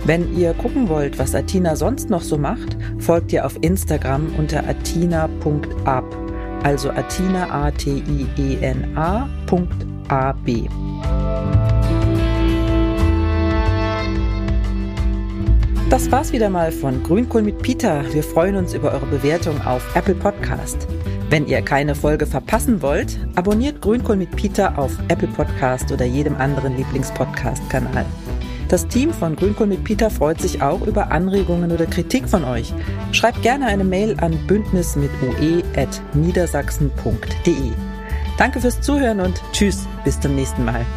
Wenn 0.06 0.38
ihr 0.38 0.54
gucken 0.54 0.88
wollt, 0.88 1.20
was 1.20 1.36
Atina 1.36 1.76
sonst 1.76 2.10
noch 2.10 2.22
so 2.22 2.38
macht, 2.38 2.78
folgt 2.99 3.34
ihr 3.34 3.45
auf 3.45 3.58
Instagram 3.60 4.34
unter 4.38 4.66
atina.ab, 4.66 6.06
also 6.64 6.91
Atina 6.91 7.49
A-T-I-E-N-A. 7.66 9.28
A-B. 10.08 10.70
Das 15.93 16.11
war's 16.11 16.31
wieder 16.31 16.49
mal 16.49 16.71
von 16.71 17.03
Grünkohl 17.03 17.43
mit 17.43 17.61
Peter. 17.61 18.03
Wir 18.11 18.23
freuen 18.23 18.55
uns 18.55 18.73
über 18.73 18.93
eure 18.93 19.05
Bewertung 19.05 19.61
auf 19.61 19.95
Apple 19.95 20.15
Podcast. 20.15 20.87
Wenn 21.29 21.45
ihr 21.45 21.61
keine 21.61 21.93
Folge 21.93 22.25
verpassen 22.25 22.81
wollt, 22.81 23.19
abonniert 23.35 23.79
Grünkohl 23.79 24.15
mit 24.15 24.35
Peter 24.35 24.75
auf 24.79 24.97
Apple 25.09 25.27
Podcast 25.27 25.91
oder 25.91 26.05
jedem 26.05 26.35
anderen 26.37 26.75
Lieblingspodcast-Kanal. 26.77 28.07
Das 28.69 28.87
Team 28.87 29.13
von 29.13 29.35
Grünkohl 29.35 29.67
mit 29.67 29.83
Peter 29.83 30.09
freut 30.09 30.41
sich 30.41 30.63
auch 30.63 30.81
über 30.81 31.11
Anregungen 31.11 31.71
oder 31.71 31.85
Kritik 31.85 32.27
von 32.27 32.43
euch. 32.43 32.73
Schreibt 33.11 33.43
gerne 33.43 33.67
eine 33.67 33.83
Mail 33.83 34.17
an 34.19 34.35
bündnis 34.47 34.95
mit 34.95 35.11
ue.niedersachsen.de. 35.21 37.71
Danke 38.39 38.61
fürs 38.61 38.81
Zuhören 38.81 39.19
und 39.19 39.39
tschüss, 39.51 39.87
bis 40.03 40.19
zum 40.19 40.33
nächsten 40.33 40.65
Mal. 40.65 40.87